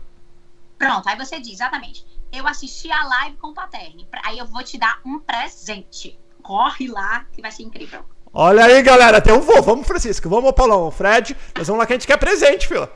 Pronto, 0.78 1.08
aí 1.08 1.16
você 1.16 1.38
diz, 1.38 1.54
exatamente. 1.54 2.06
Eu 2.32 2.46
assisti 2.46 2.90
a 2.90 3.04
live 3.04 3.36
com 3.36 3.48
o 3.48 3.54
Paterne. 3.54 4.06
Aí 4.24 4.38
eu 4.38 4.46
vou 4.46 4.62
te 4.62 4.78
dar 4.78 5.00
um 5.04 5.18
presente. 5.18 6.18
Corre 6.42 6.88
lá, 6.88 7.26
que 7.32 7.42
vai 7.42 7.50
ser 7.50 7.62
incrível. 7.64 8.04
Olha 8.32 8.64
aí, 8.64 8.82
galera. 8.82 9.20
Tem 9.20 9.32
um 9.32 9.40
voo. 9.40 9.62
Vamos, 9.62 9.86
Francisco. 9.86 10.28
Vamos, 10.28 10.52
Paulão. 10.52 10.90
Fred. 10.90 11.36
Nós 11.56 11.66
vamos 11.66 11.80
lá 11.80 11.86
que 11.86 11.92
a 11.92 11.96
gente 11.96 12.06
quer 12.06 12.16
presente, 12.16 12.68
filho. 12.68 12.88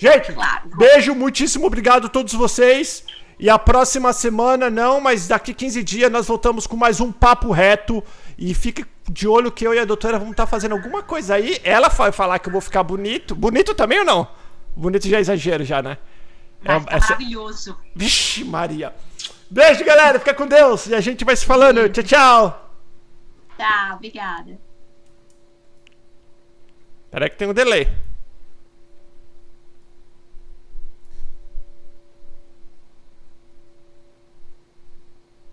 Gente, 0.00 0.32
Claro. 0.32 0.70
beijo. 0.78 1.14
Muitíssimo 1.14 1.66
obrigado 1.66 2.06
a 2.06 2.08
todos 2.10 2.32
vocês. 2.32 3.04
E 3.38 3.48
a 3.50 3.58
próxima 3.58 4.12
semana, 4.12 4.70
não, 4.70 5.00
mas 5.00 5.28
daqui 5.28 5.52
15 5.52 5.82
dias 5.82 6.10
nós 6.10 6.26
voltamos 6.26 6.66
com 6.66 6.74
mais 6.76 7.00
um 7.00 7.12
papo 7.12 7.50
reto. 7.50 8.02
E 8.38 8.54
fique 8.54 8.84
de 9.10 9.28
olho 9.28 9.52
que 9.52 9.66
eu 9.66 9.74
e 9.74 9.78
a 9.78 9.84
doutora 9.84 10.18
vamos 10.18 10.32
estar 10.32 10.46
fazendo 10.46 10.72
alguma 10.72 11.02
coisa 11.02 11.34
aí. 11.34 11.60
Ela 11.62 11.88
vai 11.88 12.12
falar 12.12 12.38
que 12.38 12.48
eu 12.48 12.52
vou 12.52 12.60
ficar 12.62 12.82
bonito. 12.82 13.34
Bonito 13.34 13.74
também 13.74 13.98
ou 13.98 14.04
não? 14.04 14.26
Bonito 14.74 15.06
já 15.06 15.18
é 15.18 15.20
exagero, 15.20 15.64
já, 15.64 15.82
né? 15.82 15.98
É- 16.64 16.96
essa- 16.96 17.14
maravilhoso. 17.14 17.76
Vixe, 17.94 18.42
Maria. 18.44 18.94
Beijo, 19.50 19.84
galera. 19.84 20.18
Fica 20.18 20.32
com 20.32 20.46
Deus. 20.46 20.86
E 20.86 20.94
a 20.94 21.00
gente 21.00 21.24
vai 21.24 21.36
se 21.36 21.44
falando. 21.44 21.88
Tchau, 21.90 22.04
tchau. 22.04 22.70
Tá, 23.58 23.92
obrigada. 23.96 24.58
Peraí 27.10 27.28
que 27.28 27.36
tem 27.36 27.48
um 27.48 27.54
delay. 27.54 27.88